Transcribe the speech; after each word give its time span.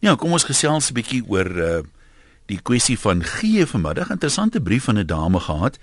Ja, 0.00 0.14
kom 0.16 0.32
ons 0.32 0.48
gesels 0.48 0.88
'n 0.88 0.94
bietjie 0.96 1.22
oor 1.28 1.46
uh 1.46 1.82
die 2.48 2.58
kwessie 2.58 2.98
van 2.98 3.22
gee 3.22 3.66
vanmiddag. 3.66 4.10
Interessante 4.10 4.60
brief 4.60 4.84
van 4.84 4.98
'n 4.98 5.06
dame 5.06 5.40
gehad. 5.40 5.78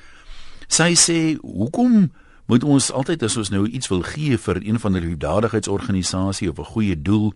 Sy 0.67 0.96
sê, 0.96 1.38
"Hoekom 1.42 2.12
moet 2.48 2.64
ons 2.64 2.92
altyd 2.92 3.24
as 3.24 3.38
ons 3.38 3.50
nou 3.50 3.67
iets 3.67 3.88
wil 3.88 4.01
gee 4.01 4.38
vir 4.38 4.58
een 4.64 4.80
van 4.80 4.93
die 4.93 5.01
liefdadigheidsorganisasie 5.01 6.50
of 6.50 6.58
'n 6.58 6.64
goeie 6.64 7.01
doel, 7.01 7.33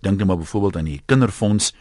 dink 0.00 0.18
net 0.18 0.26
maar 0.26 0.38
byvoorbeeld 0.38 0.76
aan 0.76 0.84
die 0.84 1.02
kinderfonds, 1.06 1.74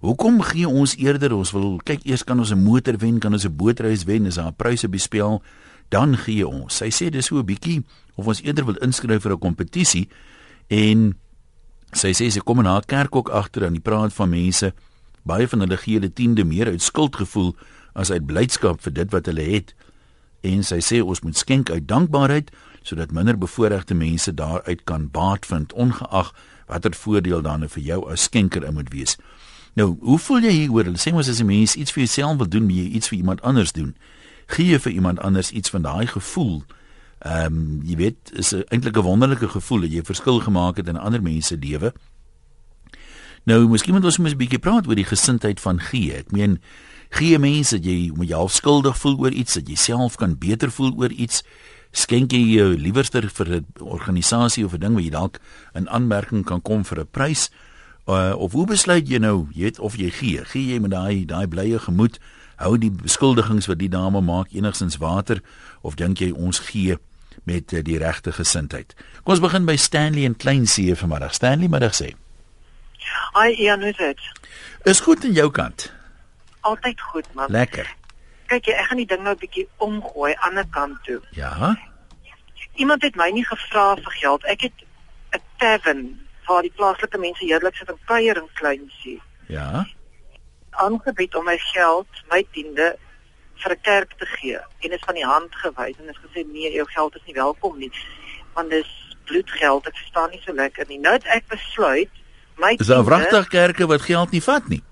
hoekom 0.00 0.40
gee 0.40 0.68
ons 0.68 0.96
eerder 0.96 1.34
ons 1.34 1.52
wil 1.52 1.80
kyk 1.84 2.04
eers 2.04 2.24
kan 2.24 2.38
ons 2.38 2.50
'n 2.50 2.62
motor 2.62 2.96
wen, 2.96 3.18
kan 3.18 3.32
ons 3.32 3.44
'n 3.44 3.56
bootreis 3.56 4.04
wen, 4.04 4.26
is 4.26 4.34
daar 4.34 4.46
'n 4.46 4.56
pryse 4.56 4.86
op 4.86 4.92
die 4.92 5.00
spel, 5.00 5.42
dan 5.88 6.16
gee 6.16 6.48
ons." 6.48 6.76
Sy 6.76 6.90
sê 6.90 7.10
dis 7.10 7.26
so 7.26 7.38
'n 7.38 7.44
bietjie 7.44 7.84
of 8.14 8.26
ons 8.26 8.42
eerder 8.42 8.64
wil 8.64 8.76
inskryf 8.76 9.22
vir 9.22 9.32
'n 9.32 9.38
kompetisie 9.38 10.08
en 10.68 11.14
Sy 11.92 12.14
sê 12.16 12.30
sy 12.32 12.40
kom 12.40 12.62
in 12.62 12.70
haar 12.70 12.86
kerk 12.88 13.16
ook 13.16 13.28
agter 13.28 13.66
aan 13.66 13.76
die 13.76 13.84
praat 13.84 14.14
van 14.16 14.30
mense. 14.32 14.72
Baie 15.28 15.48
van 15.48 15.60
hulle 15.60 15.76
gee 15.76 16.00
hulle 16.00 16.12
tiende 16.12 16.44
meer 16.44 16.72
uit 16.72 16.82
skuldgevoel 16.82 17.52
as 17.92 18.10
uit 18.10 18.26
blydskap 18.26 18.80
vir 18.80 18.94
dit 18.96 19.12
wat 19.12 19.28
hulle 19.28 19.44
het. 19.44 19.74
En 20.42 20.64
sy 20.64 20.80
sê 20.80 21.02
ons 21.04 21.20
moet 21.22 21.36
skenk 21.36 21.70
uit 21.70 21.88
dankbaarheid 21.88 22.50
sodat 22.82 23.12
minder 23.14 23.36
bevoorregte 23.38 23.94
mense 23.94 24.32
daaruit 24.34 24.80
kan 24.84 25.04
baat 25.12 25.46
vind 25.46 25.72
ongeag 25.72 26.32
watter 26.66 26.96
voordeel 26.96 27.42
dan 27.44 27.68
vir 27.68 27.82
jou 27.82 28.00
as 28.10 28.24
skenker 28.26 28.64
in 28.64 28.74
moet 28.74 28.90
wees. 28.90 29.18
Nou, 29.78 29.96
hoe 30.00 30.18
voel 30.18 30.48
jy 30.48 30.52
hieroor? 30.56 30.88
Hulle 30.88 31.00
sê 31.00 31.12
mos 31.12 31.28
as 31.28 31.40
'n 31.40 31.46
mens 31.46 31.76
iets 31.76 31.92
vir 31.92 32.04
jouself 32.04 32.36
wil 32.36 32.48
doen, 32.48 32.64
moet 32.64 32.76
jy 32.76 32.88
iets 32.96 33.08
vir 33.08 33.18
iemand 33.18 33.42
anders 33.42 33.72
doen. 33.72 33.94
Gee 34.46 34.78
vir 34.78 34.92
iemand 34.92 35.20
anders 35.20 35.50
iets 35.50 35.70
van 35.70 35.82
daai 35.82 36.06
gevoel 36.06 36.64
Ehm 37.22 37.54
um, 37.54 37.82
jy 37.86 37.96
weet, 37.96 38.32
is 38.34 38.52
eintlik 38.52 38.96
'n 38.98 39.06
wonderlike 39.06 39.48
gevoel 39.48 39.80
dat 39.80 39.92
jy 39.92 40.02
verskil 40.02 40.40
gemaak 40.40 40.76
het 40.76 40.88
in 40.88 40.98
ander 40.98 41.22
mense 41.22 41.54
se 41.54 41.56
lewe. 41.56 41.92
Nou, 43.44 43.68
miskien 43.68 43.94
moet 43.94 44.04
ons 44.04 44.18
mos 44.18 44.32
'n 44.32 44.36
bietjie 44.36 44.58
praat 44.58 44.86
oor 44.86 44.94
die 44.94 45.04
gesindheid 45.04 45.60
van 45.60 45.80
gee. 45.80 46.12
Ek 46.14 46.32
meen, 46.32 46.60
gee 47.10 47.38
mense 47.38 47.76
dat 47.76 47.84
jy 47.84 48.10
moet 48.14 48.28
jou 48.28 48.48
skuldig 48.48 48.98
voel 48.98 49.18
oor 49.18 49.30
iets, 49.30 49.54
dat 49.54 49.68
jy 49.68 49.74
self 49.74 50.16
kan 50.16 50.38
beter 50.38 50.70
voel 50.70 50.94
oor 50.96 51.10
iets. 51.10 51.42
Skenk 51.92 52.32
jy 52.32 52.38
jou 52.38 52.76
liewerster 52.76 53.30
vir 53.30 53.46
'n 53.46 53.66
organisasie 53.78 54.64
of 54.64 54.72
'n 54.74 54.80
ding 54.80 54.94
wat 54.94 55.04
jy 55.04 55.10
dalk 55.10 55.40
in 55.74 55.88
aanmerking 55.88 56.44
kan 56.44 56.62
kom 56.62 56.84
vir 56.84 57.00
'n 57.00 57.06
prys? 57.10 57.50
Uh, 58.08 58.34
of 58.36 58.52
hoe 58.52 58.66
besluit 58.66 59.08
jy 59.08 59.18
nou, 59.18 59.46
jy 59.52 59.62
weet 59.62 59.78
of 59.78 59.96
jy 59.96 60.10
gee? 60.10 60.44
Gee 60.44 60.72
jy 60.74 60.80
met 60.80 60.90
daai 60.90 61.24
daai 61.24 61.46
blye 61.46 61.78
gemoed? 61.78 62.18
Hou 62.56 62.78
die 62.78 62.90
beskuldigings 62.90 63.66
wat 63.66 63.78
die 63.78 63.88
dame 63.88 64.20
maak 64.20 64.52
enigstens 64.52 64.96
water 64.96 65.40
of 65.82 65.94
dink 65.94 66.18
jy 66.18 66.32
ons 66.32 66.58
gee 66.58 66.98
met 67.48 67.72
uh, 67.72 67.82
die 67.82 67.98
regte 67.98 68.32
gesindheid. 68.32 68.94
Kom 69.22 69.34
ons 69.34 69.42
begin 69.42 69.66
by 69.66 69.76
Stanley 69.76 70.24
en 70.24 70.36
Kleinsee 70.36 70.96
vanmiddag. 70.96 71.34
Stanley, 71.34 71.68
middag 71.68 71.94
sê. 71.94 72.12
Ai, 73.32 73.54
ja, 73.62 73.76
nou 73.76 73.92
dit. 73.96 74.20
Is 74.84 75.00
goed 75.00 75.24
aan 75.24 75.32
jou 75.32 75.50
kant. 75.50 75.92
Altyd 76.60 77.00
goed, 77.00 77.26
man. 77.34 77.50
Lekker. 77.50 77.88
Kyk, 78.46 78.68
ek 78.68 78.90
gaan 78.90 79.00
die 79.00 79.08
ding 79.08 79.22
nou 79.22 79.34
'n 79.34 79.40
bietjie 79.40 79.68
omgooi 79.76 80.34
aan 80.34 80.58
'n 80.58 80.70
kant 80.70 81.04
toe. 81.04 81.20
Ja. 81.30 81.76
Iemand 82.74 83.02
het 83.02 83.16
my 83.16 83.30
nie 83.30 83.44
gevra 83.44 83.96
vir 83.96 84.12
geld. 84.12 84.44
Ek 84.44 84.60
het 84.60 84.76
'n 85.32 85.42
tavern 85.56 86.20
waar 86.46 86.62
die 86.62 86.72
plaaslike 86.76 87.18
mense 87.18 87.44
heerlik 87.44 87.76
sit 87.76 87.88
en 87.88 87.98
kuier 88.04 88.36
in 88.36 88.48
Kleinsee. 88.54 89.22
Ja. 89.46 89.86
Aangebied 90.70 91.34
om 91.34 91.44
my 91.44 91.58
geld, 91.58 92.08
my 92.30 92.46
tiende 92.52 92.96
vir 93.62 93.72
'n 93.72 93.80
kerk 93.80 94.12
te 94.18 94.26
gee 94.26 94.58
en 94.80 94.92
is 94.92 95.06
van 95.06 95.14
die 95.14 95.26
hand 95.26 95.54
gewys 95.54 95.98
en 95.98 96.08
is 96.08 96.20
gesê 96.24 96.46
nee, 96.46 96.72
jou 96.72 96.86
geld 96.86 97.16
is 97.16 97.26
nie 97.26 97.34
welkom 97.34 97.78
nie 97.78 97.92
want 98.54 98.70
dis 98.70 98.90
bloedgeld. 99.24 99.86
Ek 99.86 99.96
verstaan 99.96 100.30
nie 100.30 100.40
so 100.44 100.52
lekker 100.52 100.88
nie. 100.88 100.98
Nou 100.98 101.14
het 101.14 101.26
ek 101.32 101.46
besluit 101.48 102.10
my 102.60 102.76
Dis 102.76 102.88
'n 102.88 103.04
wragtig 103.04 103.48
kerke 103.48 103.86
wat 103.86 104.02
geld 104.02 104.30
nie 104.30 104.42
vat 104.42 104.68
nie. 104.68 104.82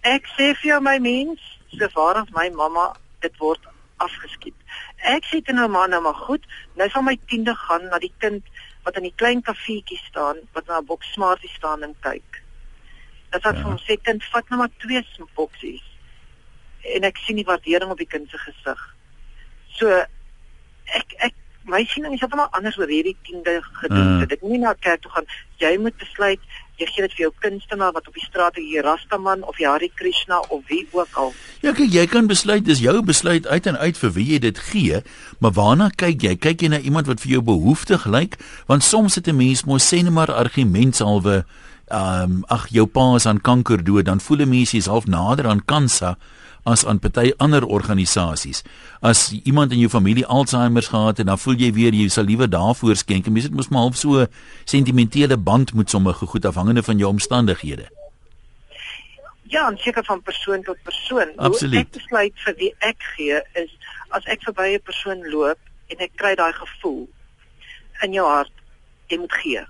Ek 0.00 0.26
sê 0.36 0.54
vir 0.60 0.68
jou 0.72 0.80
my 0.80 0.98
mens, 0.98 1.40
so 1.78 1.88
waar 1.94 2.22
as 2.22 2.30
my 2.30 2.48
mamma 2.50 2.94
dit 3.20 3.36
word 3.38 3.60
afgeskiet. 3.96 4.54
Ek 5.02 5.24
sê 5.24 5.42
dit 5.42 5.54
nou 5.54 5.68
maar 5.68 5.88
nou 5.88 6.00
maar 6.02 6.14
goed. 6.14 6.44
Nou 6.74 6.88
van 6.90 7.04
my 7.04 7.18
tiende 7.26 7.54
gaan 7.54 7.88
na 7.88 7.98
die 7.98 8.14
kind 8.18 8.44
wat 8.84 8.96
in 8.96 9.02
die 9.02 9.16
klein 9.16 9.42
kafeetjie 9.42 9.98
staan 10.08 10.36
wat 10.52 10.66
na 10.66 10.78
'n 10.78 10.86
boks 10.86 11.12
smartie 11.12 11.50
staan 11.50 11.82
en 11.82 11.94
kyk. 12.00 12.42
Dit 13.30 13.42
wat 13.42 13.54
ja. 13.54 13.60
vir 13.60 13.70
hom 13.70 13.78
sê 13.78 13.96
kind 14.02 14.24
vat 14.24 14.48
nou 14.48 14.58
maar 14.60 14.74
twee 14.78 15.04
boksies 15.34 15.87
en 16.82 17.04
ek 17.04 17.16
sien 17.24 17.36
die 17.36 17.44
waardering 17.48 17.90
op 17.90 17.98
die 17.98 18.06
kind 18.06 18.30
se 18.30 18.38
gesig. 18.38 18.80
So 19.78 19.88
ek 19.88 21.14
ek 21.18 21.34
my 21.68 21.84
siening 21.84 22.14
is 22.14 22.20
heeltemal 22.20 22.48
anders 22.56 22.78
oor 22.78 22.88
hierdie 22.88 23.16
tiende 23.22 23.60
gedoen. 23.82 24.22
Uh. 24.22 24.28
Dit 24.28 24.42
nie 24.42 24.58
na 24.58 24.72
kerk 24.80 25.02
toe 25.02 25.10
gaan. 25.12 25.28
Jy 25.60 25.76
moet 25.78 25.96
besluit 26.00 26.40
jy 26.78 26.86
gee 26.86 27.02
dit 27.02 27.14
vir 27.16 27.24
jou 27.24 27.30
kunstenaar 27.42 27.92
wat 27.96 28.06
op 28.06 28.14
die 28.14 28.22
straat 28.22 28.58
hier 28.58 28.86
Rastaman 28.86 29.42
of 29.50 29.58
Hari 29.58 29.90
Krishna 29.98 30.38
of 30.54 30.62
wie 30.70 30.84
ook 30.94 31.16
al. 31.18 31.32
Ja, 31.64 31.72
kyk, 31.74 31.90
jy 31.90 32.04
kan 32.10 32.28
besluit 32.30 32.66
dis 32.68 32.82
jou 32.84 32.94
besluit 33.02 33.46
uit 33.46 33.66
en 33.66 33.78
uit 33.78 33.98
vir 33.98 34.12
wie 34.14 34.26
jy 34.34 34.38
dit 34.46 34.60
gee, 34.70 35.00
maar 35.42 35.56
waarna 35.58 35.90
kyk 35.90 36.22
jy? 36.22 36.36
Kyk 36.38 36.62
jy 36.62 36.70
na 36.70 36.78
iemand 36.78 37.10
wat 37.10 37.24
vir 37.24 37.38
jou 37.38 37.42
behoeftig 37.50 38.06
lyk? 38.06 38.38
Want 38.70 38.86
soms 38.86 39.18
het 39.18 39.26
'n 39.26 39.36
mens 39.36 39.64
mos 39.66 39.82
sê 39.82 40.02
net 40.02 40.14
maar 40.14 40.30
argumentshalwe 40.30 41.44
ehm 41.88 42.22
um, 42.22 42.44
ag 42.48 42.68
jou 42.68 42.86
pa 42.86 43.16
is 43.16 43.26
aan 43.26 43.40
kanker 43.40 43.82
dood, 43.84 44.04
dan 44.04 44.20
voel 44.20 44.46
'n 44.46 44.48
mens 44.48 44.70
jy's 44.70 44.86
half 44.86 45.06
nader 45.06 45.46
aan 45.48 45.64
kansa 45.64 46.18
as 46.68 46.84
aan 46.84 47.00
party 47.00 47.32
ander 47.44 47.64
organisasies. 47.64 48.62
As 49.00 49.28
iemand 49.42 49.72
in 49.72 49.80
jou 49.82 49.90
familie 49.90 50.26
Alzheimer 50.26 50.82
gehad 50.82 51.16
het, 51.22 51.26
dan 51.26 51.40
voel 51.40 51.56
jy 51.56 51.70
weer 51.72 51.96
jy 51.96 52.08
sal 52.12 52.28
liewer 52.28 52.50
daarvoor 52.50 52.96
skenk. 52.96 53.30
Mens 53.32 53.48
het 53.48 53.56
mos 53.56 53.70
maar 53.72 53.86
half 53.88 53.96
so 53.96 54.26
sentimentele 54.68 55.36
band 55.36 55.74
met 55.74 55.90
sommige 55.90 56.26
goed 56.26 56.44
afhangende 56.44 56.82
van 56.82 56.98
jou 57.00 57.10
omstandighede. 57.10 57.88
Ja, 59.48 59.68
en 59.70 59.78
seker 59.80 60.04
van 60.04 60.22
persoon 60.22 60.62
tot 60.62 60.76
persoon. 60.84 61.32
Absoluut. 61.36 61.86
Ek 61.86 61.94
besluit 61.96 62.42
vir 62.44 62.56
wie 62.60 62.74
ek 62.84 63.06
gee 63.16 63.40
is 63.56 63.72
as 64.12 64.24
ek 64.28 64.44
verby 64.44 64.74
'n 64.76 64.84
persoon 64.84 65.24
loop 65.32 65.58
en 65.88 66.04
ek 66.04 66.12
kry 66.16 66.34
daai 66.34 66.52
gevoel 66.52 67.08
in 68.04 68.12
jou 68.12 68.26
hart, 68.26 68.52
jy 69.08 69.18
moet 69.18 69.32
gee. 69.42 69.64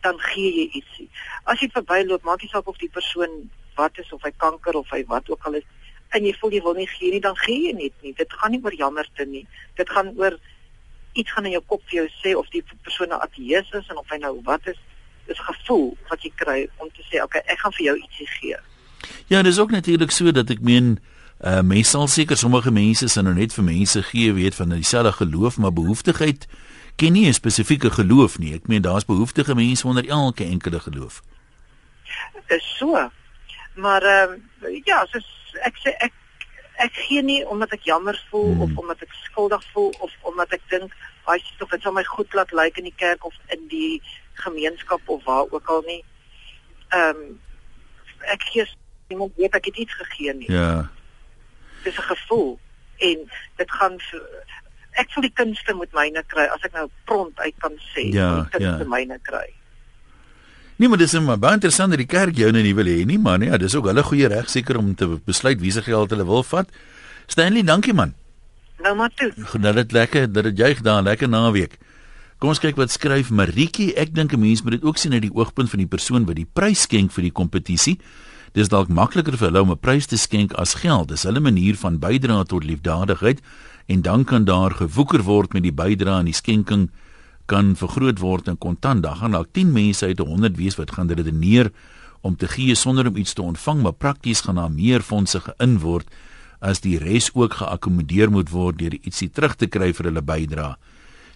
Dan 0.00 0.18
gee 0.32 0.52
jy 0.56 0.66
ietsie. 0.80 1.08
As 1.44 1.60
jy 1.60 1.68
verbyloop, 1.68 2.24
maak 2.24 2.42
nie 2.42 2.48
saak 2.48 2.66
of 2.66 2.78
die 2.80 2.88
persoon 2.88 3.50
wat 3.76 3.98
is 3.98 4.12
of 4.12 4.22
hy 4.22 4.32
kanker 4.36 4.76
of 4.80 4.88
hy 4.90 5.04
wat 5.08 5.28
ook 5.30 5.44
al 5.44 5.60
is, 5.60 5.68
en 6.10 6.24
jy 6.26 6.32
voel 6.40 6.50
jy 6.56 6.62
wil 6.62 6.74
nie 6.74 6.88
gee 6.90 7.10
nie, 7.10 7.20
dan 7.20 7.36
gee 7.36 7.66
jy 7.68 7.72
net 7.72 7.92
nie. 8.02 8.14
Dit 8.18 8.32
gaan 8.32 8.50
nie 8.54 8.60
oor 8.64 8.74
jammerte 8.74 9.26
nie. 9.26 9.46
Dit 9.78 9.90
gaan 9.90 10.12
oor 10.18 10.38
iets 11.12 11.32
gaan 11.32 11.46
in 11.46 11.56
jou 11.56 11.62
kop 11.66 11.82
vir 11.90 12.02
jou 12.02 12.08
sê 12.22 12.34
of 12.38 12.48
die 12.54 12.62
persoon 12.82 13.10
'n 13.10 13.22
ateïs 13.26 13.70
is 13.74 13.88
en 13.90 13.98
of 13.98 14.08
hy 14.10 14.18
nou 14.18 14.40
wat 14.44 14.66
is. 14.66 14.78
Dis 15.26 15.38
'n 15.38 15.52
gevoel 15.52 15.96
wat 16.08 16.22
jy 16.22 16.32
kry 16.34 16.68
om 16.78 16.88
te 16.90 17.02
sê, 17.02 17.22
"Oké, 17.22 17.24
okay, 17.24 17.42
ek 17.46 17.58
gaan 17.58 17.72
vir 17.72 17.84
jou 17.86 17.96
ietsie 17.96 18.26
gee." 18.26 18.56
Ja, 19.26 19.42
dis 19.42 19.58
ook 19.58 19.70
natuurlik 19.70 20.10
so 20.10 20.32
dat 20.32 20.50
ek 20.50 20.60
meen 20.60 20.98
uh 21.44 21.62
mense 21.62 21.90
sal 21.90 22.08
seker 22.08 22.36
sommige 22.36 22.70
mense 22.70 23.08
sal 23.08 23.22
nou 23.22 23.34
net 23.34 23.52
vir 23.52 23.64
mense 23.64 24.02
gee 24.02 24.32
weet 24.32 24.54
van 24.54 24.68
dieselfde 24.68 25.12
geloof 25.12 25.56
maar 25.56 25.72
behoeftigheid 25.72 26.46
ken 26.96 27.12
nie 27.12 27.26
'n 27.28 27.32
spesifieke 27.32 27.90
geloof 27.90 28.38
nie. 28.38 28.54
Ek 28.54 28.66
meen 28.66 28.82
daar's 28.82 29.04
behoeftige 29.04 29.54
mense 29.54 29.86
onder 29.86 30.08
elke 30.08 30.44
enkele 30.44 30.80
geloof. 30.80 31.22
Is 32.46 32.76
so. 32.78 33.10
Maar 33.74 34.02
ehm 34.02 34.32
uh, 34.62 34.80
ja, 34.84 35.06
soos 35.06 35.39
ek 35.54 35.76
sê 35.84 35.94
ek 36.06 36.12
ek 36.80 36.96
gee 36.96 37.22
nie 37.22 37.40
omdat 37.44 37.72
ek 37.76 37.84
jammer 37.84 38.16
voel 38.30 38.52
hmm. 38.54 38.62
of 38.62 38.78
omdat 38.82 39.02
ek 39.04 39.12
skuldig 39.24 39.64
voel 39.72 39.92
of 40.00 40.12
omdat 40.22 40.52
ek 40.56 40.64
dink 40.72 40.94
hy 41.26 41.36
sê 41.38 41.58
tog 41.58 41.70
dit 41.70 41.82
sal 41.82 41.96
my 41.96 42.04
goed 42.08 42.34
laat 42.34 42.52
lyk 42.56 42.80
in 42.80 42.88
die 42.88 42.96
kerk 42.96 43.24
of 43.24 43.36
in 43.54 43.66
die 43.68 44.00
gemeenskap 44.40 45.08
of 45.08 45.24
waar 45.24 45.46
ook 45.50 45.68
al 45.68 45.84
nie. 45.86 46.02
Ehm 46.88 47.24
um, 47.24 47.40
ek 48.32 48.42
gee 48.52 48.66
iemand 49.10 49.36
weet 49.36 49.54
ek 49.54 49.70
het 49.70 49.76
iets 49.76 49.94
gegee 49.94 50.34
nie. 50.34 50.50
Ja. 50.52 50.90
Dis 51.84 51.98
'n 51.98 52.08
gevoel 52.12 52.58
en 52.98 53.30
dit 53.56 53.70
gaan 53.70 53.98
ek 54.92 55.12
voel 55.12 55.22
die 55.28 55.36
kunste 55.40 55.74
moet 55.74 55.92
myne 55.92 56.22
kry 56.26 56.46
as 56.52 56.64
ek 56.66 56.72
nou 56.72 56.88
prompt 57.04 57.40
uit 57.40 57.56
kan 57.58 57.76
sê 57.92 58.08
ja, 58.12 58.34
die 58.40 58.50
kunste 58.56 58.84
ja. 58.84 58.92
myne 58.96 59.18
kry. 59.22 59.48
Nee, 60.80 60.88
maar 60.88 60.96
dis 60.96 61.12
maar 61.20 61.36
baie 61.36 61.58
interessant 61.58 61.92
dat 61.92 62.00
die 62.00 62.08
kerk 62.08 62.38
jou 62.40 62.48
nou 62.56 62.62
nie 62.64 62.72
wil 62.72 62.88
hê 62.88 63.02
nie, 63.04 63.18
man. 63.20 63.42
Ja, 63.44 63.58
dis 63.60 63.74
ook 63.76 63.90
hulle 63.90 64.00
goeie 64.00 64.30
reg 64.32 64.46
seker 64.48 64.78
om 64.80 64.94
te 64.96 65.18
besluit 65.28 65.60
wie 65.60 65.72
se 65.74 65.82
geld 65.84 66.14
hulle 66.14 66.24
wil 66.24 66.40
vat. 66.48 66.70
Stanley, 67.28 67.60
dankie 67.68 67.92
man. 67.92 68.14
Nou 68.80 68.94
maar 68.96 69.12
toe. 69.12 69.28
Goed, 69.50 69.60
dat 69.62 69.76
dit 69.76 69.92
lekker 69.92 70.32
dat 70.32 70.48
dit 70.48 70.56
juig 70.56 70.80
daar 70.80 71.02
lekker 71.04 71.28
naweek. 71.28 71.76
Kom 72.40 72.54
ons 72.54 72.62
kyk 72.64 72.80
wat 72.80 72.94
skryf 72.94 73.28
Maritjie. 73.28 73.90
Ek 73.92 74.14
dink 74.14 74.32
'n 74.32 74.40
mens 74.40 74.62
moet 74.62 74.80
dit 74.80 74.84
ook 74.84 74.96
sien 74.96 75.12
uit 75.12 75.22
die 75.28 75.34
oogpunt 75.34 75.68
van 75.68 75.78
die 75.84 75.86
persoon 75.86 76.24
wat 76.24 76.36
die 76.36 76.48
prys 76.48 76.88
skenk 76.88 77.12
vir 77.12 77.28
die 77.28 77.32
kompetisie. 77.32 78.00
Dis 78.54 78.68
dalk 78.68 78.88
makliker 78.88 79.36
vir 79.36 79.50
hulle 79.50 79.60
om 79.60 79.70
'n 79.72 79.78
prys 79.78 80.06
te 80.06 80.16
skenk 80.16 80.52
as 80.54 80.74
geld. 80.80 81.08
Dis 81.08 81.22
hulle 81.22 81.40
manier 81.40 81.76
van 81.76 81.98
bydra 81.98 82.42
tot 82.44 82.64
liefdadigheid 82.64 83.40
en 83.86 84.00
dan 84.00 84.24
kan 84.24 84.44
daar 84.44 84.70
gewoeker 84.70 85.22
word 85.22 85.52
met 85.52 85.62
die 85.62 85.72
bydra 85.72 86.18
en 86.20 86.24
die 86.24 86.32
skenking 86.32 86.88
kan 87.50 87.74
vergroot 87.78 88.20
word 88.22 88.48
in 88.50 88.58
kontant. 88.58 89.02
Dan 89.02 89.18
gaan 89.18 89.34
dalk 89.34 89.50
10 89.56 89.72
mense 89.74 90.06
uit 90.06 90.18
100 90.18 90.56
wees 90.56 90.78
wat 90.78 90.94
gaan 90.94 91.10
redeneer 91.10 91.72
om 92.22 92.36
te 92.36 92.48
gee 92.48 92.74
sonder 92.74 93.08
om 93.08 93.16
iets 93.16 93.32
te 93.34 93.42
ontvang, 93.42 93.82
maar 93.82 93.96
prakties 93.96 94.44
gaan 94.46 94.60
daar 94.60 94.72
meer 94.72 95.02
fondse 95.02 95.40
geïn 95.40 95.78
word 95.80 96.08
as 96.60 96.82
die 96.84 96.98
res 97.00 97.30
ook 97.32 97.56
geakkommodeer 97.62 98.30
moet 98.30 98.50
word 98.52 98.78
deur 98.78 98.94
ietsie 99.00 99.30
terug 99.32 99.56
te 99.56 99.66
kry 99.66 99.94
vir 99.96 100.10
hulle 100.10 100.22
bydrae. 100.22 100.74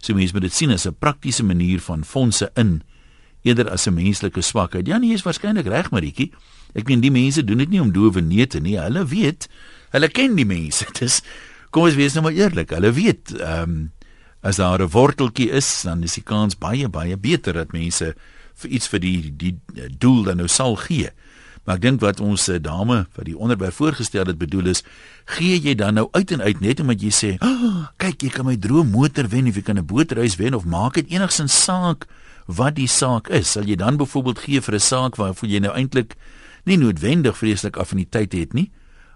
So 0.05 0.13
mense 0.15 0.37
moet 0.37 0.45
dit 0.45 0.53
sien 0.53 0.71
as 0.71 0.87
'n 0.87 0.97
praktiese 1.01 1.43
manier 1.43 1.81
van 1.81 2.05
fondse 2.05 2.51
in 2.57 2.83
eerder 3.43 3.71
as 3.71 3.87
'n 3.87 3.95
menslike 3.95 4.41
swakheid. 4.41 4.87
Ja, 4.87 4.99
nee, 4.99 5.13
is 5.13 5.23
waarskynlik 5.23 5.67
reg, 5.67 5.91
Maritjie. 5.91 6.33
Ek 6.75 6.89
meen 6.89 7.01
die 7.01 7.11
mense 7.11 7.45
doen 7.45 7.59
dit 7.59 7.71
nie 7.71 7.81
om 7.81 7.93
doewe 7.93 8.21
neete 8.21 8.61
nie. 8.61 8.79
Hulle 8.79 9.07
weet, 9.07 9.49
hulle 9.91 10.09
ken 10.09 10.35
die 10.35 10.47
mense. 10.47 10.87
Dis 11.01 11.23
kom 11.71 11.85
ons 11.85 11.95
wees 11.95 12.13
nou 12.13 12.23
maar 12.23 12.33
eerlik. 12.33 12.71
Hulle 12.71 12.93
weet, 12.93 13.33
ehm 13.41 13.63
um, 13.63 13.93
as 14.45 14.57
daar 14.61 14.83
'n 14.83 14.93
worteltjie 14.93 15.51
is, 15.51 15.83
dan 15.83 16.03
is 16.03 16.15
die 16.15 16.23
kans 16.23 16.59
baie 16.59 16.89
baie 16.89 17.17
beter 17.17 17.53
dat 17.53 17.73
mense 17.73 18.15
vir 18.55 18.71
iets 18.71 18.89
vir 18.89 19.01
die 19.01 19.33
die 19.37 19.59
doel 19.99 20.23
dan 20.25 20.37
nou 20.37 20.49
sal 20.49 20.77
gee. 20.77 21.11
Maar 21.65 21.77
ek 21.77 21.83
dink 21.83 22.01
wat 22.01 22.21
ons 22.21 22.49
eh, 22.49 22.61
dame 22.61 23.07
wat 23.17 23.25
die 23.25 23.39
onderwerp 23.39 23.73
voorgestel 23.73 24.27
het 24.27 24.39
bedoel 24.39 24.67
is, 24.67 24.83
gee 25.25 25.57
jy 25.59 25.75
dan 25.75 25.95
nou 25.95 26.09
uit 26.13 26.31
en 26.31 26.43
uit 26.43 26.61
net 26.61 26.81
omdat 26.81 27.01
jy 27.01 27.11
sê, 27.11 27.31
oh, 27.41 27.89
"Kyk, 27.97 28.23
jy 28.23 28.29
kan 28.29 28.45
my 28.45 28.57
droom 28.57 28.91
motor 28.91 29.29
wen 29.29 29.49
of 29.49 29.57
jy 29.57 29.63
kan 29.63 29.79
'n 29.79 29.87
bootreis 29.87 30.37
wen 30.37 30.55
of 30.55 30.65
maak 30.65 30.95
dit 30.95 31.09
enigsins 31.09 31.65
saak 31.65 32.07
wat 32.47 32.77
die 32.77 32.89
saak 32.89 33.29
is. 33.29 33.53
Sal 33.53 33.65
jy 33.65 33.77
dan 33.77 33.97
byvoorbeeld 33.97 34.39
gee 34.39 34.61
vir 34.61 34.75
'n 34.75 34.81
saak 34.81 35.17
waarvoor 35.17 35.49
jy 35.49 35.59
nou 35.61 35.73
eintlik 35.73 36.17
nie 36.65 36.77
noodwendig 36.77 37.37
vreeslik 37.37 37.77
affiniteit 37.77 38.33
het 38.33 38.53
nie? 38.53 38.71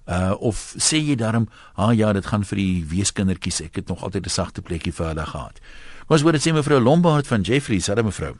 Uh 0.08 0.34
of 0.40 0.74
sê 0.80 0.96
jy 0.96 1.14
daarom, 1.16 1.48
"Ah 1.76 1.92
ja, 1.92 2.12
dit 2.12 2.26
gaan 2.26 2.44
vir 2.44 2.56
die 2.56 2.84
weeskindertjies. 2.88 3.60
Ek 3.60 3.74
het 3.74 3.88
nog 3.88 4.02
altyd 4.02 4.24
'n 4.26 4.30
sagte 4.30 4.62
plekkie 4.62 4.92
vir 4.92 5.06
hulle 5.06 5.26
gehad." 5.26 5.60
Wat 6.06 6.20
wou 6.20 6.32
dit 6.32 6.40
sê 6.40 6.52
mevrou 6.52 6.80
Lombard 6.80 7.26
van 7.26 7.40
Jeffrey, 7.40 7.80
sê 7.80 8.02
mevrou? 8.02 8.34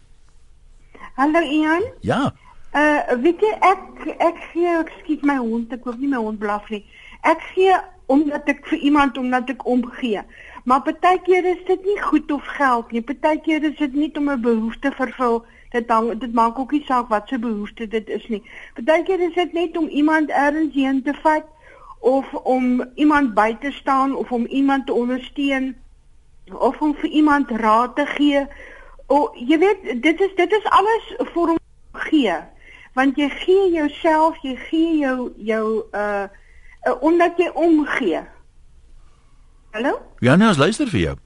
Hallo 1.15 1.41
Ian. 1.41 1.83
Ja. 2.01 2.33
Uh 2.73 3.21
weet 3.21 3.41
jy 3.41 3.53
ek 3.61 4.07
ek 4.19 4.37
gee 4.53 4.73
ek 4.79 4.93
skiet 5.01 5.23
my 5.23 5.37
hond, 5.37 5.73
ek 5.73 5.85
wil 5.85 5.97
nie 5.99 6.09
my 6.09 6.17
hond 6.17 6.39
blaf 6.39 6.71
nie. 6.71 6.85
Ek 7.23 7.43
gee 7.55 7.75
omdat 8.07 8.49
ek 8.49 8.63
vir 8.71 8.79
iemand 8.79 9.19
omdat 9.19 9.51
ek 9.53 9.67
omgee. 9.67 10.23
Maar 10.65 10.83
partykeer 10.87 11.45
is 11.45 11.61
dit 11.67 11.85
nie 11.85 11.99
goed 12.01 12.33
of 12.33 12.47
geld 12.57 12.93
nie. 12.93 13.03
Partykeer 13.03 13.65
is 13.69 13.77
dit 13.77 13.95
nie 13.95 14.11
om 14.17 14.31
'n 14.31 14.41
behoefte 14.41 14.93
vervul. 14.97 15.45
Dit 15.71 15.91
hang 15.91 16.19
dit 16.21 16.33
maak 16.33 16.59
ook 16.59 16.73
nie 16.73 16.85
saak 16.85 17.09
wat 17.09 17.29
se 17.29 17.39
behoefte 17.39 17.89
dit 17.89 18.09
is 18.09 18.29
nie. 18.29 18.43
Partykeer 18.75 19.21
is 19.21 19.35
dit 19.35 19.53
net 19.53 19.77
om 19.77 19.89
iemand 19.89 20.31
ergens 20.31 20.75
heen 20.75 21.03
te 21.03 21.13
vat 21.23 21.45
of 21.99 22.35
om 22.35 22.85
iemand 22.95 23.35
by 23.35 23.57
te 23.61 23.71
staan 23.71 24.17
of 24.17 24.33
om 24.33 24.47
iemand 24.47 24.87
te 24.87 24.93
ondersteun 24.93 25.77
of 26.53 26.81
om 26.81 26.95
vir 26.95 27.11
iemand 27.11 27.51
raad 27.51 27.97
te 27.97 28.07
gee. 28.07 28.47
O, 29.07 29.31
jy 29.35 29.59
weet, 29.59 30.03
dit 30.03 30.21
is 30.21 30.35
dit 30.37 30.53
is 30.53 30.65
alles 30.65 31.13
vir 31.33 31.55
om 31.55 31.59
gee. 31.93 32.37
Want 32.95 33.17
jy 33.17 33.29
gee 33.29 33.71
jouself, 33.73 34.39
jy 34.43 34.57
gee 34.69 34.99
jou 34.99 35.33
jou 35.37 35.65
uh, 35.93 36.27
uh 36.89 37.03
omdat 37.03 37.39
jy 37.39 37.51
omgee. 37.55 38.23
Hallo? 39.71 39.99
Ja, 40.19 40.37
nee, 40.37 40.49
ons 40.49 40.59
luister 40.59 40.89
vir 40.89 41.01
jou. 41.01 41.17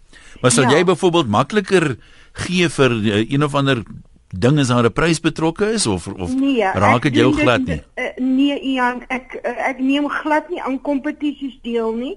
Maar 0.40 0.50
sal 0.50 0.70
ja. 0.70 0.76
jy 0.76 0.84
byvoorbeeld 0.84 1.28
makliker 1.30 1.96
gee 2.32 2.68
vir 2.68 2.90
uh, 2.90 3.20
een 3.30 3.44
of 3.44 3.54
ander 3.54 3.84
ding 4.32 4.58
as 4.58 4.68
daar 4.68 4.84
'n 4.84 4.92
prys 4.92 5.20
betrokke 5.20 5.72
is 5.72 5.86
of 5.86 6.08
of 6.08 6.34
nee, 6.34 6.64
raak 6.64 7.02
dit 7.02 7.14
jou 7.14 7.32
glad 7.32 7.64
nie? 7.64 7.82
Uh, 7.94 8.04
nee, 8.16 8.60
Ian, 8.60 9.04
ek 9.08 9.38
uh, 9.44 9.68
ek 9.68 9.78
neem 9.78 10.08
glad 10.08 10.48
nie 10.48 10.62
aan 10.62 10.80
kompetisies 10.80 11.58
deel 11.62 11.92
nie. 11.92 12.16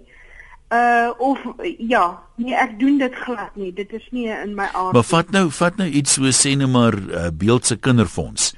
Uh 0.70 1.12
of 1.18 1.40
ja, 1.78 2.24
nee, 2.36 2.56
ek 2.56 2.80
doen 2.80 2.98
dit 2.98 3.16
glad 3.16 3.56
nie. 3.56 3.74
Dit 3.74 3.94
is 3.94 4.08
nie 4.12 4.28
in 4.28 4.56
my 4.56 4.70
aard. 4.74 4.94
Maar 4.94 5.04
vat 5.04 5.32
nou, 5.32 5.52
vat 5.52 5.78
nou 5.78 5.90
iets 5.90 6.14
so 6.18 6.32
sê 6.32 6.56
net 6.56 6.72
maar 6.72 6.96
uh, 6.96 7.28
beeldse 7.30 7.78
kinderfonds. 7.78 8.56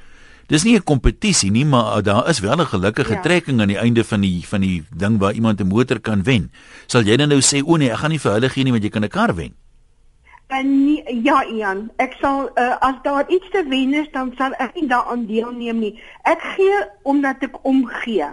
Dis 0.47 0.63
nie 0.63 0.77
'n 0.77 0.83
kompetisie 0.83 1.51
nie, 1.51 1.65
maar 1.65 2.03
daar 2.03 2.29
is 2.29 2.39
wel 2.39 2.55
'n 2.55 2.65
gelukkige 2.65 3.13
ja. 3.13 3.21
trekking 3.21 3.61
aan 3.61 3.67
die 3.67 3.77
einde 3.77 4.03
van 4.03 4.21
die 4.21 4.47
van 4.47 4.61
die 4.61 4.83
ding 4.95 5.19
waar 5.19 5.33
iemand 5.33 5.59
'n 5.59 5.67
motor 5.67 5.99
kan 5.99 6.23
wen. 6.23 6.51
Sal 6.85 7.03
jy 7.03 7.17
dan 7.17 7.29
nou 7.29 7.41
sê 7.41 7.61
o 7.65 7.75
nee, 7.75 7.91
ek 7.91 7.97
gaan 7.97 8.09
nie 8.09 8.19
vir 8.19 8.31
hulle 8.31 8.49
gee 8.49 8.63
nie 8.63 8.71
want 8.71 8.83
jy 8.83 8.89
kan 8.89 9.03
'n 9.03 9.09
kar 9.09 9.35
wen? 9.35 9.53
En 10.47 10.85
nie, 10.85 11.23
ja 11.23 11.43
Ian, 11.43 11.89
ek 11.99 12.13
sal 12.21 12.45
uh, 12.55 12.77
as 12.79 12.95
daar 13.03 13.27
iets 13.27 13.49
te 13.51 13.63
wen 13.67 13.93
is, 13.93 14.07
dan 14.11 14.31
sal 14.37 14.53
ek 14.63 14.77
nie 14.79 14.87
daaraan 14.87 15.25
deelneem 15.27 15.79
nie. 15.79 15.93
Ek 16.23 16.39
gee 16.55 16.77
omdat 17.03 17.43
ek 17.43 17.57
omgee. 17.67 18.29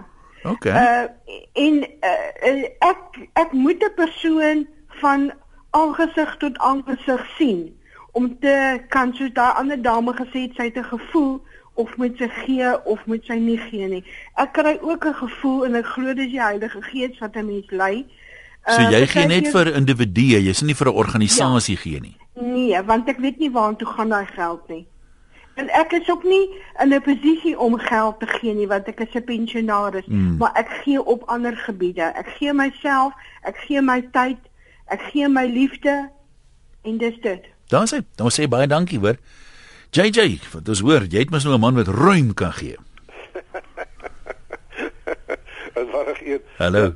OK. 0.47 0.69
Uh 0.71 1.11
en 1.59 1.81
uh, 1.83 2.63
ek 2.87 3.19
ek 3.33 3.53
moet 3.53 3.83
'n 3.83 3.95
persoon 3.99 4.67
van 5.03 5.33
aangesig 5.71 6.37
tot 6.39 6.59
aangesig 6.59 7.27
sien 7.39 7.75
om 8.13 8.39
te 8.39 8.81
kan 8.89 9.15
soos 9.15 9.33
daai 9.35 9.59
ander 9.59 9.83
dame 9.83 10.15
gesê 10.15 10.47
het 10.47 10.55
sy 10.55 10.71
het 10.71 10.79
'n 10.79 10.93
gevoel 10.95 11.43
of 11.75 11.97
moet 11.97 12.15
sy 12.19 12.29
gee 12.29 12.85
of 12.85 13.07
moet 13.07 13.25
sy 13.27 13.35
nie 13.35 13.59
gee 13.59 13.89
nie. 13.89 14.05
Ek 14.39 14.53
kry 14.53 14.79
ook 14.83 15.05
'n 15.07 15.15
gevoel 15.15 15.65
en 15.67 15.75
ek 15.75 15.87
glo 15.87 16.15
dis 16.15 16.31
die 16.31 16.43
Heilige 16.43 16.83
Gees 16.83 17.19
wat 17.19 17.35
'n 17.37 17.47
mens 17.47 17.71
lei. 17.71 18.07
So 18.07 18.24
uh, 18.67 18.91
jy 18.91 19.07
gee 19.07 19.27
net 19.27 19.49
vir 19.53 19.75
individue, 19.75 20.41
jy 20.41 20.53
sê 20.53 20.67
nie 20.67 20.75
vir 20.75 20.89
'n 20.89 21.01
organisasie 21.05 21.77
ja, 21.77 21.83
gee 21.83 22.01
nie. 22.01 22.17
Nee, 22.35 22.83
want 22.83 23.09
ek 23.09 23.19
weet 23.19 23.39
nie 23.39 23.51
waartoe 23.51 23.87
gaan 23.87 24.09
daai 24.09 24.27
geld 24.27 24.69
nie. 24.69 24.87
En 25.55 25.69
ek 25.71 25.93
is 25.93 26.11
ook 26.11 26.25
nie 26.25 26.51
in 26.83 26.95
'n 26.95 27.03
posisie 27.03 27.59
om 27.59 27.79
geld 27.79 28.21
te 28.21 28.27
gee 28.27 28.55
nie 28.55 28.67
want 28.67 28.89
ek 28.89 29.01
is 29.01 29.15
'n 29.15 29.25
pensionaris, 29.25 30.07
mm. 30.07 30.37
maar 30.37 30.53
ek 30.55 30.69
gee 30.83 31.05
op 31.05 31.23
ander 31.27 31.57
gebiede. 31.57 32.13
Ek 32.15 32.29
gee 32.39 32.53
myself, 32.53 33.13
ek 33.43 33.57
gee 33.57 33.81
my 33.81 34.09
tyd, 34.13 34.39
ek 34.87 35.01
gee 35.13 35.29
my 35.29 35.47
liefde 35.47 36.11
en 36.83 36.99
dis 36.99 37.21
dit. 37.21 37.45
Dan 37.69 37.87
sê, 37.87 38.03
dan 38.17 38.31
sê 38.31 38.49
baie 38.49 38.67
dankie 38.67 38.99
hoor. 38.99 39.17
JJ, 39.91 40.39
wat 40.53 40.69
ons 40.69 40.81
hoor, 40.81 41.07
jy 41.07 41.19
het 41.19 41.31
mos 41.31 41.45
nou 41.45 41.55
'n 41.55 41.61
man 41.61 41.75
wat 41.75 41.89
ruim 41.89 42.35
kan 42.35 42.53
gee. 42.53 42.77
Wat 45.75 45.91
var 45.91 46.07
ek 46.07 46.19
hier? 46.19 46.41
Hallo. 46.59 46.83
Ja, 46.83 46.93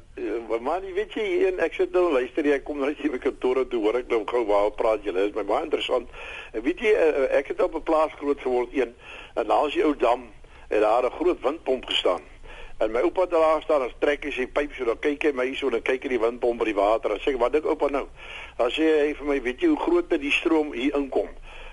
maar 0.49 0.63
man, 0.63 0.85
weet 0.95 1.13
jy, 1.13 1.27
en 1.49 1.59
ek 1.65 1.75
sit 1.77 1.93
nou 1.93 2.07
luister 2.13 2.47
jy 2.47 2.57
kom 2.65 2.79
nou 2.81 2.89
hier 2.97 3.13
by 3.13 3.19
kantoor 3.21 3.61
toe 3.69 3.81
hoor 3.85 3.99
ek 4.01 4.09
nou 4.13 4.23
gou 4.29 4.41
waar 4.49 4.71
praat 4.79 5.05
julle 5.05 5.27
is 5.29 5.35
my 5.37 5.45
baie 5.49 5.67
interessant. 5.67 6.09
En 6.57 6.65
weet 6.65 6.81
jy, 6.81 6.93
eh, 6.95 7.09
eh, 7.09 7.39
ek 7.39 7.53
het 7.53 7.63
op 7.63 7.77
'n 7.77 7.83
plaas 7.83 8.13
groot 8.17 8.41
geword 8.41 8.73
een 8.73 8.95
en 9.35 9.47
daar 9.47 9.67
is 9.67 9.75
die 9.75 9.85
ou 9.85 9.95
dam 9.97 10.25
en 10.69 10.81
daar 10.81 11.05
'n 11.05 11.17
groot 11.21 11.41
windpomp 11.41 11.85
gestaan. 11.85 12.23
En 12.79 12.93
my 12.93 13.01
oupa 13.01 13.27
daar 13.27 13.63
staan 13.63 13.83
en 13.83 13.93
trek 13.99 14.25
hy 14.25 14.31
sy 14.31 14.47
pyp 14.47 14.73
so 14.73 14.85
dan 14.85 14.99
kyk 14.99 15.23
hy 15.23 15.33
my 15.33 15.45
hierso 15.45 15.69
en 15.69 15.83
kyk 15.83 16.03
hy 16.03 16.09
die 16.09 16.21
windpomp 16.21 16.59
by 16.59 16.65
die 16.65 16.75
water 16.75 17.11
en 17.11 17.21
sê 17.21 17.37
wat 17.37 17.53
dink 17.53 17.65
oupa 17.65 17.89
nou? 17.89 18.07
Dan 18.57 18.71
sê 18.71 18.87
hy 19.07 19.15
vir 19.15 19.27
my, 19.27 19.43
weet 19.43 19.61
jy 19.61 19.69
hoe 19.69 19.81
groot 19.81 20.11
dit 20.11 20.21
die 20.21 20.31
stroom 20.31 20.73
hier 20.73 20.95
inkom? 20.95 21.29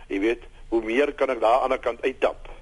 Jy 0.07 0.19
weet, 0.19 0.41
hoe 0.69 0.81
meer 0.81 1.13
kan 1.13 1.29
ek 1.29 1.39
daar 1.39 1.61
aan 1.61 1.69
die 1.69 1.79
kant 1.79 2.01
uittap. 2.01 2.54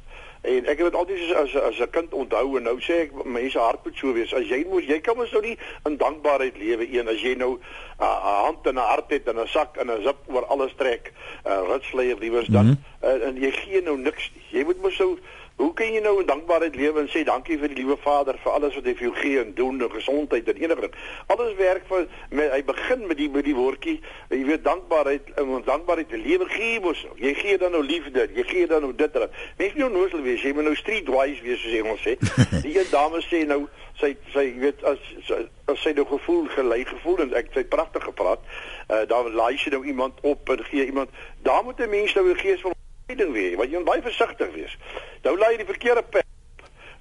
En 0.44 0.66
ek 0.68 0.81
het 0.81 0.90
dit 0.92 0.95
altyd 0.95 1.36
as 1.40 1.56
as 1.56 1.80
'n 1.80 1.90
kind 1.90 2.13
onthou 2.13 2.57
en 2.57 2.63
nou 2.63 2.75
sê 2.84 2.94
ek 3.07 3.12
mense 3.24 3.60
hart 3.60 3.80
moet 3.84 3.95
so 3.95 4.13
wees. 4.13 4.34
As 4.34 4.48
jy 4.48 4.66
moet 4.69 4.84
jy 4.84 5.00
kan 5.00 5.16
mos 5.18 5.31
nou 5.31 5.42
nie 5.42 5.57
in 5.88 5.98
dankbaarheid 5.98 6.57
lewe 6.57 6.88
een 6.92 7.07
as 7.07 7.22
jy 7.22 7.34
nou 7.36 7.51
'n 7.54 7.60
uh, 8.04 8.44
hand 8.44 8.68
en 8.68 8.75
'n 8.75 8.78
hart 8.92 9.10
het 9.10 9.28
en 9.28 9.40
'n 9.40 9.48
sak 9.48 9.78
en 9.78 9.92
'n 9.92 10.04
zip 10.04 10.18
oor 10.28 10.45
alles 10.45 10.74
trek, 10.75 11.13
'n 11.45 11.50
uh, 11.50 11.63
ritsleier 11.69 12.18
liewers 12.19 12.48
dan 12.48 12.66
mm 12.66 12.78
-hmm. 13.00 13.10
uh, 13.10 13.28
en 13.28 13.40
jy 13.40 13.51
gee 13.51 13.81
nou 13.81 13.98
niks. 13.98 14.31
Jy 14.50 14.63
moet 14.63 14.81
mos 14.81 14.95
so 14.95 15.18
Hoe 15.55 15.73
kan 15.73 15.94
jy 15.94 16.00
nou 16.01 16.15
in 16.19 16.25
dankbaarheid 16.25 16.75
lewe 16.75 17.03
en 17.03 17.09
sê 17.13 17.21
dankie 17.23 17.59
vir 17.61 17.69
die 17.69 17.83
liewe 17.83 17.97
Vader 18.01 18.38
vir 18.41 18.55
alles 18.55 18.73
wat 18.77 18.87
hy 18.89 18.94
vir 18.97 19.06
jou 19.06 19.13
gee 19.19 19.42
en 19.42 19.51
doen 19.54 19.81
en 19.85 19.92
gesondheid 19.94 20.47
en 20.49 20.61
enige 20.63 20.81
ding. 20.87 20.95
Alles 21.33 21.54
werk 21.59 21.85
vir 21.89 22.07
met, 22.30 22.49
hy 22.51 22.63
begin 22.66 23.06
met 23.07 23.19
die 23.21 23.30
met 23.30 23.45
die 23.45 23.56
woordjie, 23.57 23.99
jy 24.33 24.42
weet 24.47 24.66
dankbaarheid 24.66 25.30
en 25.37 25.54
ons 25.59 25.68
dankbaarheid 25.68 26.09
te 26.09 26.18
lewe 26.18 26.49
gee 26.49 26.81
mos. 26.81 27.06
Jy 27.21 27.35
gee 27.37 27.61
dan 27.61 27.75
nou 27.78 27.83
liefde, 27.85 28.25
jy 28.33 28.47
gee 28.49 28.68
dan 28.68 28.81
nou 28.81 28.92
dit. 28.97 29.19
Mens 29.61 29.78
nie 29.78 29.85
onnoosel 29.85 30.25
wees, 30.25 30.42
jy 30.42 30.56
moet 30.57 30.68
nou 30.71 30.75
streetwise 30.75 31.45
wees 31.45 31.61
soos 31.61 31.78
Engels 31.78 32.06
sê. 32.07 32.18
Die 32.66 32.73
een 32.73 32.89
dame 32.89 33.21
sê 33.30 33.45
nou 33.45 33.61
sy 34.01 34.16
sy 34.33 34.49
weet 34.57 34.81
as 34.89 34.99
as 35.30 35.81
sy 35.85 35.94
nou 35.94 36.06
gevoel 36.09 36.47
gelei 36.57 36.81
gevoel 36.89 37.28
en 37.28 37.35
ek 37.37 37.54
het 37.54 37.69
pragtig 37.69 38.09
gepraat. 38.09 38.42
Uh 38.89 39.04
daar 39.07 39.30
laai 39.30 39.57
sy 39.61 39.71
nou 39.75 39.85
iemand 39.85 40.18
op 40.25 40.49
en 40.49 40.66
gee 40.71 40.85
iemand 40.89 41.13
daar 41.45 41.63
moet 41.63 41.80
'n 41.80 41.89
mens 41.89 42.13
nou 42.13 42.30
'n 42.30 42.42
gees 42.42 42.61
van 42.61 42.73
ding 43.15 43.31
weer, 43.33 43.57
want 43.57 43.71
jy 43.71 43.77
moet 43.81 43.91
baie 43.91 44.01
versigtig 44.01 44.53
wees. 44.53 44.77
Nou 45.23 45.37
laai 45.37 45.51
jy 45.53 45.63
die 45.63 45.71
verkeerde 45.71 46.03
pad. 46.03 46.25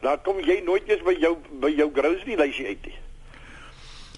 Dan 0.02 0.18
kom 0.26 0.40
jy 0.42 0.60
nooit 0.64 0.88
eens 0.88 1.02
by 1.06 1.14
jou 1.20 1.36
by 1.62 1.70
jou 1.76 1.90
grocery 1.94 2.38
lysie 2.40 2.66
uit 2.66 2.86
nie. 2.86 2.98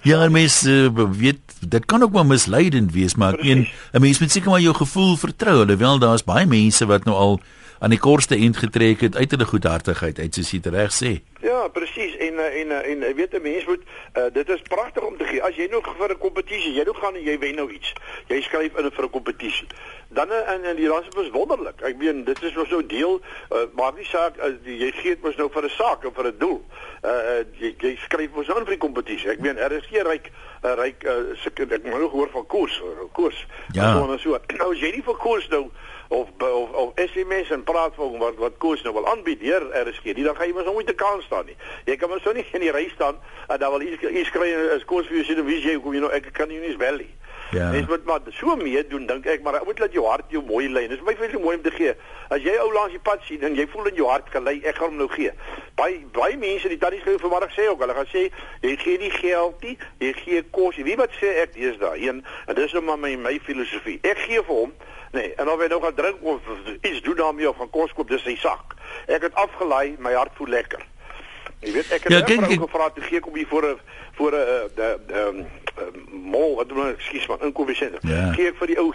Ja, 0.05 0.29
mens 0.29 0.63
uh, 0.69 0.89
weet 0.93 1.41
dit 1.61 1.85
kan 1.89 2.03
ook 2.03 2.13
maar 2.13 2.27
misleidend 2.29 2.93
wees, 2.93 3.15
maar 3.17 3.39
ek 3.39 3.45
meen 3.45 3.67
'n 3.93 4.01
mens 4.01 4.21
moet 4.21 4.31
seker 4.31 4.51
maar 4.51 4.61
jou 4.61 4.75
gevoel 4.75 5.17
vertrou, 5.17 5.61
alhoewel 5.61 5.99
daar's 5.99 6.25
baie 6.25 6.47
mense 6.47 6.87
wat 6.87 7.05
nou 7.05 7.17
al 7.17 7.41
aan 7.85 7.93
die 7.93 8.01
kortste 8.01 8.35
eind 8.35 8.57
getrek 8.57 9.01
het 9.05 9.17
uit 9.17 9.31
hulle 9.31 9.45
goedhartigheid 9.45 10.19
uit 10.19 10.35
soos 10.35 10.51
jy 10.55 10.61
reg 10.73 10.93
sê. 10.97 11.11
Ja, 11.45 11.67
presies 11.69 12.15
en 12.17 12.39
eh, 12.41 12.61
en 12.61 12.71
eh, 12.73 12.91
en 12.93 13.03
jy 13.05 13.15
weet 13.19 13.35
'n 13.37 13.43
mens 13.43 13.65
moet 13.69 13.83
uh, 14.17 14.23
dit 14.33 14.49
is 14.49 14.63
pragtig 14.63 15.03
om 15.03 15.17
te 15.17 15.25
gee. 15.25 15.43
As 15.43 15.57
jy 15.57 15.67
nou 15.69 15.83
vir 15.99 16.15
'n 16.15 16.19
kompetisie, 16.19 16.73
jy 16.73 16.85
nou 16.85 16.95
gaan 16.97 17.15
en 17.15 17.23
jy 17.23 17.39
wen 17.39 17.55
nou 17.55 17.69
iets. 17.71 17.93
Jy 18.29 18.41
skryf 18.41 18.79
in 18.79 18.91
vir 18.91 19.05
'n 19.05 19.11
kompetisie. 19.11 19.67
Dan 20.09 20.33
in 20.33 20.65
in 20.65 20.77
die 20.77 20.89
ras 20.89 21.05
is 21.21 21.31
wonderlik. 21.31 21.81
Ek 21.83 21.97
meen 21.97 22.25
dit 22.25 22.43
is 22.43 22.55
mos 22.55 22.71
nou 22.71 22.87
deel 22.87 23.21
uh, 23.53 23.59
maar 23.75 23.93
nie 23.97 24.09
saak 24.09 24.37
uh, 24.37 24.57
jy 24.65 24.91
gee 24.93 25.15
dit 25.15 25.23
mos 25.23 25.37
nou 25.37 25.51
vir 25.53 25.65
'n 25.65 25.77
saak 25.77 26.05
of 26.05 26.15
vir 26.15 26.27
'n 26.27 26.39
doel. 26.39 26.65
Uh, 27.05 27.45
jy, 27.61 27.75
jy 27.79 27.97
skryf 27.97 28.31
mos 28.35 28.47
nou 28.47 28.65
vir 28.65 28.77
die 28.79 28.87
kompetisie. 28.87 29.29
Ek 29.29 29.41
meen 29.41 29.59
is 29.59 29.87
geen 29.87 30.07
ryk 30.07 30.31
uh, 30.65 30.73
ryk 30.75 31.05
uh, 31.05 31.37
ek 31.45 31.85
moet 31.85 32.01
nou 32.01 32.09
hoor 32.09 32.31
van 32.33 32.47
koers, 32.47 32.83
koers. 33.13 33.47
Ja. 33.73 33.93
So, 33.93 34.41
nou 34.57 34.73
as 34.73 34.81
jy 34.81 34.91
nie 34.91 35.05
vir 35.05 35.17
koers 35.21 35.49
nou 35.49 35.69
of 36.15 36.29
of, 36.39 36.71
of 36.83 36.93
SMS 36.95 37.51
en 37.51 37.65
praat 37.67 37.95
van 37.99 38.19
wat 38.19 38.39
wat 38.43 38.59
koers 38.63 38.83
nou 38.83 38.95
wil 38.95 39.09
aanbied 39.13 39.41
hier 39.41 39.67
RSG. 39.83 40.15
Die 40.15 40.25
dan 40.25 40.37
gaan 40.37 40.51
jy 40.51 40.57
mos 40.57 40.71
nooit 40.71 40.87
te 40.87 40.95
kan 40.95 41.23
staan 41.23 41.47
nie. 41.51 41.57
Jy 41.85 41.97
kan 42.01 42.13
mos 42.13 42.23
so 42.23 42.33
nie 42.33 42.47
in 42.53 42.67
die 42.67 42.73
ry 42.75 42.87
staan 42.95 43.19
en 43.49 43.59
dan 43.59 43.75
wil 43.75 43.87
iets 43.87 44.03
iets 44.23 44.31
kry 44.35 44.53
as 44.77 44.87
koers 44.89 45.11
vir 45.11 45.21
jou 45.21 45.27
sien 45.31 45.45
wie 45.49 45.61
jy 45.65 45.79
kom 45.83 45.97
jy 45.97 46.05
nou 46.05 46.13
ek 46.15 46.33
kan 46.37 46.49
nie 46.49 46.63
eens 46.63 46.81
bel 46.81 47.03
nie. 47.03 47.11
Ja. 47.51 47.71
Mens 47.71 47.87
moet 47.87 48.05
maar 48.05 48.21
so 48.31 48.57
meedoen 48.57 49.07
dink 49.07 49.27
ek, 49.27 49.43
maar 49.43 49.61
moet 49.65 49.79
laat 49.79 49.93
jou 49.93 50.07
hart 50.07 50.25
jou 50.29 50.43
mooi 50.45 50.69
lei. 50.69 50.89
Dis 50.89 51.01
my 51.07 51.15
vir 51.17 51.31
so 51.33 51.39
mooi 51.39 51.57
om 51.57 51.63
te 51.63 51.71
gee. 51.71 51.93
As 52.29 52.43
jy 52.43 52.57
ou 52.59 52.73
langs 52.73 52.91
die 52.91 52.99
pad 52.99 53.21
sien 53.23 53.43
en 53.43 53.55
jy 53.55 53.67
voel 53.71 53.87
in 53.87 53.95
jou 53.95 54.09
hart 54.09 54.31
gelei, 54.31 54.61
ek 54.65 54.75
gaan 54.77 54.89
hom 54.89 54.97
nou 54.97 55.09
gee. 55.09 55.31
Baie 55.77 56.01
baie 56.13 56.37
mense 56.37 56.69
die 56.69 56.79
tannies 56.79 57.03
gee 57.03 57.19
vanmiddag 57.19 57.53
sê 57.55 57.69
ook, 57.69 57.81
hulle 57.81 57.95
gaan 57.95 58.07
sê 58.11 58.31
jy 58.61 58.77
gee 58.77 58.99
nie 58.99 59.11
geld 59.11 59.63
nie, 59.63 59.79
jy 59.99 60.13
gee 60.13 60.43
kos. 60.51 60.77
Wie 60.77 60.97
wat 60.97 61.11
sê 61.21 61.35
ek 61.43 61.55
dis 61.55 61.79
daai 61.79 62.09
een 62.09 62.25
en 62.47 62.55
dis 62.55 62.73
nou 62.73 62.83
maar 62.83 62.99
my 62.99 63.15
my 63.17 63.39
filosofie. 63.45 63.99
Ek 64.03 64.19
gee 64.19 64.43
vir 64.43 64.55
hom 64.55 64.73
Nee, 65.15 65.31
en 65.39 65.47
of 65.49 65.61
hy 65.63 65.67
nou 65.71 65.81
gaan 65.81 65.95
drink 65.95 66.17
of 66.23 66.41
iets 66.83 67.01
doen 67.03 67.15
daarmee 67.15 67.49
of 67.49 67.57
gaan 67.57 67.71
kos 67.71 67.93
koop, 67.95 68.09
dis 68.09 68.23
sy 68.23 68.35
sak. 68.37 68.75
Ek 69.07 69.23
het 69.23 69.35
afgelei, 69.35 69.95
my 69.99 70.13
hart 70.13 70.33
voel 70.35 70.49
lekker. 70.49 70.83
Jy 71.61 71.73
weet 71.73 71.93
ek 71.93 72.03
het 72.03 72.13
Ja, 72.13 72.19
ja, 72.19 72.25
kyk, 72.25 72.41
ek 72.43 72.51
ek- 72.51 72.61
gevra 72.65 72.89
toe 72.91 73.03
gee 73.05 73.19
ek 73.19 73.25
hom 73.25 73.35
hier 73.37 73.47
voor 73.47 73.63
'n 73.63 73.79
voor 74.19 74.33
'n 74.33 74.35
eh, 74.35 74.65
de 74.75 74.99
ehm 75.15 75.45
mol, 76.11 76.57
wat 76.57 76.69
doen 76.69 76.89
ek, 76.89 76.99
ekskuus 76.99 77.27
man, 77.27 77.41
inkopiesentrum. 77.49 78.11
Ja. 78.11 78.33
Gee 78.37 78.53
ek 78.53 78.59
vir 78.61 78.73
die 78.73 78.79
ou 78.79 78.93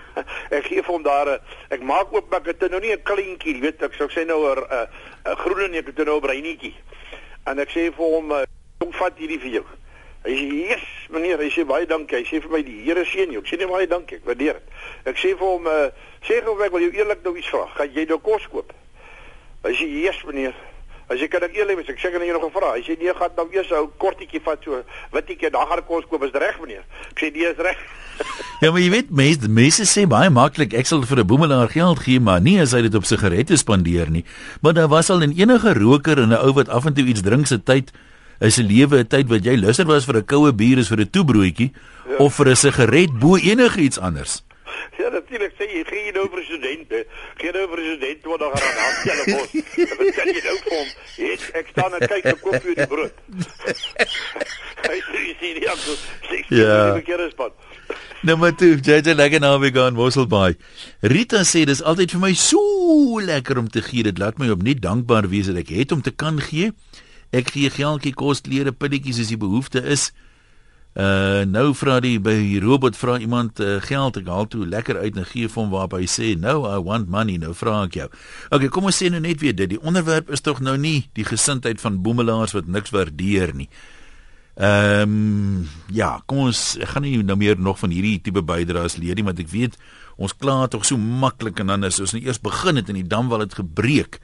ek 0.58 0.68
gee 0.68 0.82
vir 0.82 0.92
hom 0.92 1.02
daar 1.02 1.28
'n 1.28 1.38
ek 1.74 1.82
maak 1.82 2.12
oop 2.12 2.30
maar 2.30 2.40
ek 2.40 2.54
het 2.54 2.70
nou 2.70 2.80
nie 2.80 2.92
'n 2.92 3.02
kleintjie, 3.02 3.54
jy 3.54 3.60
weet 3.60 3.82
ek 3.82 3.94
sou 3.94 4.08
sê 4.08 4.26
nou 4.26 4.40
'n 4.46 4.62
'n 5.26 5.36
groen 5.36 5.64
en 5.70 5.74
ek 5.74 5.86
het 5.86 6.06
nou 6.06 6.16
'n 6.16 6.26
bruinetjie. 6.26 6.74
En 7.46 7.58
ek 7.58 7.70
sê 7.70 7.90
vir 7.90 8.04
hom 8.04 8.32
eh, 8.32 8.46
kom 8.78 8.92
vat 8.92 9.18
hierdie 9.18 9.40
vir 9.40 9.50
jou. 9.50 9.66
Hy 10.24 10.34
sê, 10.36 10.46
"Yes, 10.68 10.86
meneer." 11.08 11.38
Hy 11.38 11.50
sê, 11.50 11.64
"Baie 11.64 11.86
dankie." 11.86 12.16
Hy 12.16 12.24
sê 12.24 12.40
vir 12.42 12.50
my, 12.50 12.62
"Die 12.62 12.82
Here 12.84 13.04
seën 13.04 13.32
jou." 13.32 13.40
Ek 13.40 13.48
sê, 13.48 13.56
"Nee, 13.56 13.66
baie 13.66 13.86
dankie. 13.86 14.16
Ek 14.16 14.24
waardeer 14.24 14.52
dit." 14.52 14.68
Ek 15.04 15.16
sê 15.16 15.36
vir 15.36 15.46
hom, 15.46 15.66
uh, 15.66 15.90
"Sê 16.22 16.44
gou 16.44 16.62
ek 16.62 16.70
wil 16.70 16.80
jou 16.80 16.92
eerlik 16.92 17.22
nou 17.24 17.36
iets 17.36 17.48
vra. 17.48 17.66
Gaan 17.74 17.92
jy 17.92 18.04
nou 18.04 18.18
kos 18.18 18.48
koop?" 18.48 18.72
Hy 19.64 19.72
sê, 19.72 19.88
"Yes, 19.88 20.24
meneer." 20.24 20.54
Hy 21.10 21.16
sê, 21.18 21.28
"Kan 21.28 21.42
ek 21.42 21.56
eerlik 21.56 21.76
wees? 21.76 21.88
Ek 21.88 21.98
"Kan 21.98 22.22
jy 22.22 22.32
nog 22.32 22.44
'n 22.44 22.50
vraag?" 22.50 22.74
Hy 22.78 22.82
sê, 22.86 22.98
"Nee, 22.98 23.12
gaan 23.14 23.30
nou 23.36 23.48
eers 23.50 23.70
'n 23.70 23.90
kortetjie 23.98 24.40
vat 24.40 24.62
so 24.62 24.82
witjie, 25.12 25.50
dan 25.50 25.66
gaan 25.66 25.78
ek 25.78 25.86
kos 25.86 26.04
koop. 26.06 26.22
Is 26.22 26.30
reg, 26.32 26.60
meneer?" 26.60 26.84
Ek 27.10 27.18
sê, 27.18 27.32
"Nee, 27.32 27.50
is 27.50 27.56
reg." 27.56 27.78
Ja, 28.60 28.70
maar 28.70 28.80
jy 28.80 28.90
weet 28.90 29.10
mense 29.10 29.48
mense 29.48 29.84
sê 29.88 30.06
baie 30.06 30.30
maklik 30.30 30.74
ek 30.76 30.86
sal 30.86 31.02
vir 31.02 31.18
'n 31.18 31.26
boemelaar 31.26 31.68
geld 31.68 31.98
gee, 31.98 32.20
maar 32.20 32.40
nie 32.40 32.60
as 32.60 32.72
hy 32.72 32.82
dit 32.82 32.94
op 32.94 33.04
sigarette 33.04 33.56
spandeer 33.56 34.10
nie. 34.10 34.24
Maar 34.60 34.74
daar 34.74 34.88
was 34.88 35.10
al 35.10 35.22
in 35.22 35.32
enige 35.32 35.72
roker 35.72 36.18
en 36.18 36.28
'n 36.28 36.44
ou 36.46 36.52
wat 36.52 36.68
af 36.68 36.84
en 36.86 36.94
toe 36.94 37.04
iets 37.04 37.22
drink 37.22 37.46
se 37.46 37.62
tyd 37.62 37.90
is 38.40 38.58
'n 38.58 38.66
lewe 38.66 38.98
'n 38.98 39.06
tyd 39.06 39.28
wat 39.28 39.44
jy 39.44 39.56
luister 39.56 39.86
was 39.86 40.04
vir 40.04 40.16
'n 40.16 40.24
koue 40.24 40.52
bier 40.52 40.78
is 40.78 40.88
vir 40.88 41.00
'n 41.00 41.10
toebroodjie 41.10 41.72
ja. 42.08 42.16
of 42.18 42.34
vir 42.34 42.48
'n 42.50 42.56
sigaret 42.56 43.18
bo 43.18 43.36
enige 43.36 43.80
iets 43.80 43.98
anders. 43.98 44.42
Ja, 44.98 45.08
natuurlik 45.10 45.52
sê 45.58 45.64
jy 45.70 45.84
gee 45.88 46.04
jy 46.06 46.12
nou 46.16 46.26
vir 46.30 46.40
'n 46.40 46.44
student, 46.44 46.90
hè. 46.90 47.02
Gee 47.40 47.52
nou 47.52 47.66
vir 47.70 47.78
'n 47.80 47.86
student 47.96 48.22
20 48.22 48.52
rand 48.52 48.78
aan 48.84 48.94
hulle 49.04 49.24
kos. 49.34 49.50
Wat 49.98 50.14
kan 50.16 50.26
jy 50.34 50.42
nou 50.44 50.56
vir 50.64 50.72
hom? 50.78 50.88
Ek 51.32 51.40
ek 51.60 51.66
staan 51.72 51.94
en 51.94 52.06
kyk 52.08 52.24
ek 52.34 52.40
koop 52.40 52.62
vir 52.62 52.74
die 52.74 52.86
brood. 52.86 53.12
Hy 54.90 54.98
sê 55.08 55.18
jy 55.26 55.34
sien 55.40 55.68
aan 55.68 55.76
so 55.78 55.94
sê 56.28 56.38
Ja. 56.48 56.94
die 56.94 57.02
verkeerde 57.02 57.30
spot. 57.30 57.52
Nommer 58.22 58.52
2, 58.56 58.76
JJ 58.84 59.14
lekker 59.16 59.40
naweek 59.40 59.76
aan 59.80 59.94
Mosselbaai. 59.96 60.56
Rita 61.02 61.40
sê 61.48 61.64
dis 61.64 61.82
altyd 61.82 62.10
vir 62.12 62.20
my 62.20 62.32
so 62.34 62.60
lekker 63.20 63.58
om 63.58 63.68
te 63.68 63.80
gee. 63.82 64.02
Dit 64.02 64.18
laat 64.18 64.38
my 64.38 64.50
op 64.50 64.62
net 64.62 64.80
dankbaar 64.82 65.28
wees 65.32 65.46
dat 65.46 65.56
ek 65.56 65.68
het 65.72 65.92
om 65.92 66.02
te 66.02 66.10
kan 66.12 66.40
gee. 66.40 66.72
Ek 67.32 67.48
gee 67.54 67.70
geldjie 67.70 68.12
kos, 68.14 68.40
klere, 68.42 68.72
pilletjies 68.72 69.20
as 69.20 69.28
die 69.32 69.38
behoefte 69.40 69.82
is. 69.84 70.10
Uh 70.90 71.46
nou 71.46 71.70
vra 71.78 72.00
die 72.02 72.16
by 72.18 72.32
die 72.34 72.58
robot 72.58 72.96
vra 72.98 73.14
iemand 73.22 73.60
uh, 73.62 73.76
geld 73.78 74.16
ek 74.18 74.26
haal 74.26 74.48
toe 74.50 74.64
lekker 74.66 74.98
uit 74.98 75.14
en 75.14 75.28
gee 75.28 75.46
vir 75.46 75.60
hom 75.62 75.70
waarop 75.70 75.94
hy 75.94 76.08
sê 76.10 76.32
no 76.34 76.64
I 76.66 76.80
want 76.82 77.06
money 77.06 77.38
nou 77.38 77.52
vra 77.54 77.84
ek 77.84 77.94
jou. 77.94 78.08
Okay, 78.50 78.66
kom 78.74 78.88
ons 78.90 78.98
sê 78.98 79.06
nou 79.06 79.20
net 79.22 79.38
weer 79.38 79.54
dit. 79.54 79.70
Die 79.70 79.78
onderwerp 79.78 80.32
is 80.34 80.42
tog 80.42 80.58
nou 80.58 80.74
nie 80.74 81.06
die 81.14 81.24
gesindheid 81.28 81.78
van 81.78 82.02
boemelaars 82.02 82.56
wat 82.58 82.66
niks 82.66 82.90
waardeer 82.90 83.54
nie. 83.54 83.68
Ehm 84.58 85.14
um, 85.14 85.68
ja, 85.94 86.18
kom 86.26 86.50
ons 86.50 86.74
ek 86.82 86.90
gaan 86.96 87.06
nie 87.06 87.22
nou 87.22 87.38
meer 87.38 87.54
nog 87.54 87.78
van 87.78 87.94
hierdie 87.94 88.18
tipe 88.18 88.42
bydraes 88.42 88.98
leer 88.98 89.14
nie, 89.14 89.24
want 89.24 89.38
ek 89.38 89.48
weet 89.48 89.78
ons 90.18 90.34
kla 90.34 90.66
tog 90.68 90.82
so 90.84 90.98
maklik 90.98 91.62
en 91.62 91.70
dan 91.70 91.86
as 91.86 92.00
ons 92.02 92.12
nou 92.16 92.20
eers 92.24 92.42
begin 92.42 92.76
het 92.76 92.90
en 92.90 92.98
die 92.98 93.06
dam 93.06 93.30
wel 93.30 93.46
het 93.46 93.54
gebreek, 93.56 94.18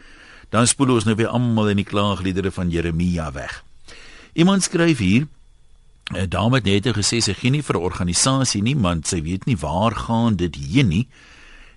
dan 0.51 0.67
spoel 0.67 0.97
ons 0.99 1.07
nou 1.07 1.15
weer 1.15 1.31
almal 1.31 1.71
in 1.71 1.81
die 1.81 1.87
klaagliedere 1.87 2.51
van 2.51 2.75
Jeremia 2.75 3.31
weg. 3.33 3.63
Iemand 4.35 4.67
skryf 4.67 4.99
hier 4.99 5.31
'n 6.15 6.29
dame 6.29 6.57
het 6.57 6.65
net 6.65 6.87
gesê 6.87 7.21
sy 7.21 7.35
gee 7.35 7.51
nie 7.51 7.63
vir 7.63 7.77
'n 7.77 7.83
organisasie 7.83 8.63
nie, 8.63 8.77
want 8.77 9.07
sy 9.07 9.23
weet 9.23 9.47
nie 9.47 9.57
waar 9.57 9.95
gaan 9.95 10.37
dit 10.37 10.55
heen 10.55 10.89
nie. 10.89 11.09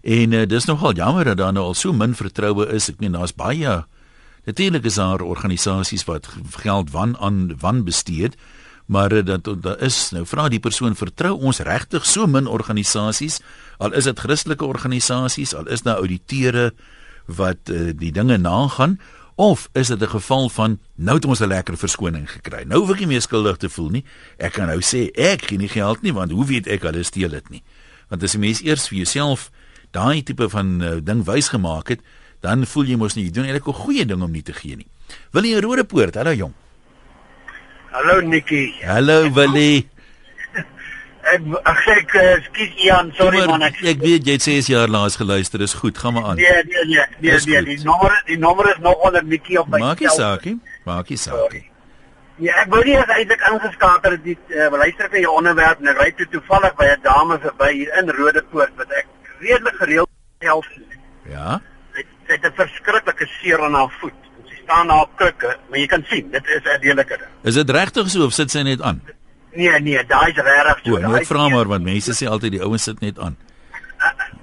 En 0.04 0.32
uh, 0.32 0.46
dis 0.46 0.66
nogal 0.66 0.94
jammer 0.94 1.26
dat 1.26 1.38
daar 1.38 1.54
nou 1.54 1.64
al 1.64 1.74
so 1.74 1.94
min 1.94 2.16
vertroue 2.16 2.68
is. 2.68 2.90
Ek 2.90 3.00
meen 3.00 3.12
daar's 3.12 3.36
baie 3.36 3.86
Natuurlik 4.50 4.86
is 4.86 4.96
daar 4.96 5.22
organisasies 5.22 6.04
wat 6.04 6.30
geld 6.50 6.92
wan 6.92 7.18
aan 7.18 7.58
wan 7.60 7.84
bestee, 7.84 8.30
maar 8.86 9.14
uh, 9.14 9.26
dat 9.26 9.46
daar 9.62 9.82
is 9.82 10.10
nou 10.10 10.26
vra 10.26 10.48
die 10.50 10.60
persoon 10.60 10.96
vertrou 10.96 11.36
ons 11.38 11.60
regtig 11.60 12.06
so 12.06 12.28
min 12.28 12.48
organisasies, 12.48 13.42
al 13.78 13.94
is 13.94 14.10
dit 14.10 14.20
Christelike 14.20 14.66
organisasies, 14.66 15.54
al 15.54 15.68
is 15.68 15.86
daar 15.86 16.02
ouditeure 16.02 16.72
wat 17.26 17.70
uh, 17.70 17.92
die 17.94 18.12
dinge 18.12 18.38
nagaan 18.38 18.98
of 19.40 19.70
is 19.72 19.88
dit 19.88 20.02
'n 20.02 20.08
geval 20.08 20.50
van 20.50 20.80
nou 20.96 21.16
het 21.16 21.26
ons 21.26 21.40
'n 21.40 21.48
lekker 21.48 21.78
verskoning 21.78 22.32
gekry. 22.32 22.64
Nou 22.64 22.80
hoef 22.80 22.90
ek 22.92 23.00
nie 23.00 23.08
meer 23.08 23.22
skuldig 23.22 23.58
te 23.58 23.70
voel 23.70 23.90
nie. 23.90 24.06
Ek 24.38 24.52
kan 24.52 24.68
nou 24.68 24.82
sê 24.82 25.12
ek 25.16 25.42
gee 25.42 25.58
nie 25.58 25.68
geld 25.68 26.02
nie 26.02 26.14
want 26.14 26.32
hoe 26.32 26.46
weet 26.46 26.68
ek 26.68 26.82
hulle 26.82 27.04
steel 27.04 27.30
dit 27.30 27.50
nie? 27.50 27.64
Want 28.10 28.24
as 28.24 28.34
jy 28.34 28.40
mens 28.40 28.62
eers 28.62 28.88
vir 28.88 28.98
jouself 28.98 29.52
daai 29.92 30.24
tipe 30.24 30.50
van 30.50 30.82
uh, 30.82 31.00
ding 31.04 31.26
wys 31.26 31.48
gemaak 31.48 31.88
het, 31.88 32.00
dan 32.42 32.66
voel 32.66 32.84
jy 32.84 32.96
mos 32.96 33.16
nie 33.16 33.24
jy 33.24 33.32
doen 33.32 33.46
eintlik 33.46 33.68
'n 33.68 33.74
goeie 33.74 34.06
ding 34.06 34.22
om 34.22 34.32
nie 34.32 34.44
te 34.44 34.54
gee 34.54 34.76
nie. 34.76 34.88
Wil 35.32 35.44
jy 35.44 35.56
'n 35.56 35.62
rode 35.62 35.84
poort? 35.84 36.16
Hallo 36.16 36.34
jong. 36.34 36.54
Hallo 37.92 38.22
Nikki. 38.22 38.74
Hallo 38.84 39.32
Willie. 39.32 39.88
Ek 41.34 41.42
ek 41.72 41.80
sê 41.86 41.96
ek 42.02 42.14
eh, 42.16 42.86
Ian, 42.86 43.12
sorry 43.18 43.46
man 43.46 43.62
ek. 43.62 43.76
ek 43.84 44.00
weet 44.02 44.26
jy 44.28 44.32
het 44.38 44.42
6 44.42 44.68
jaar 44.68 44.88
laas 44.88 45.16
geluister. 45.20 45.62
Is 45.62 45.74
goed, 45.74 45.98
gaan 45.98 46.14
maar 46.14 46.24
aan. 46.32 46.36
Nee, 46.36 46.64
nee, 46.66 46.86
nee, 46.86 47.06
nee, 47.20 47.32
Dis 47.32 47.46
nee, 47.46 47.58
goed. 47.58 47.66
die 47.66 47.84
nommer 47.86 48.22
die 48.26 48.38
nommer 48.38 48.70
is 48.70 48.80
nog 48.80 48.96
onder 49.06 49.24
Nikki 49.24 49.58
op 49.58 49.68
my. 49.70 49.80
Maak 49.80 50.00
nie 50.00 50.10
saak 50.10 50.46
nie. 50.46 50.58
Maak 50.86 51.10
nie 51.10 51.18
saak 51.18 51.52
nie. 51.54 51.66
Ja, 52.40 52.54
ek 52.64 52.70
wou 52.72 52.84
nie 52.88 52.96
eens 52.96 53.10
eintlik 53.12 53.42
ingeskakel 53.52 54.12
het 54.16 54.24
die 54.24 54.38
uh, 54.56 54.70
luister 54.72 55.10
vir 55.12 55.20
jou 55.26 55.34
onderwerp 55.36 55.82
en 55.84 55.88
ek 55.92 55.98
ry 56.00 56.12
toe 56.16 56.28
toevallig 56.32 56.76
by 56.80 56.86
'n 56.94 57.02
dame 57.04 57.38
verby 57.44 57.72
hier 57.74 57.92
in 58.00 58.10
Rodepoort 58.10 58.72
wat 58.78 58.92
ek 58.96 59.08
redelik 59.42 59.76
gereeld 59.76 60.10
help. 60.40 60.66
Ja. 61.30 61.60
Sy 61.94 62.06
het 62.32 62.46
'n 62.48 62.54
verskriklike 62.56 63.28
seer 63.42 63.60
aan 63.64 63.74
haar 63.76 63.92
voet. 64.00 64.16
Sy 64.48 64.56
staan 64.64 64.88
daar 64.88 65.08
krikke, 65.16 65.58
maar 65.70 65.80
jy 65.80 65.88
kan 65.88 66.06
sien, 66.10 66.32
dit 66.32 66.46
is 66.48 66.64
'n 66.64 66.80
redelike 66.82 67.18
ding. 67.18 67.30
Is 67.44 67.54
dit 67.56 67.70
regtig 67.70 68.10
so 68.10 68.26
of 68.26 68.34
sit 68.34 68.52
sy 68.52 68.62
net 68.64 68.82
aan? 68.82 69.02
Nee, 69.52 69.80
nee, 69.80 70.06
daai 70.06 70.30
is 70.32 70.38
regtig 70.38 70.92
O, 70.92 70.96
so. 70.96 71.00
Daai 71.02 71.22
ek 71.22 71.30
vra 71.30 71.48
maar 71.50 71.68
want 71.68 71.84
mense 71.84 72.14
sê 72.14 72.28
altyd 72.30 72.58
die 72.58 72.62
ouens 72.62 72.84
sit 72.84 73.00
net 73.02 73.20
aan. 73.20 73.38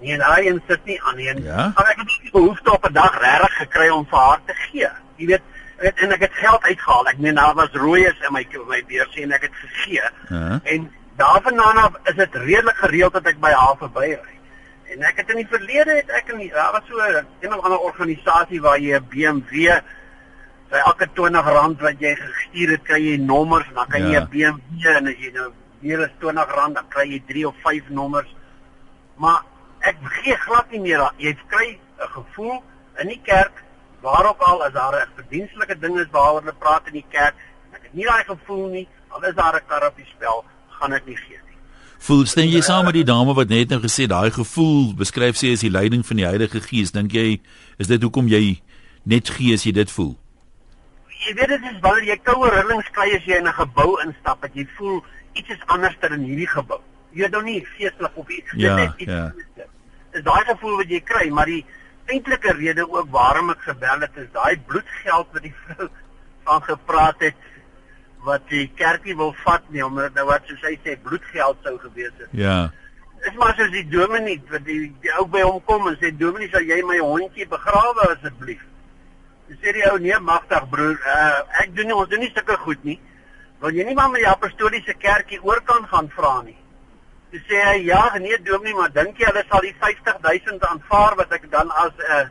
Nee, 0.00 0.16
daai 0.18 0.48
een 0.48 0.62
sit 0.68 0.84
nie 0.84 1.02
aan 1.02 1.16
nie. 1.16 1.42
Ja? 1.42 1.72
Maar 1.74 1.92
ek 1.92 2.00
het 2.02 2.06
nie 2.06 2.18
die 2.22 2.32
behoefte 2.34 2.72
op 2.72 2.88
'n 2.88 2.92
dag 2.92 3.18
regtig 3.20 3.56
gekry 3.56 3.88
om 3.88 4.06
vir 4.10 4.18
haar 4.18 4.40
te 4.46 4.54
gee. 4.54 4.88
Jy 5.16 5.26
weet, 5.26 5.42
ek, 5.78 5.98
en 6.00 6.12
ek 6.12 6.20
het 6.20 6.32
geld 6.32 6.62
uitgehaal. 6.62 7.08
Ek 7.08 7.18
meen 7.18 7.34
daar 7.34 7.54
was 7.54 7.72
rooies 7.72 8.18
in 8.26 8.32
my 8.32 8.46
my 8.68 8.84
beursie 8.86 9.22
en 9.22 9.32
ek 9.32 9.42
het 9.42 9.54
gegee. 9.54 10.10
Ja. 10.28 10.60
En 10.62 10.92
daarvandaan 11.16 11.76
af 11.76 11.92
is 12.04 12.14
dit 12.14 12.34
redelik 12.34 12.76
gereeld 12.76 13.12
dat 13.12 13.26
ek 13.26 13.40
by 13.40 13.50
haar 13.50 13.76
verbyry. 13.78 14.34
En 14.92 15.02
ek 15.02 15.16
het 15.16 15.30
in 15.30 15.36
die 15.36 15.48
verlede 15.50 15.96
het 15.96 16.10
ek 16.10 16.28
in 16.32 16.38
die, 16.38 16.50
daar 16.50 16.72
was 16.72 16.86
so 16.88 16.96
'n 16.96 17.26
een 17.40 17.54
of 17.54 17.64
ander 17.64 17.78
organisasie 17.78 18.60
waar 18.60 18.78
jy 18.78 18.96
'n 18.96 19.06
BMW 19.08 19.80
by 20.70 20.80
elke 20.86 21.06
R20 21.06 21.80
wat 21.80 22.00
jy 22.00 22.14
gestuur 22.14 22.70
het, 22.74 22.82
kry 22.84 23.00
jy 23.00 23.16
nommers 23.22 23.66
en 23.68 23.74
dan 23.74 23.86
kan 23.88 24.00
jy 24.02 24.12
Ja. 24.12 24.20
'n 24.20 24.28
BMW 24.30 24.86
en 24.96 25.06
as 25.06 25.18
jy 25.20 25.30
nou 25.32 25.50
meer 25.80 26.00
as 26.04 26.10
R20 26.20 26.74
dan 26.74 26.88
kry 26.88 27.06
jy 27.12 27.22
3 27.28 27.46
of 27.48 27.54
5 27.62 27.88
nommers. 27.88 28.28
Maar 29.16 29.42
ek 29.80 29.96
gee 30.02 30.36
glad 30.36 30.70
nie 30.70 30.80
meer. 30.80 31.10
Jy 31.18 31.36
kry 31.48 31.78
'n 32.00 32.08
gevoel 32.08 32.62
in 33.00 33.08
die 33.08 33.20
kerk 33.24 33.62
waar 34.02 34.26
ook 34.28 34.40
al 34.40 34.64
as 34.64 34.72
daar 34.72 34.94
'n 34.94 35.08
verdienstelike 35.16 35.78
ding 35.78 35.98
is 35.98 36.06
waaroor 36.10 36.40
hulle 36.40 36.54
praat 36.58 36.86
in 36.86 36.92
die 36.92 37.04
kerk. 37.10 37.34
Ek 37.72 37.82
het 37.82 37.94
nie 37.94 38.04
daai 38.04 38.24
gevoel 38.24 38.68
nie. 38.68 38.88
Al 39.08 39.24
is 39.24 39.34
daar 39.34 39.54
'n 39.56 39.66
kar 39.66 39.86
op 39.86 39.96
die 39.96 40.06
spel, 40.16 40.44
gaan 40.68 40.92
ek 40.92 41.06
nie 41.06 41.16
gee 41.16 41.38
nie. 41.46 41.56
Voel 41.98 42.26
stem 42.26 42.48
jy 42.48 42.60
saam 42.60 42.84
met 42.84 42.94
die 42.94 43.04
dame 43.04 43.34
wat 43.34 43.48
net 43.48 43.68
nou 43.68 43.80
gesê 43.80 44.06
daai 44.06 44.30
gevoel 44.30 44.94
beskryf 44.94 45.36
sy 45.36 45.52
as 45.52 45.60
die 45.60 45.70
leiding 45.70 46.06
van 46.06 46.16
die 46.16 46.26
Heilige 46.26 46.60
Gees. 46.60 46.90
Dink 46.92 47.12
jy 47.12 47.40
is 47.78 47.86
dit 47.86 48.02
hoekom 48.02 48.28
jy 48.28 48.60
net 49.04 49.28
gee 49.28 49.54
as 49.54 49.64
jy 49.64 49.72
dit 49.72 49.90
voel? 49.90 50.16
Jy 51.26 51.34
weet 51.34 51.48
dit 51.54 51.64
is 51.70 51.78
wanneer 51.82 52.12
jy 52.12 52.18
koue 52.22 52.50
rillings 52.54 52.90
kry 52.94 53.08
as 53.16 53.24
jy 53.26 53.40
in 53.40 53.48
'n 53.48 53.58
gebou 53.60 53.96
instap, 54.04 54.42
dat 54.42 54.54
jy 54.54 54.66
voel 54.76 55.02
iets 55.34 55.48
is 55.50 55.66
anders 55.66 55.96
in 56.00 56.22
hierdie 56.22 56.48
gebou. 56.48 56.80
Jy 57.10 57.22
weet 57.22 57.32
nou 57.32 57.42
nie 57.42 57.64
geestelik 57.76 58.14
of 58.14 58.28
iets. 58.28 58.50
dit 58.50 58.60
Ja, 58.60 58.76
is 58.76 58.94
iets 58.96 59.12
ja. 59.12 59.32
Is 60.12 60.22
daai 60.22 60.44
gevoel 60.44 60.76
wat 60.76 60.88
jy 60.88 61.00
kry, 61.00 61.28
maar 61.30 61.46
die 61.46 61.64
eintlike 62.06 62.52
rede 62.52 62.86
ook 62.88 63.10
waarom 63.10 63.50
ek 63.50 63.60
gebel 63.66 64.00
het 64.00 64.16
is 64.16 64.30
daai 64.32 64.56
bloedgeld 64.66 65.26
wat 65.32 65.42
die 65.42 65.54
vrou 65.64 65.88
van 66.46 66.62
gepraat 66.62 67.20
het 67.26 67.34
wat 68.26 68.48
die 68.50 68.66
kerkie 68.78 69.16
wil 69.16 69.34
vat 69.44 69.66
nie 69.74 69.84
omdat 69.84 70.14
nou 70.14 70.26
wat 70.30 70.46
soos 70.46 70.62
hy 70.66 70.74
sê 70.84 70.96
bloedgeld 71.02 71.58
sou 71.62 71.74
gewees 71.82 72.14
het. 72.18 72.30
Ja. 72.30 72.70
Dis 73.24 73.34
maar 73.40 73.54
soos 73.58 73.70
die 73.74 73.86
dominee 73.90 74.38
wat 74.50 74.64
die, 74.66 74.92
die 75.02 75.12
ou 75.18 75.26
by 75.30 75.42
hom 75.46 75.60
kom 75.66 75.88
en 75.90 75.98
sê 76.00 76.12
dominee 76.14 76.50
sal 76.52 76.66
jy 76.66 76.80
my 76.86 76.98
hondjie 77.02 77.48
begrawe 77.50 78.08
asseblief. 78.14 78.62
Dis 79.46 79.58
sê 79.62 79.72
die 79.76 79.84
ou 79.86 79.98
nee 80.02 80.18
magtig 80.18 80.64
broer, 80.70 80.96
uh, 81.06 81.42
ek 81.62 81.74
doen 81.76 81.86
nie 81.90 81.94
ons 81.96 82.08
doen 82.10 82.22
nie 82.24 82.32
sulke 82.34 82.56
goed 82.64 82.82
nie. 82.84 82.96
Wil 83.62 83.76
jy 83.78 83.84
nie 83.86 83.94
maar 83.96 84.10
met 84.12 84.24
die 84.24 84.30
apostoliese 84.30 84.94
kerkie 84.98 85.38
oor 85.42 85.60
kan 85.68 85.86
gaan 85.90 86.08
vra 86.16 86.40
nie? 86.42 86.56
Toe 87.30 87.40
sê 87.46 87.60
hy 87.62 87.76
ja, 87.86 88.00
nee 88.22 88.38
dominee, 88.42 88.74
maar 88.74 88.90
dink 88.94 89.20
jy 89.20 89.28
hulle 89.30 89.44
sal 89.50 89.62
die 89.62 89.74
50000 89.82 90.66
aanvaar 90.70 91.16
wat 91.20 91.32
ek 91.38 91.46
dan 91.52 91.70
as 91.84 91.94
'n 91.94 92.02
uh, 92.18 92.26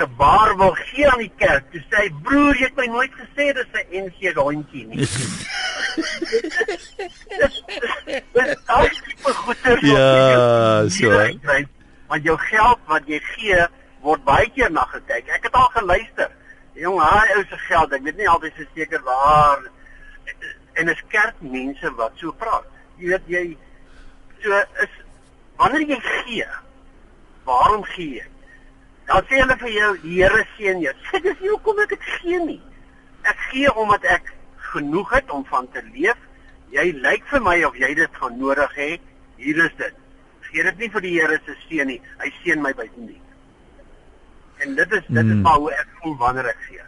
gebaar 0.00 0.56
wil 0.58 0.74
gee 0.82 1.06
aan 1.10 1.22
die 1.22 1.32
kerk? 1.38 1.70
Toe 1.70 1.82
sê 1.86 1.96
hy 2.04 2.10
broer, 2.26 2.54
jy 2.58 2.66
het 2.68 2.76
my 2.76 2.86
nooit 2.90 3.14
gesê 3.22 3.52
dis 3.54 3.70
'n 3.74 3.86
NG 4.06 4.34
rondjie 4.34 4.86
nie. 4.86 5.06
Dis 8.36 8.54
al 8.66 8.88
die 8.88 9.00
goeie 9.22 9.76
Ja, 9.94 10.88
so. 10.88 11.10
Want 12.06 12.22
jou 12.24 12.38
geld 12.38 12.80
wat 12.86 13.06
jy 13.06 13.20
gee 13.34 13.66
word 14.06 14.24
baie 14.26 14.50
keer 14.54 14.70
na 14.70 14.86
gekyk. 14.92 15.30
Ek 15.34 15.48
het 15.48 15.56
al 15.58 15.70
geluister. 15.74 16.30
Jong, 16.76 17.00
haar 17.00 17.32
ou 17.36 17.42
se 17.48 17.58
geld, 17.66 17.94
ek 17.96 18.04
weet 18.04 18.20
nie 18.20 18.28
altyd 18.28 18.60
seker 18.74 19.02
waar 19.06 19.64
en 20.76 20.92
is 20.92 21.02
kerkmense 21.08 21.90
wat 21.96 22.20
so 22.20 22.34
praat. 22.36 22.66
Jy 23.00 23.12
weet 23.14 23.30
jy 23.32 23.44
so 24.44 24.62
is 24.84 24.96
wanneer 25.56 25.86
jy 25.88 25.98
gee, 26.04 26.48
waarom 27.48 27.84
gee 27.94 28.20
jy? 28.20 28.26
Dan 29.08 29.28
sê 29.30 29.40
hulle 29.40 29.56
vir 29.62 29.72
jou, 29.72 29.90
die 30.02 30.16
Here 30.18 30.44
seën 30.56 30.80
jou. 30.84 30.94
Sê 31.08 31.22
dis 31.24 31.42
nie 31.42 31.52
hoekom 31.54 31.82
ek 31.84 31.94
dit 31.94 32.08
gee 32.18 32.40
nie. 32.44 32.60
Ek 33.26 33.44
gee 33.50 33.72
omdat 33.72 34.04
ek 34.16 34.32
genoeg 34.72 35.14
het 35.16 35.30
om 35.32 35.46
van 35.48 35.68
te 35.72 35.82
leef. 35.94 36.18
Jy 36.74 36.90
lyk 36.98 37.24
vir 37.30 37.44
my 37.46 37.60
of 37.64 37.78
jy 37.78 37.94
dit 37.96 38.18
gaan 38.20 38.36
nodig 38.40 38.74
hê. 38.76 38.90
Hier 39.40 39.62
is 39.64 39.76
dit. 39.78 40.02
Gee 40.50 40.66
dit 40.66 40.82
nie 40.82 40.90
vir 40.92 41.06
die 41.06 41.14
Here 41.20 41.38
se 41.46 41.56
seën 41.66 41.88
nie. 41.88 42.02
Hy 42.20 42.32
seën 42.42 42.60
my 42.62 42.74
by 42.76 42.90
nie. 42.98 43.22
En 44.64 44.74
dit 44.74 44.92
is 44.92 45.02
dit 45.08 45.24
is 45.24 45.32
Hmm. 45.32 45.40
maar 45.40 45.58
hoe 45.58 45.70
ek 45.72 45.88
voel 46.02 46.16
wanneer 46.16 46.46
ek 46.46 46.58
gee. 46.68 46.80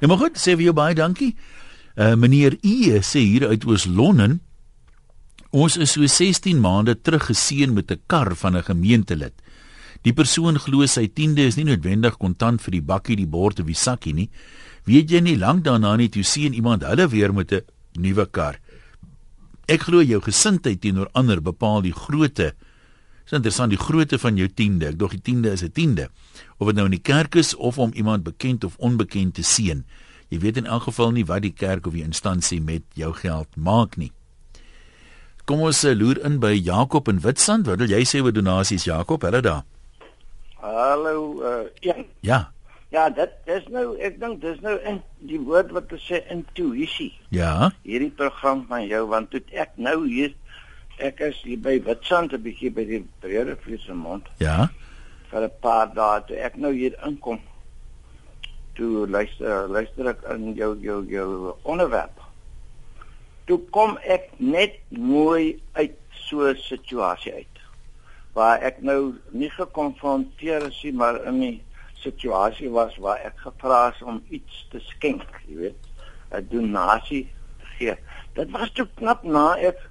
Nou 0.00 0.08
maar 0.08 0.18
goed, 0.18 0.36
sê 0.36 0.56
vir 0.56 0.62
jou 0.62 0.72
baie 0.72 0.94
dankie. 0.94 1.36
Uh 1.96 2.14
meneer 2.14 2.58
E 2.62 3.00
sê 3.00 3.20
hier 3.20 3.48
uit 3.48 3.64
Oos-London 3.64 4.40
Ons 5.50 5.76
is 5.82 5.90
so 5.90 6.06
16 6.06 6.60
maande 6.62 6.94
terug 7.02 7.24
geseën 7.26 7.72
met 7.74 7.90
'n 7.90 8.00
kar 8.06 8.36
van 8.36 8.56
'n 8.56 8.62
gemeentelid. 8.62 9.34
Die 10.02 10.12
persoon 10.12 10.58
glo 10.58 10.86
sy 10.86 11.08
tiende 11.08 11.42
is 11.42 11.56
nie 11.56 11.64
noodwendig 11.64 12.16
kontant 12.16 12.62
vir 12.62 12.70
die 12.70 12.82
bakkie, 12.82 13.16
die 13.16 13.26
bord 13.26 13.60
of 13.60 13.66
die 13.66 13.74
sakkie 13.74 14.14
nie. 14.14 14.30
Weet 14.84 15.10
jy 15.10 15.20
nie 15.20 15.36
lank 15.36 15.64
daarna 15.64 15.96
nie 15.96 16.08
toe 16.08 16.22
sien 16.22 16.54
iemand 16.54 16.82
hulle 16.82 17.08
weer 17.08 17.34
met 17.34 17.52
'n 17.52 17.62
nuwe 17.98 18.26
kar. 18.30 18.60
Ek 19.66 19.80
glo 19.80 20.02
jou 20.02 20.20
gesindheid 20.20 20.80
teenoor 20.80 21.08
ander 21.12 21.40
bepaal 21.42 21.82
die 21.82 21.92
grootte. 21.92 22.54
Dis 23.30 23.38
interessant 23.38 23.70
die 23.70 23.78
grootte 23.78 24.18
van 24.18 24.34
jou 24.34 24.48
tiende. 24.50 24.88
Ek 24.90 24.96
dog 24.98 25.12
die 25.14 25.22
tiende 25.22 25.52
is 25.54 25.62
'n 25.62 25.70
tiende. 25.70 26.08
Of 26.58 26.66
dit 26.66 26.76
nou 26.76 26.86
in 26.86 26.96
die 26.98 27.06
kerk 27.12 27.36
is 27.36 27.54
of 27.54 27.78
om 27.78 27.92
iemand 27.94 28.24
bekend 28.24 28.64
of 28.64 28.74
onbekend 28.78 29.34
te 29.34 29.42
seën. 29.42 29.84
Jy 30.30 30.38
weet 30.38 30.56
in 30.56 30.66
elk 30.66 30.82
geval 30.82 31.12
nie 31.12 31.24
wat 31.24 31.42
die 31.42 31.52
kerk 31.52 31.86
of 31.86 31.92
die 31.92 32.02
instansie 32.02 32.60
met 32.60 32.82
jou 32.94 33.12
geld 33.12 33.46
maak 33.56 33.96
nie. 33.96 34.10
Kom 35.44 35.60
ons 35.60 35.84
uh, 35.84 35.94
loer 35.94 36.18
in 36.24 36.40
by 36.40 36.58
Jakob 36.58 37.08
in 37.08 37.20
Witstrand. 37.20 37.66
Wat 37.66 37.78
wil 37.78 37.88
jy 37.88 38.02
sê 38.02 38.20
oor 38.20 38.32
donasies 38.32 38.84
Jakob? 38.84 39.22
Hulle 39.22 39.40
daar. 39.40 39.62
Hallo, 40.56 41.42
uh, 41.42 41.70
ja. 41.80 41.94
Ja. 42.20 42.50
Ja, 42.90 43.08
dit 43.10 43.30
is 43.46 43.68
nou 43.70 43.96
ek 44.02 44.18
dink 44.18 44.40
dis 44.42 44.58
nou 44.60 44.74
in 44.82 45.02
die 45.18 45.38
woord 45.38 45.70
wat 45.70 45.86
hulle 45.90 46.02
sê 46.02 46.26
intuïsie. 46.34 47.12
Ja. 47.30 47.70
Hierdie 47.86 48.10
program 48.10 48.66
van 48.66 48.88
jou 48.88 49.06
want 49.06 49.30
toe 49.30 49.40
ek 49.54 49.78
nou 49.78 50.08
hier 50.08 50.34
ek 51.00 51.20
is 51.20 51.42
hier 51.42 51.58
by 51.58 51.78
Witstrand 51.84 52.32
'n 52.32 52.42
bietjie 52.42 52.70
by 52.70 52.84
die 52.84 53.04
Breede 53.20 53.56
Vliese 53.56 53.94
mond 53.94 54.26
Ja. 54.38 54.68
vir 55.30 55.42
'n 55.44 55.50
paar 55.60 55.92
dae 55.94 56.20
toe 56.26 56.36
ek 56.36 56.56
nou 56.56 56.72
hier 56.72 56.94
inkom. 57.06 57.40
Toe 58.74 59.06
luister 59.06 59.68
luister 59.68 60.08
ek 60.08 60.22
in 60.34 60.54
jou 60.54 60.76
jou 60.80 61.04
jou 61.06 61.54
onderwerp. 61.64 62.20
Toe 63.46 63.58
kom 63.70 63.98
ek 64.04 64.30
net 64.38 64.78
mooi 64.90 65.60
uit 65.74 65.96
so 66.28 66.46
'n 66.48 66.56
situasie 66.56 67.32
uit 67.34 67.46
waar 68.32 68.60
ek 68.62 68.82
nou 68.82 69.14
nie 69.32 69.50
gekonfronteer 69.50 70.66
is 70.66 70.82
nie, 70.84 70.92
maar 70.92 71.24
in 71.26 71.42
'n 71.42 71.60
situasie 71.94 72.70
was 72.70 72.96
waar 72.96 73.18
ek 73.24 73.36
gevra 73.36 73.92
is 73.92 74.02
om 74.02 74.22
iets 74.30 74.66
te 74.70 74.80
skenk, 74.80 75.26
jy 75.48 75.56
weet, 75.56 75.82
'n 76.32 76.46
donasie 76.50 77.28
te 77.58 77.66
gee. 77.78 77.96
Dit 78.34 78.50
was 78.50 78.70
toe 78.70 78.86
knap 78.94 79.24
na 79.24 79.56
ek 79.58 79.89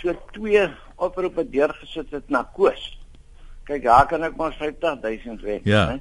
so 0.00 0.14
twee 0.32 0.68
oproepe 0.96 1.44
deurgesit 1.50 2.10
het 2.10 2.28
na 2.28 2.42
Koos. 2.54 2.98
Kyk, 3.68 3.82
daar 3.84 4.06
kan 4.06 4.24
ek 4.24 4.36
mos 4.36 4.56
50000 4.56 5.40
wen, 5.42 5.60
Ja. 5.64 5.86
né? 5.90 6.00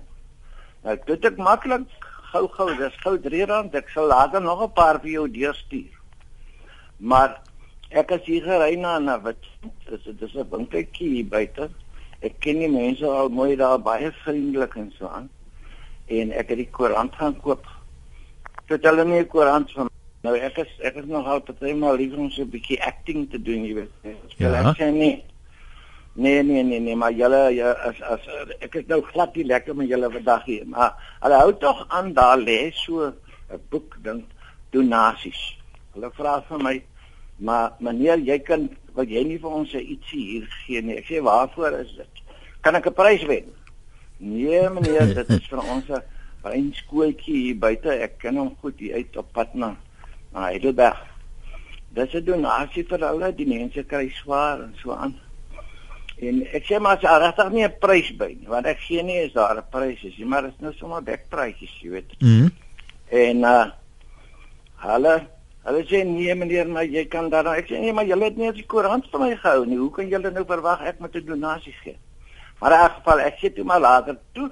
Nou 0.83 0.95
dit 1.05 1.25
ek 1.25 1.37
maklik 1.37 1.87
gou-gou, 2.31 2.69
dis 2.77 2.95
gou 3.03 3.17
R3, 3.17 3.73
ek 3.75 3.89
sal 3.89 4.07
later 4.07 4.41
nog 4.41 4.61
'n 4.63 4.73
paar 4.73 4.99
vir 4.99 5.11
jou 5.11 5.27
deurstuur. 5.27 5.91
Maar 6.97 7.41
ek 7.91 8.11
is 8.11 8.25
hier 8.25 8.43
gery 8.43 8.75
na 8.75 8.99
na 8.99 9.19
wat 9.19 9.37
dis 9.89 10.03
dit 10.03 10.21
is 10.21 10.35
'n 10.35 10.49
winkeltjie 10.49 11.09
hier 11.09 11.25
buite. 11.25 11.69
Ek 12.21 12.39
ken 12.39 12.59
die 12.59 12.69
mense 12.69 13.05
al 13.05 13.29
mooi 13.29 13.55
daar 13.55 13.79
baie 13.79 14.11
vriendelik 14.11 14.75
en 14.75 14.91
so 14.97 15.07
aan. 15.07 15.29
En 16.07 16.31
ek 16.31 16.49
het 16.49 16.57
die 16.57 16.69
koerant 16.71 17.15
gaan 17.15 17.39
koop. 17.41 17.65
Tot 18.67 18.83
hulle 18.83 19.05
nie 19.05 19.23
koerant 19.25 19.71
van 19.71 19.88
nou 20.25 20.35
ek 20.35 20.57
is 20.63 20.71
ek 20.83 20.95
is 21.01 21.05
nogal 21.07 21.41
partymal 21.47 21.95
lief 21.99 22.15
om 22.17 22.29
so 22.31 22.43
'n 22.43 22.51
bietjie 22.51 22.79
acting 22.83 23.29
te 23.31 23.41
doen, 23.41 23.65
jy 23.65 23.73
weet. 23.73 23.91
Speel 24.33 24.51
Ja. 24.53 24.69
Ek 24.69 24.77
sê 24.77 24.91
nee. 24.91 25.23
Nee 26.15 26.43
nee 26.43 26.63
nee 26.63 26.79
nee, 26.79 26.95
maar 26.95 27.11
julle 27.11 27.53
ja, 27.53 27.71
as 27.71 28.01
as 28.01 28.25
ek 28.59 28.75
is 28.75 28.87
nou 28.87 29.01
glad 29.01 29.35
nie 29.35 29.45
lekker 29.45 29.75
met 29.75 29.87
julle 29.87 30.09
vandag 30.11 30.43
hier, 30.45 30.65
maar 30.67 30.97
hulle 31.21 31.37
hou 31.39 31.53
tog 31.61 31.85
aan 31.87 32.13
daar 32.13 32.37
lê 32.37 32.71
so 32.73 33.13
'n 33.51 33.61
boek 33.69 33.95
ding 34.03 34.23
donasies. 34.71 35.55
Hulle 35.93 36.11
vra 36.11 36.41
vir 36.49 36.59
my, 36.59 36.81
maar 37.37 37.73
meneer, 37.79 38.17
jy 38.17 38.39
kan 38.39 38.69
wat 38.95 39.07
jy 39.07 39.23
nie 39.23 39.39
vir 39.39 39.49
ons 39.49 39.73
ietsie 39.73 40.25
hier 40.31 40.47
gee 40.65 40.81
nie. 40.81 40.97
Ek 40.97 41.05
sê 41.05 41.21
waarvoor 41.23 41.79
is 41.79 41.95
dit? 41.95 42.23
Kan 42.61 42.75
ek 42.75 42.87
'n 42.87 42.93
prys 42.93 43.23
wen? 43.23 43.53
Nee 44.17 44.69
meneer, 44.69 45.13
dit 45.15 45.29
is 45.29 45.47
vir 45.51 45.59
ons 45.59 45.89
'n 46.43 46.73
skooltjie 46.73 47.43
hier 47.45 47.59
buite. 47.59 47.89
Ek 47.89 48.19
ken 48.19 48.35
hom 48.35 48.55
goed 48.61 48.79
hier 48.79 48.95
uit 48.95 49.17
op 49.17 49.31
pad 49.33 49.55
na 49.55 49.75
na 50.33 50.49
Heidelberg. 50.49 50.99
Dis 51.95 52.13
'n 52.13 52.23
donasie 52.25 52.83
vir 52.83 52.99
hulle, 52.99 53.35
die 53.35 53.47
mense 53.47 53.83
kry 53.83 54.09
swaar 54.09 54.61
en 54.61 54.75
so 54.81 54.91
aan. 54.91 55.15
En 56.21 56.43
ek 56.53 56.65
sê 56.67 56.79
maar 56.79 56.97
as 56.97 57.01
daar 57.01 57.21
regtig 57.21 57.51
nie 57.51 57.63
'n 57.63 57.79
prys 57.79 58.11
by 58.17 58.27
nie, 58.27 58.47
want 58.47 58.65
ek 58.65 58.79
gee 58.79 59.03
nie 59.03 59.25
as 59.25 59.33
daar 59.33 59.57
'n 59.57 59.69
prys 59.71 60.03
is 60.03 60.17
nie, 60.17 60.25
maar 60.25 60.41
dit 60.41 60.51
is 60.51 60.61
nou 60.61 60.73
sommer 60.73 61.03
bekpraatjies, 61.03 61.81
jy 61.81 61.89
weet. 61.89 62.11
Mhm. 62.19 62.47
En 63.09 63.37
uh 63.37 63.65
hulle 64.75 65.27
hulle 65.63 65.83
sê 65.85 66.05
nee 66.05 66.35
meneer, 66.35 66.67
maar 66.67 66.85
jy 66.85 67.05
kan 67.05 67.29
daar 67.29 67.57
ek 67.57 67.67
sê 67.67 67.79
nee, 67.79 67.93
maar 67.93 68.05
julle 68.05 68.23
het 68.23 68.37
nie 68.37 68.45
eens 68.45 68.55
die 68.55 68.65
koerant 68.65 69.07
vir 69.11 69.19
my 69.19 69.35
gehou 69.35 69.65
nie. 69.65 69.77
Hoe 69.77 69.91
kan 69.91 70.07
julle 70.07 70.31
nou 70.31 70.45
verwag 70.45 70.81
ek 70.81 70.99
moet 70.99 71.15
'n 71.15 71.25
donasie 71.25 71.73
gee? 71.83 71.97
Maar 72.59 72.71
in 72.71 72.79
elk 72.79 72.93
geval 72.93 73.19
ek 73.19 73.37
sê 73.39 73.53
toe 73.55 73.63
maar 73.63 73.79
later 73.79 74.17
toe 74.33 74.51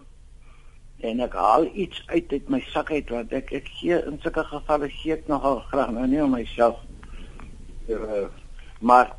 en 1.02 1.20
ek 1.20 1.34
haal 1.34 1.68
iets 1.74 2.04
uit 2.08 2.32
uit 2.32 2.50
my 2.50 2.60
sak 2.74 2.92
uit 2.92 3.10
want 3.10 3.34
ek 3.34 3.52
ek 3.54 3.70
gee 3.80 3.98
in 4.10 4.20
sulke 4.24 4.44
gevalle 4.44 4.90
gee 4.90 5.14
ek 5.14 5.28
nogal 5.28 5.60
graag 5.72 5.92
nou 5.92 6.08
nie 6.08 6.24
om 6.24 6.32
myself 6.34 6.80
uh, 7.90 8.26
maar 8.80 9.14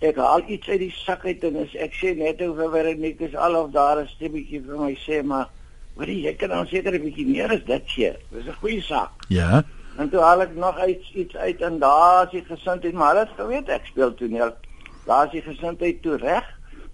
ek 0.00 0.16
haal 0.16 0.42
iets 0.48 0.68
uit 0.68 0.80
die 0.80 0.94
sak 1.04 1.24
uit 1.24 1.44
en 1.44 1.56
as 1.64 1.74
ek 1.74 1.92
sê 1.94 2.14
net 2.16 2.40
hoe 2.40 2.70
ver 2.76 2.88
ek 2.94 2.98
net 2.98 3.20
is 3.20 3.34
al 3.34 3.56
of 3.64 3.70
daar 3.72 4.00
'n 4.02 4.08
stemmetjie 4.14 4.64
vir 4.64 4.78
my 4.78 4.94
sê 5.06 5.22
maar 5.22 5.50
Hoorie, 5.92 6.22
jy 6.24 6.32
kan 6.40 6.48
dan 6.48 6.66
seker 6.66 6.94
'n 6.96 7.04
bietjie 7.04 7.26
meer 7.28 7.50
as 7.52 7.64
dit 7.68 7.84
gee. 7.94 8.12
Dis 8.32 8.46
'n 8.48 8.60
goeie 8.60 8.80
saak. 8.80 9.12
Ja. 9.28 9.62
En 9.98 10.08
toe 10.10 10.20
haal 10.20 10.40
ek 10.40 10.54
nog 10.56 10.76
iets 10.86 11.12
iets 11.12 11.36
uit 11.36 11.60
en 11.60 11.78
daar 11.78 12.24
is 12.24 12.30
die 12.30 12.44
gesindheid, 12.44 12.94
maar 12.94 13.08
hulle 13.12 13.26
het 13.26 13.36
geweet 13.36 13.68
ek 13.68 13.86
speel 13.86 14.14
toneel. 14.14 14.52
Daar 15.04 15.26
is 15.26 15.32
die 15.32 15.42
gesindheid 15.42 16.02
toe 16.02 16.16
reg. 16.16 16.46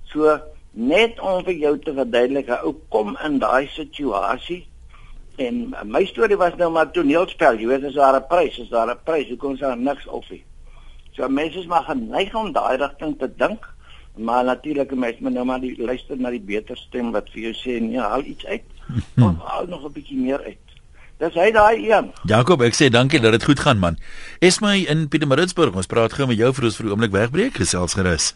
So 0.05 0.41
net 0.79 1.21
om 1.21 1.43
vir 1.45 1.57
jou 1.59 1.75
te 1.83 1.95
verduidelik, 1.95 2.51
ou 2.63 2.75
kom 2.95 3.17
in 3.27 3.39
daai 3.43 3.67
situasie. 3.75 4.63
En 5.39 5.75
my 5.87 6.05
storie 6.07 6.39
was 6.39 6.55
nou 6.59 6.71
maar 6.75 6.91
toneelspel, 6.95 7.59
jy 7.59 7.67
weet 7.67 7.89
as 7.91 7.99
daar 7.99 8.17
'n 8.17 8.27
prys, 8.29 8.59
is 8.59 8.69
daar 8.69 8.91
'n 8.91 8.99
prys, 9.05 9.29
hoekom 9.29 9.55
is 9.55 9.61
daar 9.61 9.77
niks 9.77 10.07
op 10.07 10.25
nie. 10.31 10.45
So 11.13 11.29
mense 11.29 11.59
is 11.59 11.67
maar 11.67 11.83
geneig 11.83 12.35
om 12.35 12.53
daai 12.53 12.77
rigting 12.77 13.19
te 13.19 13.31
dink. 13.37 13.67
Maar 14.17 14.45
natuurlik 14.45 14.95
mense 14.95 15.23
moet 15.23 15.33
nou 15.33 15.45
maar 15.45 15.61
die 15.61 15.75
luister 15.83 16.17
na 16.17 16.31
die 16.31 16.41
beter 16.41 16.77
stem 16.77 17.13
wat 17.13 17.31
vir 17.31 17.43
jou 17.43 17.55
sê 17.55 17.81
nee, 17.83 17.99
haal 17.99 18.25
iets 18.25 18.47
uit. 18.47 18.63
Of 19.27 19.35
haal 19.45 19.67
nog 19.67 19.85
'n 19.85 19.93
bietjie 19.93 20.19
meer 20.19 20.43
uit. 20.43 20.59
Dis 21.19 21.35
hy 21.35 21.51
daai 21.51 21.91
een. 21.91 22.13
Jakob, 22.23 22.63
ek 22.63 22.75
sê 22.75 22.91
dankie 22.91 23.21
dat 23.21 23.33
dit 23.33 23.45
goed 23.45 23.61
gaan 23.61 23.79
man. 23.79 23.97
Esmy 24.39 24.87
in 24.87 25.09
Pietermaritzburg, 25.09 25.75
ons 25.75 25.87
praat 25.87 26.13
gou 26.13 26.27
met 26.27 26.39
jou 26.39 26.53
vir 26.55 26.65
ons 26.65 26.77
vir 26.77 26.87
'n 26.87 26.91
oomblik 26.91 27.11
wegbreek 27.11 27.55
gesels 27.55 27.95
gerus. 27.95 28.35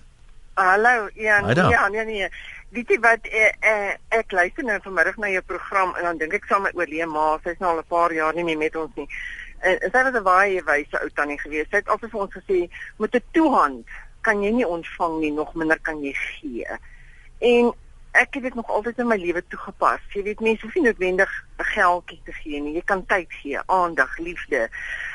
Hallo, 0.54 1.08
Ian. 1.14 1.54
Ja, 1.54 1.88
nee 1.88 2.04
nee. 2.04 2.28
Weet 2.68 2.88
jy 2.88 2.98
wat 3.00 3.26
eh, 3.28 3.52
eh, 3.60 3.94
ek 4.08 4.32
luister 4.32 4.64
nou 4.64 4.78
vanmiddag 4.84 5.16
na 5.16 5.28
jou 5.32 5.42
program 5.48 5.94
en 5.96 6.04
dan 6.08 6.18
dink 6.20 6.36
ek 6.36 6.48
saam 6.48 6.66
met 6.66 6.76
Olie 6.76 7.06
Ma, 7.08 7.38
sy's 7.44 7.58
nou 7.60 7.70
al 7.72 7.80
'n 7.80 7.88
paar 7.88 8.12
jaar 8.12 8.34
nie 8.34 8.44
meer 8.44 8.58
met 8.58 8.76
ons 8.76 8.92
nie. 8.96 9.08
En, 9.60 9.78
en 9.80 9.90
sy 9.90 10.02
was 10.04 10.12
'n 10.12 10.22
baie 10.22 10.62
wyse 10.64 11.00
ou 11.00 11.08
tannie 11.14 11.38
gewees. 11.40 11.68
Sy 11.70 11.80
het 11.80 11.88
altyd 11.88 12.10
vir 12.10 12.20
ons 12.20 12.36
gesê 12.36 12.58
met 12.98 13.14
'n 13.14 13.24
toehand 13.32 13.86
kan 14.20 14.42
jy 14.42 14.50
nie 14.50 14.66
ontvang 14.66 15.20
nie, 15.20 15.32
nog 15.32 15.54
minder 15.54 15.80
kan 15.80 16.02
jy 16.02 16.12
gee. 16.12 16.66
En 17.40 17.72
ek 18.12 18.34
het 18.34 18.42
dit 18.42 18.54
nog 18.54 18.68
altyd 18.68 18.98
in 18.98 19.08
my 19.08 19.16
lewe 19.16 19.42
toegepas. 19.48 20.00
Jy 20.12 20.22
weet 20.22 20.40
mense 20.40 20.62
hoef 20.62 20.74
nie 20.74 20.84
noodwendig 20.84 21.32
'n 21.58 21.64
geldjie 21.64 22.20
te 22.24 22.32
gee 22.32 22.60
nie. 22.60 22.74
Jy 22.74 22.82
kan 22.84 23.06
tyd 23.06 23.32
gee, 23.40 23.58
aandag, 23.66 24.18
liefde. 24.18 24.68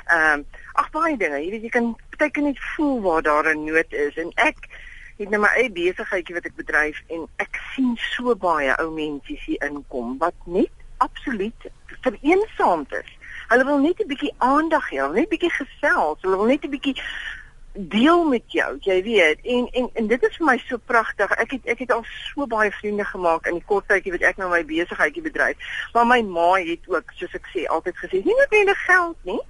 Ehm 0.05 0.39
um, 0.39 0.45
ag 0.73 0.89
baie 0.91 1.17
dinge. 1.17 1.37
Jy 1.45 1.49
weet 1.49 1.61
jy 1.61 1.69
kan 1.69 1.95
baie 2.17 2.31
keer 2.31 2.43
net 2.43 2.59
voel 2.75 3.01
waar 3.01 3.21
daar 3.21 3.53
'n 3.53 3.65
nood 3.65 3.93
is 3.93 4.17
en 4.17 4.31
ek 4.35 4.57
het 5.17 5.29
nou 5.29 5.41
my 5.41 5.51
eie 5.57 5.71
besigheidjie 5.73 6.35
wat 6.37 6.45
ek 6.49 6.55
bedryf 6.55 6.99
en 7.13 7.25
ek 7.43 7.61
sien 7.73 7.95
so 8.13 8.35
baie 8.35 8.73
ou 8.81 8.91
mense 8.93 9.37
hier 9.45 9.63
inkom 9.65 10.17
wat 10.21 10.35
net 10.45 10.73
absoluut 10.97 11.69
vereensaamd 12.05 12.93
is. 12.99 13.09
Hulle 13.47 13.65
wil 13.65 13.79
net 13.79 13.99
'n 14.01 14.07
bietjie 14.07 14.33
aandag 14.37 14.89
hê, 14.91 15.01
net 15.13 15.25
'n 15.25 15.33
bietjie 15.33 15.53
gesels, 15.57 16.21
hulle 16.21 16.37
wil 16.37 16.51
net 16.53 16.63
'n 16.65 16.69
bietjie 16.69 16.95
deel 17.77 18.23
met 18.23 18.43
jou, 18.47 18.77
jy 18.81 19.03
weet. 19.03 19.39
En 19.43 19.67
en 19.71 19.89
en 19.93 20.07
dit 20.07 20.23
is 20.23 20.37
vir 20.37 20.45
my 20.45 20.57
so 20.57 20.77
pragtig. 20.77 21.31
Ek 21.31 21.51
het 21.51 21.65
ek 21.65 21.79
het 21.79 21.91
al 21.91 22.03
so 22.03 22.47
baie 22.47 22.71
vriende 22.71 23.05
gemaak 23.05 23.45
in 23.47 23.59
die 23.59 23.65
kort 23.65 23.87
tydjie 23.87 24.11
wat 24.11 24.21
ek 24.21 24.37
nou 24.37 24.49
my 24.49 24.63
besigheidjie 24.65 25.21
bedryf. 25.21 25.57
Maar 25.93 26.05
my 26.05 26.21
ma 26.21 26.53
het 26.57 26.89
ook, 26.89 27.13
soos 27.15 27.33
ek 27.33 27.45
sê, 27.53 27.65
altyd 27.65 27.97
gesê, 27.97 28.23
nie 28.25 28.35
noodwendig 28.35 28.85
geld 28.85 29.17
nie. 29.23 29.41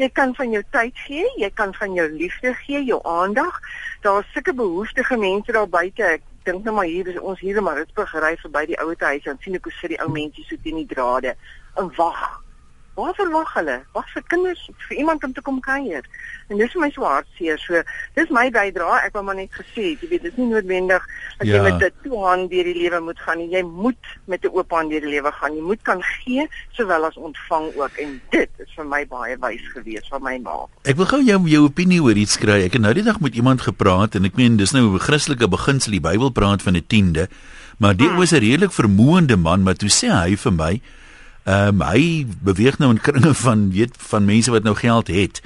Jy 0.00 0.08
kan 0.16 0.34
van 0.34 0.50
jou 0.50 0.62
tyd 0.70 0.98
gee, 1.06 1.26
jy 1.36 1.50
kan 1.54 1.74
van 1.74 1.94
jou 1.94 2.08
liefde 2.10 2.54
gee, 2.64 2.84
jou 2.84 3.00
aandag. 3.04 3.60
Daar's 4.00 4.30
sulke 4.32 4.54
behoeftige 4.54 5.16
mense 5.16 5.52
daar 5.52 5.68
buite. 5.68 6.02
Ek 6.16 6.22
dink 6.48 6.64
nou 6.64 6.74
maar 6.74 6.88
hier 6.90 7.08
is 7.08 7.18
ons 7.20 7.40
hier 7.40 7.56
in 7.60 7.66
Maritzburg 7.66 8.14
ry 8.18 8.32
verby 8.40 8.64
die 8.72 8.80
ouete 8.80 9.04
huis 9.04 9.28
en 9.30 9.38
sien 9.42 9.58
ek 9.58 9.68
hoe 9.68 9.76
sit 9.78 9.94
die 9.94 10.00
ou 10.02 10.08
mense 10.10 10.42
so 10.48 10.58
teen 10.64 10.80
die 10.80 10.88
drade 10.90 11.36
en 11.78 11.92
wag 11.98 12.24
Waar 12.94 13.14
verwag 13.16 13.54
hulle? 13.56 13.78
Wat 13.96 14.08
vir 14.12 14.22
kinders 14.28 14.62
vir 14.88 14.98
iemand 15.00 15.24
om 15.24 15.32
te 15.32 15.40
kom 15.40 15.60
kuier? 15.64 16.04
En 16.52 16.58
dis 16.60 16.72
vir 16.74 16.82
my 16.82 16.90
so 16.92 17.06
hartseer. 17.08 17.56
So, 17.62 17.80
dis 18.18 18.28
my 18.28 18.50
bydrae. 18.52 18.98
Ek 19.06 19.14
wou 19.16 19.22
maar 19.24 19.38
net 19.38 19.54
gesê, 19.56 19.94
jy 19.94 20.10
weet, 20.10 20.26
dit 20.26 20.28
is 20.28 20.36
nie 20.36 20.50
noodwendig 20.50 21.06
dat 21.38 21.48
ja. 21.48 21.54
jy 21.56 21.62
met 21.64 21.80
'n 21.80 22.04
toe 22.04 22.20
hand 22.20 22.50
deur 22.52 22.68
die 22.68 22.76
lewe 22.76 23.00
moet 23.00 23.18
gaan 23.24 23.40
nie. 23.40 23.48
Jy 23.48 23.62
moet 23.64 24.12
met 24.28 24.44
'n 24.44 24.52
oop 24.52 24.70
hand 24.76 24.92
deur 24.92 25.00
die 25.00 25.14
lewe 25.16 25.32
gaan. 25.32 25.56
Jy 25.56 25.64
moet 25.64 25.82
kan 25.82 26.02
gee 26.02 26.46
sowel 26.76 27.08
as 27.08 27.16
ontvang 27.16 27.72
ook. 27.80 27.96
En 27.96 28.20
dit 28.30 28.50
is 28.58 28.72
vir 28.76 28.84
my 28.84 29.06
baie 29.06 29.36
wys 29.40 29.64
gewees 29.72 30.08
van 30.12 30.22
my 30.22 30.38
ma. 30.44 30.68
Ek 30.84 30.96
wil 30.96 31.06
gou 31.06 31.22
jou 31.24 31.40
jou 31.48 31.64
opinie 31.64 32.02
oor 32.02 32.16
iets 32.16 32.36
kry. 32.36 32.60
Ek 32.68 32.76
het 32.76 32.82
nou 32.82 32.92
die 32.92 33.08
dag 33.08 33.20
met 33.20 33.34
iemand 33.34 33.64
gepraat 33.64 34.14
en 34.14 34.24
ek 34.24 34.36
meen 34.36 34.56
dis 34.56 34.72
nou 34.72 34.92
'n 34.92 34.98
Christelike 35.00 35.48
beginsel. 35.48 35.92
Die 35.92 36.00
Bybel 36.00 36.28
praat 36.30 36.62
van 36.62 36.76
'n 36.76 36.84
tiende. 36.86 37.28
Maar 37.78 37.96
dit 37.96 38.08
hmm. 38.08 38.18
was 38.18 38.32
'n 38.32 38.44
redelik 38.44 38.72
vermoënde 38.72 39.36
man, 39.36 39.62
maar 39.62 39.74
toe 39.74 39.88
sê 39.88 40.12
hy 40.12 40.36
vir 40.36 40.52
my 40.52 40.80
Ehm 41.44 41.80
um, 41.80 41.88
hy 41.88 42.26
beweeg 42.42 42.78
nou 42.78 42.90
in 42.94 43.00
kringe 43.00 43.34
van 43.34 43.70
weet 43.70 43.96
van 43.98 44.24
mense 44.24 44.50
wat 44.50 44.62
nou 44.62 44.74
geld 44.78 45.08
het. 45.08 45.42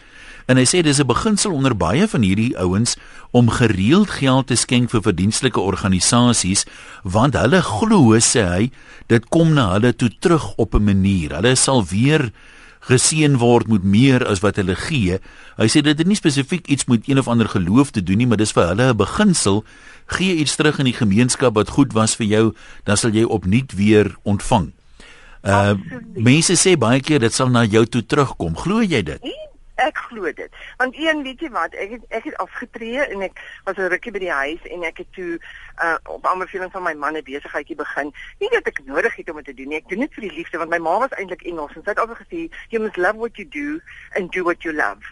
En 0.47 0.61
hy 0.61 0.65
sê 0.69 0.83
dis 0.83 1.01
'n 1.01 1.07
beginsel 1.07 1.53
onder 1.53 1.77
baie 1.77 2.09
van 2.09 2.23
hierdie 2.23 2.59
ouens 2.59 2.97
om 3.31 3.51
gereeld 3.51 4.11
geld 4.11 4.47
te 4.47 4.55
skenk 4.55 4.91
vir 4.91 5.03
verdienstelike 5.03 5.61
organisasies 5.61 6.67
want 7.03 7.35
hulle 7.35 7.63
glo 7.63 8.15
sê 8.19 8.45
hy 8.45 8.71
dit 9.07 9.29
kom 9.29 9.55
na 9.55 9.73
hulle 9.73 9.97
toe 9.97 10.11
terug 10.21 10.55
op 10.57 10.75
'n 10.75 10.85
manier. 10.85 11.35
Hulle 11.35 11.57
sal 11.57 11.85
weer 11.85 12.31
geseën 12.81 13.37
word 13.39 13.67
met 13.67 13.83
meer 13.83 14.27
as 14.27 14.41
wat 14.41 14.57
hulle 14.57 14.77
gee. 14.77 15.19
Hy 15.57 15.67
sê 15.67 15.83
dit 15.83 15.99
het 15.99 16.07
nie 16.07 16.19
spesifiek 16.19 16.67
iets 16.67 16.87
met 16.87 17.09
een 17.09 17.19
of 17.19 17.29
ander 17.29 17.49
geloof 17.49 17.91
te 17.91 18.03
doen 18.03 18.17
nie, 18.17 18.27
maar 18.27 18.37
dis 18.37 18.53
vir 18.53 18.69
hulle 18.69 18.93
'n 18.93 18.97
beginsel. 18.97 19.65
Gee 20.07 20.37
iets 20.37 20.57
terug 20.57 20.79
in 20.79 20.85
die 20.85 21.01
gemeenskap 21.01 21.55
wat 21.55 21.69
goed 21.69 21.93
was 21.93 22.15
vir 22.15 22.27
jou, 22.27 22.55
dan 22.85 22.97
sal 22.97 23.11
jy 23.11 23.25
opnuut 23.25 23.73
weer 23.75 24.17
ontvang. 24.23 24.76
Uh 25.47 25.79
mense 26.17 26.57
sê 26.59 26.75
baie 26.75 26.99
keer 27.01 27.23
dit 27.23 27.35
sal 27.35 27.51
na 27.55 27.63
jou 27.65 27.85
toe 27.87 28.03
terugkom. 28.03 28.57
Glo 28.59 28.83
jy 28.83 29.03
dit? 29.07 29.23
Nee, 29.23 29.45
ek 29.79 30.01
glo 30.09 30.33
dit. 30.35 30.57
Want 30.81 30.97
een 30.99 31.23
weet 31.23 31.45
jy 31.45 31.51
wat, 31.55 31.77
ek 31.79 31.93
het 31.93 32.17
ek 32.19 32.25
het 32.31 32.41
afgetree 32.43 33.05
en 33.05 33.23
ek 33.23 33.39
was 33.69 33.79
'n 33.79 33.93
rukkie 33.93 34.13
by 34.13 34.23
die 34.25 34.33
huis 34.33 34.63
en 34.75 34.83
ek 34.83 34.99
het 35.05 35.13
toe 35.15 35.39
uh 35.83 35.95
op 36.11 36.27
aanbeveling 36.27 36.73
van 36.73 36.83
my 36.83 36.95
man 36.95 37.15
'n 37.15 37.23
besigheidjie 37.23 37.77
begin. 37.77 38.13
Nie 38.41 38.51
dat 38.51 38.67
ek 38.67 38.83
nodig 38.85 39.17
het 39.17 39.31
om 39.31 39.37
dit 39.37 39.45
te 39.45 39.55
doen 39.55 39.69
nie. 39.69 39.79
Ek 39.79 39.89
doen 39.89 40.01
dit 40.01 40.15
vir 40.15 40.27
die 40.29 40.35
liefde 40.35 40.59
want 40.59 40.71
my 40.71 40.79
ma 40.79 40.99
was 40.99 41.15
eintlik 41.15 41.43
Engels 41.43 41.77
en 41.77 41.83
sy 41.85 41.91
het 41.91 41.99
altyd 41.99 42.23
gesê 42.27 42.51
you 42.69 42.83
must 42.83 42.97
love 42.97 43.17
what 43.17 43.37
you 43.37 43.49
do 43.49 43.79
and 44.19 44.33
do 44.33 44.43
what 44.43 44.63
you 44.63 44.75
love. 44.75 45.07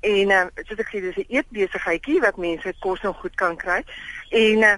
En 0.00 0.30
uh 0.30 0.46
soos 0.68 0.78
ek 0.78 0.92
sê 0.92 1.00
dis 1.00 1.16
'n 1.16 1.32
eetbesigheidjie 1.32 2.20
wat 2.20 2.36
mense 2.36 2.74
kos 2.80 3.00
en 3.00 3.14
goed 3.14 3.34
kan 3.34 3.56
kry. 3.56 3.84
En 4.30 4.58
uh 4.58 4.76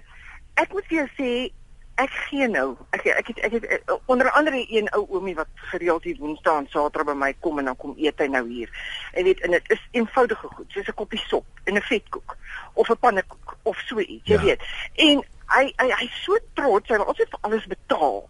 ek 0.54 0.72
moet 0.72 0.86
vir 0.86 0.98
jou 0.98 1.08
sê 1.18 1.52
ek 2.00 2.12
gee 2.28 2.48
nou. 2.48 2.76
Ek 2.96 3.06
ek 3.12 3.26
het 3.32 3.40
ek 3.48 3.56
het 3.58 3.66
eh, 3.66 3.94
onder 4.06 4.30
andere 4.30 4.62
een 4.68 4.88
ou 4.96 5.06
oomie 5.08 5.34
wat 5.34 5.48
gereeld 5.72 6.04
hier 6.04 6.16
Woensdae 6.18 6.62
en 6.62 6.68
Saterdag 6.72 7.12
by 7.12 7.16
my 7.18 7.32
kom 7.40 7.58
en 7.58 7.70
dan 7.70 7.76
kom 7.76 7.94
eet 7.98 8.22
hy 8.22 8.28
nou 8.32 8.44
hier. 8.48 8.70
En 9.12 9.24
weet 9.24 9.40
en 9.40 9.56
dit 9.56 9.74
is 9.76 9.82
eenvoudige 9.90 10.52
goed, 10.54 10.70
soos 10.72 10.88
'n 10.88 10.98
koppie 11.02 11.22
sop 11.26 11.46
en 11.64 11.76
'n 11.76 11.88
vetkoek 11.90 12.36
of 12.74 12.88
'n 12.88 12.98
pannekoek 13.00 13.56
of 13.62 13.76
so 13.86 13.98
iets, 13.98 14.26
jy 14.26 14.34
ja. 14.34 14.42
weet. 14.42 14.62
En 14.94 15.24
hy 15.56 15.72
hy 15.76 15.90
hy's 16.00 16.22
so 16.24 16.38
trots, 16.54 16.88
hy 16.88 16.96
wil 16.96 17.10
altyd 17.12 17.30
vir 17.30 17.38
alles 17.48 17.66
betaal. 17.66 18.28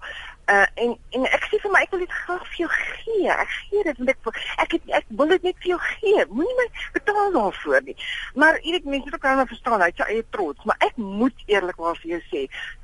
Uh 0.51 0.67
en 0.75 0.97
en 1.15 1.27
ek 1.31 1.45
sê 1.47 1.61
vir 1.63 1.71
my 1.71 1.83
ek 1.85 1.93
wil 1.95 2.01
dit 2.03 2.15
graag 2.25 2.47
vir 2.49 2.57
jou 2.65 2.71
gee. 2.75 3.29
Ek 3.31 3.51
gee 3.69 3.83
dit 3.87 3.99
want 3.99 4.11
ek 4.11 4.41
ek 4.65 4.73
het 4.73 4.95
ek 4.99 5.07
wil 5.21 5.29
dit 5.35 5.43
net 5.47 5.57
vir 5.63 5.71
jou 5.75 5.81
gee. 5.85 6.25
Moenie 6.31 6.57
my 6.59 6.67
betaal 6.97 7.33
daarvoor 7.37 7.87
nie. 7.87 7.97
Maar 8.35 8.59
jy 8.65 8.73
weet 8.73 8.85
mense 8.85 9.07
moet 9.07 9.15
ook 9.15 9.29
nou 9.39 9.47
verstaan, 9.53 9.85
hy 9.85 9.93
sê 9.95 10.09
hy 10.09 10.19
is 10.25 10.31
trots, 10.35 10.65
maar 10.65 10.81
ek 10.89 10.97
moet 10.97 11.47
eerlikwaar 11.47 12.01
vir 12.03 12.17
jou 12.17 12.23
sê, 12.33 12.43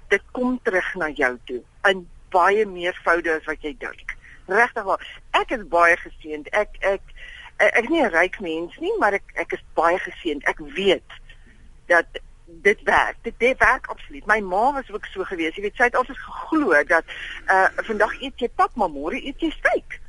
dit 0.09 0.23
kom 0.33 0.61
terug 0.63 0.95
na 0.95 1.09
jou 1.09 1.39
toe 1.45 1.63
in 1.91 2.07
baie 2.35 2.67
meer 2.67 2.97
voude 3.05 3.33
as 3.33 3.45
wat 3.45 3.63
jy 3.63 3.75
dink. 3.79 4.15
Regtig 4.47 4.87
waar. 4.87 5.03
Ek 5.31 5.51
is 5.57 5.65
baie 5.71 5.97
geseënd. 6.01 6.51
Ek 6.53 6.79
ek 6.81 7.03
ek, 7.57 7.83
is 7.83 7.89
nie 7.89 8.03
'n 8.03 8.13
ryk 8.13 8.41
mens 8.41 8.77
nie, 8.79 8.93
maar 8.99 9.15
ek 9.15 9.25
ek 9.35 9.53
is 9.53 9.65
baie 9.75 9.99
geseënd. 9.99 10.45
Ek 10.45 10.59
weet 10.59 11.21
dat 11.87 12.07
dit 12.47 12.83
werk. 12.83 13.17
Dit 13.23 13.39
dit 13.39 13.59
werk 13.59 13.87
absoluut. 13.87 14.27
My 14.27 14.41
ma 14.41 14.73
was 14.73 14.91
ook 14.91 15.07
so 15.07 15.25
gewees. 15.25 15.55
Jy 15.55 15.63
weet, 15.63 15.77
sy 15.77 15.89
het 15.89 15.97
altyd 15.97 16.19
geglo 16.19 16.83
dat 16.85 17.05
uh 17.51 17.69
vandag 17.89 18.21
eet 18.21 18.39
jy 18.41 18.49
pap, 18.55 18.75
maar 18.75 18.91
môre 18.91 19.19
eet 19.19 19.41
jy 19.41 19.51
steak. 19.51 20.01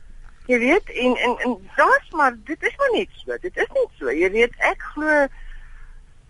Jy 0.47 0.59
weet, 0.59 0.89
en 0.89 1.15
en 1.15 1.37
en 1.37 1.57
daar's 1.75 2.09
maar 2.11 2.35
dit 2.43 2.63
is 2.63 2.75
maar 2.77 2.91
net 2.93 3.09
so. 3.11 3.37
Dit 3.41 3.57
is 3.57 3.71
net 3.73 3.89
so. 3.99 4.11
Jy 4.11 4.31
weet, 4.31 4.55
ek 4.57 4.81
glo 4.93 5.27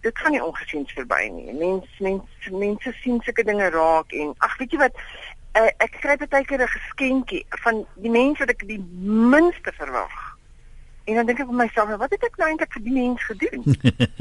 dit 0.02 0.18
gaan 0.18 0.32
nie 0.32 0.44
ongesiens 0.44 0.94
verby 0.94 1.24
nie. 1.34 1.54
Mense 1.54 2.04
mense 2.04 2.52
mense 2.52 2.94
sien 3.02 3.22
sulke 3.26 3.44
dinge 3.44 3.70
raak 3.70 4.14
en 4.14 4.34
ag 4.38 4.58
weet 4.58 4.72
jy 4.72 4.80
wat 4.86 4.96
uh, 5.58 5.70
ek 5.84 6.00
kry 6.02 6.16
baie 6.24 6.46
keer 6.46 6.64
'n 6.64 6.74
geskenkie 6.78 7.46
van 7.64 7.86
die 7.96 8.14
mense 8.14 8.46
wat 8.46 8.56
ek 8.56 8.68
die 8.68 8.82
minste 9.34 9.74
verwag. 9.80 10.18
En 11.08 11.16
dan 11.16 11.26
dink 11.26 11.40
ek 11.40 11.48
vir 11.48 11.56
myself, 11.56 11.92
wat 12.02 12.12
het 12.12 12.24
ek 12.28 12.36
nou 12.36 12.48
eintlik 12.50 12.74
vir 12.76 12.84
die 12.84 12.94
mens 12.94 13.22
gedoen? 13.24 13.62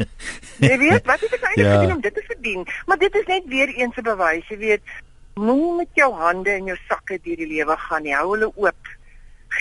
jy 0.71 0.77
weet, 0.79 1.03
wat 1.09 1.21
het 1.25 1.33
ek 1.35 1.43
nou 1.43 1.51
eintlik 1.51 1.67
ja. 1.67 1.79
gedoen 1.81 1.97
om 1.97 2.05
dit 2.05 2.15
te 2.15 2.23
verdien? 2.29 2.63
Maar 2.87 3.01
dit 3.03 3.17
is 3.21 3.27
net 3.27 3.49
weer 3.51 3.73
eens 3.75 3.97
'n 3.97 4.07
bewys, 4.07 4.47
jy 4.49 4.59
weet, 4.59 4.95
moenie 5.35 5.73
met 5.83 5.99
jou 5.99 6.13
hande 6.15 6.55
in 6.55 6.71
jou 6.71 6.79
sakke 6.87 7.19
deur 7.25 7.43
die 7.43 7.51
lewe 7.57 7.77
gaan 7.77 8.07
nie. 8.07 8.15
Hou 8.15 8.31
hulle 8.37 8.53
oop 8.55 8.93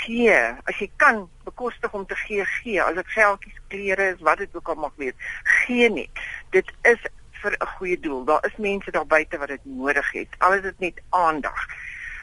gee 0.04 0.38
as 0.66 0.80
jy 0.80 0.90
kan 1.02 1.26
bekostig 1.46 1.94
om 1.94 2.06
te 2.06 2.16
gee 2.16 2.46
gee. 2.46 2.82
As 2.84 2.96
dit 2.96 3.14
geldjies 3.18 3.60
klere 3.68 4.12
is 4.14 4.22
wat 4.22 4.38
dit 4.44 4.56
ook 4.56 4.74
al 4.74 4.82
mag 4.86 4.94
wees. 5.02 5.16
Gee 5.44 5.90
nie 5.90 6.10
dit 6.52 6.72
is 6.82 7.02
vir 7.42 7.56
'n 7.60 7.68
goeie 7.78 8.00
doel. 8.00 8.24
Daar 8.26 8.46
is 8.46 8.58
mense 8.58 8.92
daar 8.92 9.08
buite 9.08 9.38
wat 9.38 9.48
dit 9.48 9.66
nodig 9.66 10.12
het. 10.12 10.30
Al 10.38 10.54
is 10.54 10.62
dit 10.62 10.80
net 10.80 11.02
aandag. 11.10 11.68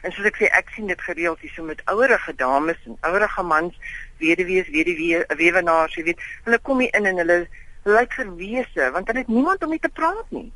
En 0.01 0.11
soos 0.11 0.25
ek 0.25 0.35
sê 0.35 0.49
ek 0.51 0.69
sien 0.75 0.87
dit 0.87 1.01
gereeld 1.01 1.39
hier 1.39 1.51
so 1.55 1.63
met 1.63 1.81
ouerige 1.85 2.35
dames 2.35 2.79
en 2.85 2.97
ouerige 3.01 3.43
mans 3.43 3.75
weduwees 4.17 4.69
weduwee 4.69 5.23
weewenaars 5.37 5.95
jy 5.95 6.03
weet 6.09 6.25
hulle 6.43 6.59
kom 6.59 6.79
hier 6.83 6.95
in 6.99 7.05
en 7.05 7.21
hulle 7.21 7.37
lyk 7.83 8.13
verwese 8.19 8.89
want 8.95 9.07
hulle 9.07 9.23
het 9.23 9.31
niemand 9.31 9.63
om 9.63 9.69
mee 9.69 9.79
te 9.79 9.91
praat 9.99 10.35
nie 10.35 10.51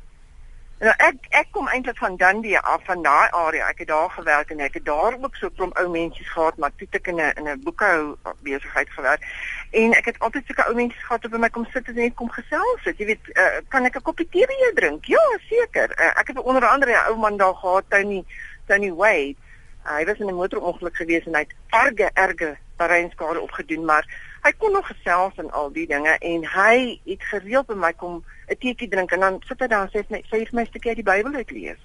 Nou 0.78 0.92
ek 1.02 1.24
ek 1.34 1.48
kom 1.50 1.66
eintlik 1.66 1.96
van 1.98 2.16
Dundee 2.16 2.58
af 2.58 2.84
van 2.86 3.00
daai 3.02 3.30
area. 3.34 3.66
Ek 3.72 3.80
het 3.82 3.88
daar 3.88 4.10
gewerk 4.14 4.50
en 4.54 4.60
ek 4.62 4.76
het 4.78 4.84
daar 4.86 5.16
ook 5.18 5.34
so 5.36 5.46
'n 5.46 5.54
klomp 5.56 5.78
ou 5.78 5.88
mense 5.90 6.24
gehad, 6.24 6.56
maar 6.56 6.70
toe 6.76 6.86
ek 6.90 7.06
in 7.06 7.18
'n 7.20 7.32
in 7.38 7.48
'n 7.48 7.62
boekhou 7.64 8.16
besigheid 8.42 8.90
gewerk. 8.90 9.22
En 9.70 9.92
ek 9.92 10.04
het 10.04 10.18
altyd 10.18 10.46
sulke 10.46 10.66
ou 10.68 10.74
mense 10.74 10.98
gehad 10.98 11.22
wat 11.22 11.30
by 11.30 11.38
my 11.38 11.50
kom 11.50 11.66
sit 11.72 11.88
en 11.88 11.94
net 11.94 12.14
kom 12.14 12.30
gesels. 12.30 12.82
Jy 12.96 13.06
weet, 13.06 13.24
uh, 13.34 13.58
kan 13.68 13.84
ek 13.84 13.96
'n 13.96 14.02
koppie 14.02 14.28
tee 14.28 14.46
by 14.46 14.54
jou 14.58 14.74
drink? 14.74 15.04
Ja, 15.04 15.38
seker. 15.48 15.90
Uh, 15.98 16.20
ek 16.20 16.26
het 16.26 16.38
onder 16.38 16.66
andere 16.66 16.92
'n 16.92 17.10
ou 17.10 17.16
man 17.16 17.36
daar 17.36 17.54
gehad, 17.54 17.84
Tony 17.88 18.24
Tony 18.66 18.92
Wade. 18.92 19.36
Uh, 19.84 19.96
hy 19.96 20.04
was 20.04 20.18
in 20.18 20.26
'n 20.26 20.34
motorongeluk 20.34 20.96
gewees 20.96 21.26
en 21.26 21.34
hy 21.34 21.40
het 21.40 21.54
erge 21.68 22.10
erge 22.14 22.56
terreinskade 22.76 23.40
opgedoen, 23.40 23.84
maar 23.84 24.06
hy 24.42 24.52
kon 24.58 24.72
nog 24.72 24.86
gesels 24.86 25.34
en 25.36 25.50
al 25.50 25.72
die 25.72 25.86
dinge 25.86 26.18
en 26.18 26.46
hy 26.46 27.00
het 27.04 27.22
gereeld 27.22 27.66
by 27.66 27.74
my 27.74 27.92
kom 27.92 28.24
'n 28.48 28.56
teetjie 28.58 28.88
drink 28.88 29.12
en 29.12 29.20
dan 29.20 29.40
sit 29.48 29.60
hy 29.60 29.66
daar 29.66 29.86
en 29.86 29.90
sê 29.92 30.04
net 30.08 30.24
sê 30.24 30.42
vir 30.44 30.54
my 30.54 30.62
'n 30.62 30.66
stukkie 30.66 30.90
uit 30.90 31.00
die 31.04 31.10
Bybel 31.12 31.34
uit 31.34 31.50
lees. 31.50 31.80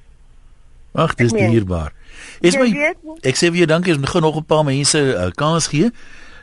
Ag, 0.94 1.16
dis 1.16 1.32
dierbaar. 1.32 1.92
Is 2.42 2.56
my 2.56 2.70
Ek 3.22 3.36
sê 3.36 3.50
vir 3.50 3.66
jou 3.66 3.66
dankie, 3.66 3.96
ons 3.98 4.10
gaan 4.10 4.22
nog 4.22 4.38
'n 4.38 4.46
paar 4.46 4.64
mense 4.64 4.98
uh, 4.98 5.32
kans 5.36 5.68
gee. 5.68 5.92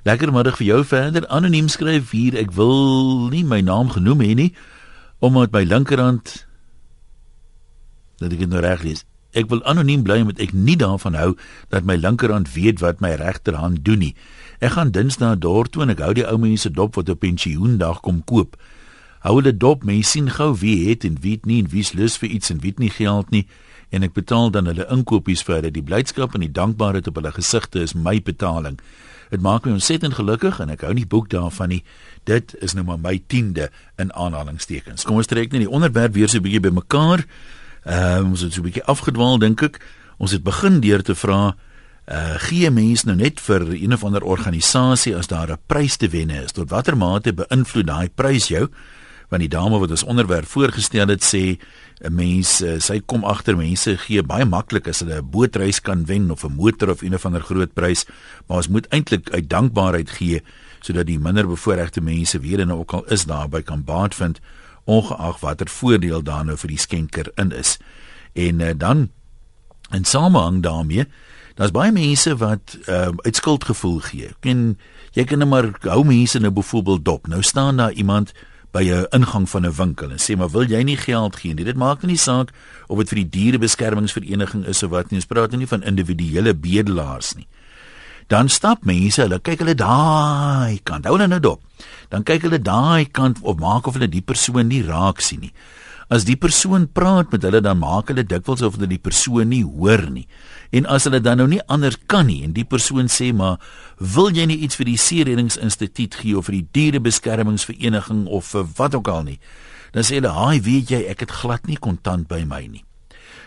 Lekker 0.02 0.32
middag 0.32 0.56
vir 0.56 0.66
jou 0.66 0.84
verder. 0.84 1.26
Anoniem 1.28 1.68
skryf 1.68 2.10
hier, 2.10 2.36
ek 2.36 2.50
wil 2.52 3.28
nie 3.30 3.44
my 3.44 3.60
naam 3.60 3.90
genoem 3.90 4.20
hê 4.20 4.34
nie 4.34 4.52
omdat 5.20 5.52
my 5.52 5.62
linkerhand 5.68 6.46
dat 8.20 8.32
ek 8.32 8.38
dit 8.38 8.48
nou 8.48 8.60
reg 8.64 8.82
lees. 8.82 9.04
Ek 9.36 9.50
wil 9.52 9.62
anoniem 9.68 10.02
bly 10.02 10.20
omdat 10.24 10.40
ek 10.42 10.52
nie 10.56 10.76
daarvan 10.80 11.14
hou 11.14 11.34
dat 11.68 11.84
my 11.84 11.94
linkerhand 12.00 12.50
weet 12.56 12.80
wat 12.80 13.00
my 13.04 13.12
regterhand 13.20 13.84
doen 13.84 14.00
nie. 14.02 14.14
Ek 14.60 14.74
gaan 14.76 14.90
Dinsdae 14.92 15.38
dorp 15.38 15.70
toe 15.72 15.84
en 15.84 15.92
ek 15.94 16.02
hou 16.04 16.12
die 16.16 16.26
ou 16.26 16.36
mense 16.40 16.72
dop 16.72 16.98
wat 16.98 17.12
op 17.12 17.20
pensioendag 17.22 18.00
kom 18.04 18.24
koop. 18.24 18.56
Hou 19.20 19.36
hulle 19.36 19.52
dop, 19.56 19.84
mense 19.84 20.10
sien 20.10 20.30
gou 20.30 20.54
wie 20.56 20.88
het 20.88 21.04
en 21.04 21.18
wie 21.20 21.38
nie 21.44 21.60
en 21.60 21.68
wie's 21.68 21.92
lus 21.92 22.16
vir 22.16 22.28
iets 22.28 22.50
en 22.50 22.60
wie 22.60 22.74
nie 22.78 22.90
geld 22.90 23.30
nie 23.30 23.46
en 23.90 24.06
ek 24.06 24.14
betaal 24.14 24.52
dan 24.54 24.70
hulle 24.70 24.86
inkopies 24.92 25.42
vir 25.46 25.58
hulle. 25.58 25.72
Die 25.74 25.84
blydskap 25.84 26.34
en 26.34 26.44
die 26.44 26.52
dankbaarheid 26.54 27.08
op 27.10 27.18
hulle 27.18 27.32
gesigte 27.34 27.82
is 27.82 27.94
my 27.94 28.20
betaling. 28.22 28.78
Dit 29.30 29.42
maak 29.42 29.66
my 29.66 29.74
ontsettend 29.76 30.16
gelukkig 30.18 30.60
en 30.62 30.70
ek 30.74 30.84
hou 30.86 30.94
nie 30.94 31.06
boek 31.06 31.28
daarvan 31.30 31.74
nie. 31.74 31.82
Dit 32.26 32.54
is 32.62 32.74
nou 32.78 32.84
maar 32.86 33.00
my 33.02 33.16
10de 33.20 33.68
in 34.02 34.12
aanhalingstekens. 34.14 35.06
Kom 35.06 35.18
ons 35.20 35.30
trek 35.30 35.52
net 35.52 35.66
die 35.66 35.70
onderwerp 35.70 36.14
weer 36.14 36.28
so 36.28 36.38
'n 36.38 36.46
bietjie 36.46 36.66
bymekaar. 36.70 37.26
Ehm 37.84 38.24
uh, 38.24 38.30
ons 38.30 38.40
het 38.40 38.52
so 38.52 38.60
'n 38.60 38.70
bietjie 38.70 38.84
afgedwaal 38.84 39.38
dink 39.38 39.62
ek. 39.62 39.80
Ons 40.18 40.32
het 40.32 40.42
begin 40.42 40.80
deur 40.80 41.02
te 41.02 41.14
vra 41.14 41.56
uh 42.10 42.34
gee 42.38 42.70
mense 42.70 43.06
nou 43.06 43.16
net 43.16 43.40
vir 43.40 43.60
een 43.70 43.92
of 43.92 44.04
ander 44.04 44.22
organisasie 44.22 45.16
as 45.16 45.26
daar 45.26 45.50
'n 45.50 45.58
prys 45.66 45.96
te 45.96 46.08
wen 46.08 46.30
is. 46.30 46.52
Tot 46.52 46.70
watter 46.70 46.96
mate 46.96 47.32
beïnvloed 47.32 47.86
daai 47.86 48.08
prys 48.08 48.48
jou? 48.48 48.68
Want 49.30 49.44
die 49.44 49.50
dame 49.50 49.78
wat 49.78 49.92
ons 49.94 50.04
onderwerp 50.04 50.48
voorgestel 50.50 51.08
het 51.08 51.22
sê 51.22 51.58
'n 52.00 52.14
mens 52.14 52.60
uh, 52.62 52.80
sy 52.80 53.00
kom 53.00 53.24
agter 53.24 53.56
mense 53.56 53.96
gee 53.96 54.22
baie 54.22 54.44
maklik 54.44 54.88
as 54.88 55.00
hulle 55.00 55.20
'n 55.20 55.30
bootreis 55.30 55.80
kan 55.80 56.04
wen 56.06 56.30
of 56.30 56.44
'n 56.44 56.56
motor 56.56 56.90
of 56.90 57.02
een 57.02 57.14
of 57.14 57.24
ander 57.24 57.42
groot 57.42 57.72
prys, 57.74 58.06
maar 58.46 58.56
ons 58.56 58.68
moet 58.68 58.88
eintlik 58.88 59.30
uit 59.30 59.48
dankbaarheid 59.48 60.10
gee 60.10 60.42
sodat 60.80 61.06
die 61.06 61.18
minder 61.18 61.46
bevoorregte 61.46 62.00
mense 62.00 62.40
weer 62.40 62.60
en 62.60 62.72
ook 62.72 62.92
al 62.92 63.04
is 63.04 63.24
daarby 63.24 63.62
kan 63.62 63.84
baat 63.84 64.14
vind 64.14 64.40
ongeag 64.84 65.40
watter 65.40 65.68
voordeel 65.68 66.22
daar 66.22 66.44
nou 66.44 66.56
vir 66.56 66.68
die 66.68 66.78
skenker 66.78 67.32
in 67.36 67.52
is. 67.52 67.78
En 68.32 68.60
uh, 68.60 68.72
dan 68.76 69.10
in 69.90 70.04
samehang 70.04 70.62
daarmee 70.62 71.06
Daar's 71.60 71.74
baie 71.76 71.92
mense 71.92 72.36
wat 72.40 72.78
ehm 72.86 73.18
uh, 73.18 73.24
uit 73.26 73.36
skuldgevoel 73.36 73.98
gee. 74.00 74.30
Ken 74.40 74.78
jy 75.12 75.24
kan 75.28 75.38
net 75.38 75.48
maar 75.48 75.66
hou 75.84 76.04
mense 76.08 76.38
nou 76.40 76.52
byvoorbeeld 76.56 77.04
dop. 77.04 77.26
Nou 77.26 77.42
staan 77.42 77.76
daar 77.76 77.92
iemand 77.92 78.32
by 78.72 78.84
'n 78.84 79.06
ingang 79.10 79.48
van 79.48 79.66
'n 79.66 79.72
winkel 79.72 80.10
en 80.10 80.18
sê 80.18 80.36
maar 80.36 80.50
wil 80.50 80.64
jy 80.64 80.82
nie 80.82 80.96
geld 80.96 81.36
gee 81.36 81.54
nie. 81.54 81.64
Dit 81.64 81.76
maak 81.76 82.02
nie 82.02 82.16
saak 82.16 82.50
of 82.88 82.98
dit 82.98 83.08
vir 83.08 83.16
die 83.16 83.30
dierebeskermingsvereniging 83.30 84.66
is 84.66 84.82
of 84.82 84.90
wat 84.90 85.10
nie. 85.10 85.18
Ons 85.18 85.26
praat 85.26 85.50
nie 85.52 85.66
van 85.66 85.82
individuele 85.82 86.54
bedelaars 86.54 87.34
nie. 87.34 87.46
Dan 88.30 88.48
stap 88.48 88.84
mense, 88.84 89.22
hulle 89.22 89.40
kyk 89.40 89.58
hulle 89.58 89.74
daai 89.74 90.78
kant. 90.84 91.04
Hou 91.04 91.16
hulle 91.16 91.26
nou 91.26 91.40
dop. 91.40 91.60
Dan 92.08 92.22
kyk 92.22 92.42
hulle 92.42 92.62
daai 92.62 93.10
kant 93.10 93.38
of 93.42 93.58
maak 93.58 93.86
of 93.86 93.94
hulle 93.94 94.08
die 94.08 94.22
persoon 94.22 94.68
nie 94.68 94.82
raak 94.86 95.20
sien 95.20 95.40
nie. 95.40 95.52
As 96.10 96.24
die 96.26 96.34
persoon 96.34 96.88
praat 96.90 97.30
met 97.30 97.44
hulle 97.46 97.60
dan 97.62 97.78
maak 97.78 98.08
hulle 98.10 98.24
dikwels 98.26 98.64
of 98.66 98.74
hulle 98.74 98.88
die 98.90 98.98
persoon 98.98 99.52
nie 99.52 99.62
hoor 99.62 100.08
nie. 100.10 100.26
En 100.74 100.88
as 100.90 101.06
hulle 101.06 101.20
dan 101.22 101.38
nou 101.38 101.46
nie 101.52 101.62
anders 101.70 102.00
kan 102.10 102.26
nie 102.26 102.40
en 102.42 102.54
die 102.56 102.66
persoon 102.66 103.06
sê 103.06 103.28
maar 103.30 103.62
wil 103.98 104.32
jy 104.34 104.48
nie 104.50 104.58
iets 104.66 104.78
vir 104.80 104.90
die 104.90 104.98
Seereddingsinstituut 104.98 106.18
gee 106.18 106.34
of 106.34 106.48
vir 106.50 106.58
die 106.58 106.66
dierebeskermingsvereniging 106.78 108.24
of 108.26 108.50
vir 108.50 108.66
wat 108.80 108.98
ook 108.98 109.10
al 109.12 109.22
nie? 109.28 109.38
Dan 109.94 110.06
sê 110.06 110.18
hulle 110.18 110.34
haai 110.34 110.58
weet 110.66 110.90
jy 110.90 111.00
ek 111.14 111.22
het 111.28 111.36
glad 111.44 111.70
nie 111.70 111.78
kontant 111.78 112.26
by 112.30 112.42
my 112.42 112.64
nie. 112.66 112.82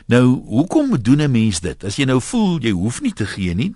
Nou 0.08 0.40
hoekom 0.48 0.96
doen 1.04 1.22
'n 1.22 1.32
mens 1.32 1.60
dit? 1.60 1.84
As 1.84 2.00
jy 2.00 2.06
nou 2.06 2.22
voel 2.22 2.64
jy 2.64 2.72
hoef 2.72 3.02
nie 3.02 3.14
te 3.14 3.26
gee 3.26 3.54
nie 3.54 3.74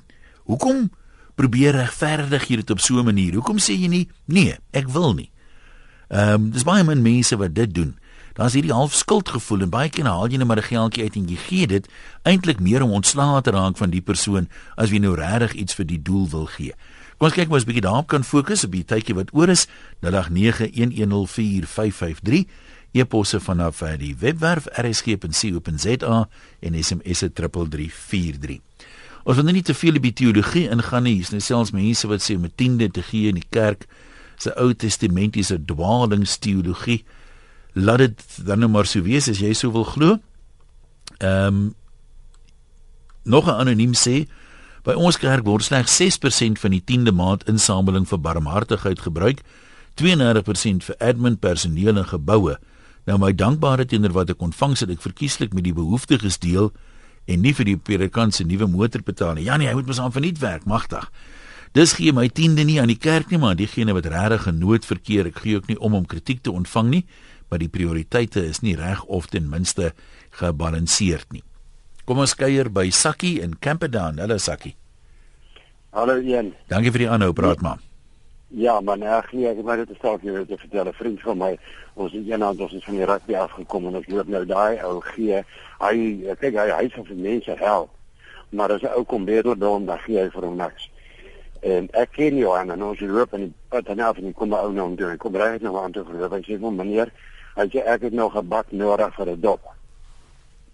hoekom 0.47 0.89
probeer 1.35 1.75
regverdig 1.75 2.47
jy 2.47 2.55
dit 2.55 2.69
op 2.71 2.79
so 2.79 2.99
'n 2.99 3.05
manier? 3.05 3.33
Hoekom 3.33 3.59
sê 3.59 3.75
jy 3.75 3.87
nie 3.87 4.07
nee 4.25 4.55
ek 4.71 4.87
wil 4.87 5.13
nie? 5.13 5.29
Ehm 6.07 6.33
um, 6.33 6.51
dis 6.51 6.63
baie 6.63 6.83
min 6.83 7.01
mense 7.01 7.35
wat 7.35 7.53
dit 7.53 7.73
doen 7.73 7.97
daar's 8.37 8.53
hierdie 8.53 8.73
half 8.73 8.93
skuldgevoel 8.93 9.65
en 9.65 9.73
baie 9.73 9.89
keer 9.89 10.05
haal 10.05 10.29
jy 10.29 10.37
net 10.37 10.47
maar 10.47 10.61
'n 10.61 10.69
geldjie 10.69 11.03
uit 11.03 11.15
en 11.15 11.27
jy 11.27 11.35
gee 11.35 11.67
dit 11.67 11.87
eintlik 12.23 12.59
meer 12.59 12.81
om 12.81 12.91
ontslae 12.91 13.41
te 13.41 13.51
raak 13.51 13.77
van 13.77 13.89
die 13.89 14.01
persoon 14.01 14.47
as 14.77 14.89
wie 14.89 14.99
nou 14.99 15.15
regtig 15.15 15.53
iets 15.53 15.73
vir 15.73 15.85
die 15.85 16.01
doel 16.01 16.29
wil 16.29 16.45
gee. 16.45 16.73
Kom 17.17 17.27
ons 17.27 17.35
kyk 17.35 17.49
mos 17.49 17.63
'n 17.63 17.65
bietjie 17.65 17.81
daarop 17.81 18.07
kan 18.07 18.23
fokus 18.23 18.63
op 18.63 18.71
die 18.71 18.85
tydjie 18.85 19.15
wat 19.15 19.33
oor 19.33 19.49
is. 19.49 19.67
0891104553 20.01 22.45
e-posse 22.93 23.39
vanaf 23.39 23.81
eh, 23.81 23.97
die 23.97 24.15
webwerf 24.19 24.67
rsg.co.za 24.77 26.29
en 26.59 26.83
SMS 26.83 27.19
3343. 27.33 28.59
Ons 29.23 29.35
wil 29.35 29.43
nou 29.43 29.53
nie 29.53 29.65
te 29.65 29.73
veel 29.73 29.95
op 29.95 30.01
die 30.05 30.13
teologie 30.13 30.69
ingaan 30.69 31.03
nie. 31.03 31.13
Hier's 31.19 31.33
nou 31.33 31.41
selfs 31.41 31.71
mense 31.71 32.07
wat 32.07 32.21
sê 32.21 32.35
om 32.35 32.45
'n 32.45 32.51
tiende 32.55 32.91
te 32.91 33.01
gee 33.01 33.27
in 33.27 33.35
die 33.35 33.47
kerk 33.49 33.85
se 34.37 34.55
Ou 34.55 34.73
Testamentiese 34.73 35.65
dwalingsteologie 35.65 37.03
laat 37.77 37.97
dit 37.97 38.23
dan 38.45 38.59
nou 38.59 38.69
maar 38.71 38.85
so 38.85 39.01
wees 39.05 39.29
as 39.29 39.41
jy 39.41 39.53
so 39.53 39.71
wil 39.71 39.85
glo. 39.85 40.17
Ehm 41.17 41.47
um, 41.47 41.75
nog 43.27 43.45
'n 43.45 43.59
anoniem 43.59 43.93
sê 43.93 44.27
by 44.83 44.93
ons 44.93 45.17
kerk 45.17 45.43
word 45.43 45.63
slegs 45.63 46.01
6% 46.01 46.59
van 46.59 46.71
die 46.71 46.83
10de 46.85 47.11
maand 47.11 47.43
insameling 47.43 48.07
vir 48.07 48.19
barmhartigheid 48.19 48.99
gebruik, 48.99 49.41
32% 50.01 50.83
vir 50.83 50.95
admin 50.99 51.37
personeel 51.37 51.97
en 51.97 52.05
geboue. 52.05 52.57
Nou 53.05 53.17
my 53.17 53.33
dankbaarheid 53.35 53.89
teenoor 53.89 54.11
wat 54.11 54.29
ek 54.29 54.41
ontvang 54.41 54.79
het 54.79 54.89
ek 54.89 55.01
verkieslik 55.01 55.53
met 55.53 55.63
die 55.63 55.73
behoeftiges 55.73 56.39
deel 56.39 56.71
en 57.25 57.41
nie 57.41 57.53
vir 57.53 57.65
die 57.65 57.77
predikant 57.77 58.35
se 58.35 58.43
nuwe 58.43 58.67
motor 58.67 59.03
betaal 59.03 59.33
nie. 59.33 59.43
Ja 59.43 59.57
nee, 59.57 59.67
hy 59.67 59.73
moet 59.73 59.85
mos 59.85 59.99
aan 59.99 60.11
verniet 60.11 60.39
werk, 60.39 60.65
magtig. 60.65 61.11
Dis 61.73 61.93
gee 61.93 62.13
my 62.13 62.29
10de 62.29 62.63
nie 62.63 62.79
aan 62.81 62.87
die 62.87 62.97
kerk 62.97 63.29
nie, 63.29 63.37
maar 63.37 63.55
diegene 63.55 63.93
wat 63.93 64.05
regtig 64.05 64.47
'n 64.47 64.59
nood 64.59 64.85
verkeer, 64.85 65.25
ek 65.25 65.39
gee 65.39 65.55
ook 65.55 65.67
nie 65.67 65.79
om 65.79 65.93
om 65.93 66.05
kritiek 66.05 66.41
te 66.41 66.51
ontvang 66.51 66.89
nie 66.89 67.05
maar 67.49 67.59
die 67.59 67.71
prioriteite 67.71 68.43
is 68.45 68.61
nie 68.61 68.75
reg 68.75 69.03
of 69.05 69.27
ten 69.27 69.49
minste 69.49 69.93
gebalanseerd 70.39 71.31
nie. 71.31 71.43
Kom 72.07 72.19
ons 72.23 72.35
kuier 72.39 72.69
by 72.71 72.89
Sakkie 72.89 73.41
in 73.43 73.57
Camperdown. 73.59 74.19
Hallo 74.19 74.37
Sakkie. 74.37 74.75
Hallo 75.91 76.19
Ian. 76.19 76.53
Dankie 76.71 76.91
vir 76.91 77.03
die 77.03 77.09
aanhou 77.11 77.33
praat 77.33 77.61
man. 77.61 77.83
Ja, 78.55 78.77
man, 78.79 79.01
ek 79.03 79.33
nee, 79.35 79.49
ek 79.49 79.59
het 79.59 79.89
dit 79.89 79.97
self 79.99 80.21
hier 80.23 80.45
te 80.47 80.55
vertel. 80.57 80.87
'n 80.87 80.93
Vriend 80.93 81.21
van 81.21 81.37
my, 81.37 81.57
ons 81.95 82.13
het 82.13 82.27
eendag 82.27 82.55
ons 82.63 82.71
het 82.71 82.83
van 82.83 82.95
die 82.95 83.05
rugby 83.05 83.35
afgekom 83.35 83.87
en 83.87 83.95
ons 83.99 84.07
loop 84.07 84.27
nou 84.27 84.45
daai 84.45 84.79
ou 84.87 85.01
gee. 85.01 85.43
Hy 85.79 85.95
kyk 86.39 86.55
hy 86.55 86.67
hy 86.71 86.85
sê 86.87 87.03
vir 87.03 87.15
mense 87.15 87.55
help. 87.59 87.89
Maar 88.49 88.71
as 88.71 88.81
'n 88.81 88.95
ou 88.95 89.03
kom 89.03 89.25
bedel 89.25 89.57
dan 89.57 89.85
dan 89.85 89.99
gee 89.99 90.19
hy 90.19 90.29
vir 90.29 90.43
hom 90.43 90.55
niks. 90.55 90.89
En 91.61 91.89
ek 91.91 92.11
ken 92.11 92.37
Johan 92.37 92.71
en 92.71 92.83
ons 92.83 92.99
loop 92.99 93.33
in 93.33 93.41
die 93.41 93.53
pad 93.69 93.87
en 93.87 93.99
af 93.99 94.17
en 94.17 94.33
kom 94.33 94.53
ou 94.53 94.71
nou 94.71 94.95
doen. 94.95 95.11
Ek 95.11 95.19
kom 95.19 95.35
reg 95.35 95.61
nou 95.61 95.75
aan 95.77 95.91
toe 95.91 96.05
vir 96.05 96.29
hy 96.29 96.41
sê 96.41 96.59
meneer, 96.59 97.11
Hy 97.57 97.65
sê 97.73 97.83
ek 97.83 98.07
het 98.07 98.13
nog 98.13 98.35
'n 98.37 98.47
bak 98.47 98.71
nodig 98.71 99.15
vir 99.15 99.29
'n 99.29 99.41
dop. 99.41 99.61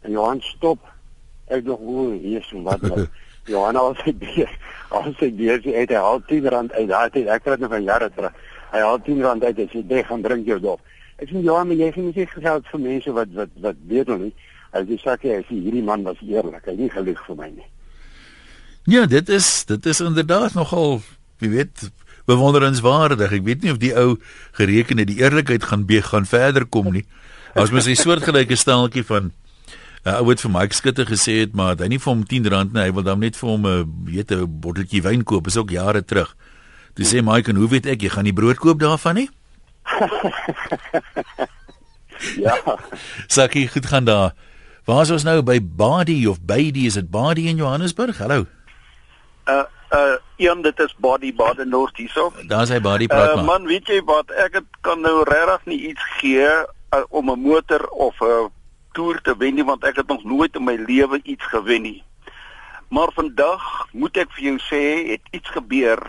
En 0.01 0.11
Johan 0.11 0.41
stop. 0.41 0.79
Ek 1.47 1.65
dink 1.65 1.79
hoe 1.79 2.13
hier 2.13 2.39
is 2.39 2.51
wat 2.51 2.81
nou. 2.81 3.07
Johan 3.51 3.75
al 3.75 3.95
sê 3.95 4.17
die 4.17 4.47
al 4.89 5.13
sê 5.19 5.31
die 5.35 5.49
hy 5.49 5.71
het 5.73 5.91
al 5.91 6.21
10 6.27 6.49
rand 6.49 6.71
uit 6.71 6.87
daai 6.87 7.09
tyd. 7.09 7.27
Ek 7.27 7.45
het 7.45 7.59
dit 7.59 7.69
van 7.69 7.83
jare 7.83 8.11
terug. 8.15 8.33
Hy 8.71 8.77
het 8.77 8.87
al 8.87 9.01
10 9.01 9.21
rand 9.21 9.43
uit 9.43 9.59
en 9.59 9.69
sê 9.69 9.83
jy 9.87 10.03
gaan 10.03 10.21
drink 10.21 10.45
jou 10.45 10.59
dop. 10.59 10.81
Ek 11.17 11.29
sê 11.29 11.43
Johan, 11.43 11.67
maar 11.67 11.75
jy 11.75 11.91
gee 11.91 12.03
nie 12.03 12.27
geld 12.27 12.67
vir 12.67 12.79
mense 12.79 13.11
wat 13.11 13.27
wat 13.33 13.49
wat 13.61 13.75
weet 13.87 14.07
nog 14.07 14.19
nie. 14.19 14.33
Hy 14.73 14.81
sê 14.89 14.99
sak 14.99 15.23
hy 15.23 15.41
sê 15.47 15.55
hierdie 15.55 15.83
man 15.83 16.03
was 16.03 16.19
eerlik. 16.21 16.65
Hy 16.65 16.71
het 16.71 16.79
nie 16.79 16.89
gelieg 16.89 17.25
vir 17.27 17.35
my 17.35 17.49
nie. 17.49 17.67
Ja, 18.91 19.05
dit 19.05 19.29
is 19.29 19.65
dit 19.65 19.85
is 19.85 20.01
inderdaad 20.03 20.53
nogal, 20.53 20.99
jy 21.39 21.49
weet, 21.53 21.91
bewonderenswaardig. 22.25 23.31
Ek 23.31 23.43
weet 23.43 23.63
nie 23.63 23.71
of 23.71 23.79
die 23.81 23.93
ou 23.97 24.17
gereken 24.57 24.97
het 25.01 25.07
die 25.07 25.19
eerlikheid 25.21 25.63
gaan 25.63 25.85
be 25.85 26.01
gaan 26.01 26.25
verder 26.25 26.65
kom 26.65 26.91
nie. 26.93 27.05
As 27.55 27.71
mens 27.71 27.87
'n 27.87 27.95
soortgelyke 27.95 28.55
steltjie 28.55 29.03
van 29.03 29.31
'n 30.05 30.09
uh, 30.09 30.19
ou 30.19 30.25
wat 30.25 30.41
vir 30.41 30.51
Mike 30.51 30.75
Skutte 30.75 31.05
gesê 31.05 31.39
het 31.43 31.53
maar 31.53 31.75
hy 31.77 31.87
nie 31.87 31.99
vir 31.99 32.13
hom 32.13 32.23
10 32.25 32.49
rand 32.49 32.73
nie, 32.73 32.81
hy 32.81 32.91
wil 32.91 33.03
dan 33.03 33.19
net 33.19 33.35
vir 33.35 33.49
hom 33.49 33.67
'n 33.67 34.05
weet 34.05 34.31
'n 34.31 34.59
botteltjie 34.59 35.01
wyn 35.01 35.23
koop, 35.23 35.47
is 35.47 35.57
ook 35.57 35.69
jare 35.69 36.03
terug. 36.03 36.35
Toe 36.95 37.05
sê 37.05 37.23
Mike, 37.23 37.49
"En 37.49 37.55
hoe 37.55 37.69
weet 37.69 37.85
ek 37.85 38.01
jy 38.01 38.09
gaan 38.09 38.23
nie 38.23 38.33
brood 38.33 38.57
koop 38.57 38.79
daarvan 38.79 39.15
nie?" 39.15 39.29
ja. 42.45 42.55
Sakie, 43.27 43.67
goed 43.67 43.85
gaan 43.85 44.05
daar. 44.05 44.33
Waar 44.85 45.01
is 45.01 45.11
ons 45.11 45.23
nou 45.23 45.41
by 45.41 45.59
Badi 45.61 46.27
of 46.27 46.41
Badi? 46.41 46.85
Is 46.85 46.93
dit 46.93 47.09
Badi 47.09 47.47
in 47.47 47.55
Johannesburg? 47.55 48.17
Hallo. 48.17 48.45
Uh 49.45 49.63
uh 49.93 50.15
een 50.37 50.61
dit 50.61 50.79
is 50.79 50.95
body 50.97 51.33
body 51.35 51.63
north 51.63 51.97
hierso. 51.97 52.33
Daar's 52.47 52.69
hy 52.69 52.79
body 52.81 53.07
praat 53.07 53.37
uh, 53.37 53.43
man. 53.45 53.65
weet 53.69 53.87
jy 53.87 54.01
wat 54.07 54.31
ek 54.31 54.53
het 54.53 54.79
kan 54.81 55.01
nou 55.01 55.23
regtig 55.29 55.65
nie 55.65 55.79
iets 55.93 56.03
gee 56.17 56.47
uh, 56.49 57.03
om 57.09 57.29
'n 57.29 57.39
motor 57.39 57.87
of 57.87 58.19
'n 58.19 58.25
uh, 58.25 58.49
toer 58.91 59.21
te 59.21 59.37
wen 59.37 59.53
nie 59.53 59.65
want 59.65 59.83
ek 59.83 59.95
het 59.95 60.07
nog 60.07 60.23
nooit 60.23 60.55
in 60.55 60.63
my 60.63 60.75
lewe 60.75 61.19
iets 61.23 61.45
gewen 61.45 61.81
nie. 61.81 62.03
Maar 62.89 63.09
vandag 63.13 63.87
moet 63.91 64.17
ek 64.17 64.31
vir 64.31 64.43
jou 64.43 64.57
sê 64.59 64.83
het 65.11 65.25
iets 65.31 65.49
gebeur. 65.49 66.01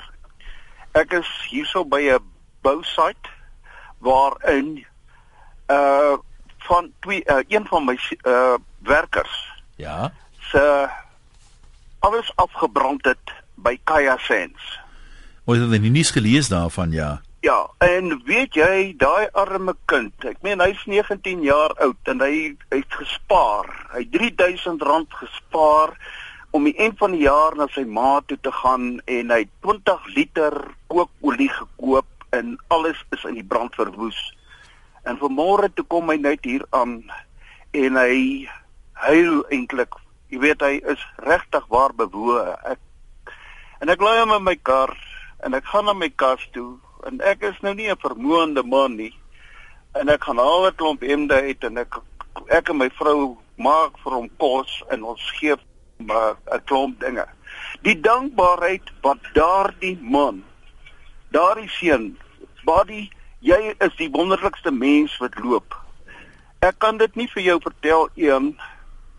Ek 0.93 1.13
is 1.13 1.29
hierso 1.51 1.85
by 1.85 2.01
'n 2.13 2.25
bousite 2.63 3.29
waarin 3.99 4.87
uh 5.69 6.17
van 6.65 6.93
twee 7.01 7.23
uh, 7.27 7.45
een 7.49 7.67
van 7.67 7.85
my 7.85 7.99
uh 8.27 8.57
werkers 8.79 9.53
ja 9.77 10.13
se 10.41 10.89
alles 11.99 12.33
afgebrand 12.37 13.05
het 13.05 13.44
by 13.57 13.79
Kaya 13.85 14.17
Sense. 14.27 14.81
Wat 15.45 15.61
het 15.61 15.73
jy 15.77 15.81
nie 15.85 15.93
nuus 15.99 16.11
gelees 16.15 16.49
daarvan 16.49 16.93
ja? 16.95 17.19
Ja, 17.45 17.67
en 17.85 18.23
weet 18.25 18.57
jy, 18.57 18.95
daai 18.97 19.29
arme 19.37 19.75
kind, 19.91 20.15
ek 20.25 20.39
meen 20.47 20.63
hy's 20.65 20.81
19 20.89 21.43
jaar 21.45 21.75
oud 21.85 22.09
en 22.09 22.23
hy 22.25 22.55
het 22.73 22.97
gespaar. 22.97 23.69
Hy 23.93 24.07
3000 24.15 24.81
rand 24.89 25.13
gespaar 25.13 25.93
om 26.57 26.65
die 26.65 26.73
eind 26.81 26.97
van 27.03 27.13
die 27.13 27.27
jaar 27.27 27.53
na 27.59 27.67
sy 27.75 27.85
ma 27.85 28.23
toe 28.25 28.39
te 28.41 28.53
gaan 28.63 29.03
en 29.11 29.35
hy 29.35 29.43
20 29.67 30.09
liter 30.17 30.57
kookolie 30.89 31.51
gekoop 31.53 32.09
en 32.33 32.57
alles 32.73 33.05
is 33.13 33.29
in 33.29 33.37
die 33.37 33.45
brand 33.45 33.77
verwoes. 33.77 34.21
En 35.05 35.21
vanmôre 35.21 35.69
toe 35.75 35.85
kom 35.85 36.09
hy 36.09 36.17
net 36.25 36.49
hier 36.49 36.65
aan 36.73 37.03
en 37.77 38.01
hy 38.01 38.49
huil 39.05 39.43
eintlik. 39.53 40.01
Jy 40.33 40.41
weet 40.47 40.65
hy 40.65 40.79
is 40.95 41.03
regtig 41.29 41.69
waar 41.69 41.93
bewoe. 41.93 42.41
Ek 42.65 42.81
En 43.85 43.91
ek 43.93 44.01
laai 44.01 44.23
hom 44.23 44.31
in 44.33 44.45
my 44.47 44.55
kar 44.65 44.95
en 45.45 45.53
ek 45.53 45.67
gaan 45.69 45.85
na 45.85 45.93
my 45.93 46.07
kas 46.09 46.41
toe 46.55 46.79
en 47.05 47.19
ek 47.31 47.43
is 47.45 47.57
nou 47.61 47.75
nie 47.77 47.91
'n 47.93 48.01
vermoënde 48.01 48.63
man 48.65 48.95
nie. 48.97 49.13
En 50.01 50.09
ek 50.09 50.25
gaan 50.25 50.39
al 50.41 50.69
'n 50.69 50.77
klomp 50.81 51.03
hemde 51.05 51.35
uit 51.35 51.65
en 51.69 51.77
ek 51.83 51.99
ek 52.49 52.71
en 52.71 52.79
my 52.81 52.89
vrou 53.01 53.37
maak 53.57 53.99
vir 54.05 54.13
hom 54.13 54.31
kos 54.39 54.71
en 54.89 55.05
ons 55.05 55.25
gee 55.37 55.53
'n 56.01 56.65
klomp 56.65 57.01
dinge. 57.01 57.27
Die 57.83 58.01
dankbaarheid 58.01 58.89
wat 59.03 59.21
daardie 59.35 59.99
man, 60.01 60.45
daardie 61.29 61.69
seun, 61.69 62.17
body, 62.65 63.11
jy 63.41 63.75
is 63.81 63.97
die 63.97 64.09
wonderlikste 64.09 64.71
mens 64.71 65.19
wat 65.19 65.37
loop. 65.39 65.77
Ek 66.61 66.79
kan 66.79 66.97
dit 66.97 67.17
nie 67.17 67.29
vir 67.29 67.43
jou 67.43 67.61
vertel 67.61 68.09
een 68.17 68.57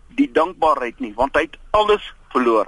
die 0.08 0.32
dankbaarheid 0.32 0.98
nie 1.00 1.14
want 1.14 1.36
hy 1.36 1.42
het 1.42 1.56
alles 1.70 2.14
verloor. 2.34 2.66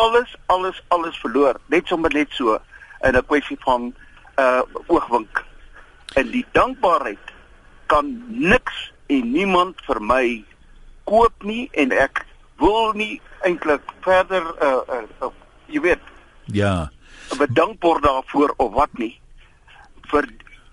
Alles, 0.00 0.34
alles, 0.46 0.82
alles 0.88 1.16
verloor. 1.20 1.60
Net 1.68 1.86
sommer 1.86 2.12
net 2.14 2.32
so 2.32 2.58
in 3.06 3.16
'n 3.16 3.26
kwessie 3.26 3.58
van 3.66 3.92
uh 4.36 4.62
oogwink. 4.86 5.44
En 6.14 6.30
die 6.30 6.46
dankbaarheid 6.52 7.26
kan 7.86 8.24
niks 8.28 8.92
en 9.06 9.32
niemand 9.32 9.80
vir 9.86 10.00
my 10.00 10.44
koop 11.04 11.42
nie 11.42 11.68
en 11.72 11.92
ek 11.92 12.24
wil 12.62 12.92
nie 12.94 13.20
eintlik 13.46 13.82
verder 14.04 14.44
uh, 14.62 14.80
uh, 14.88 15.04
uh 15.26 15.32
jy 15.70 15.80
weet 15.80 16.02
ja 16.44 16.90
bedankbaar 17.38 18.00
daarvoor 18.00 18.54
of 18.56 18.72
wat 18.74 18.92
nie 18.98 19.14
vir 20.10 20.26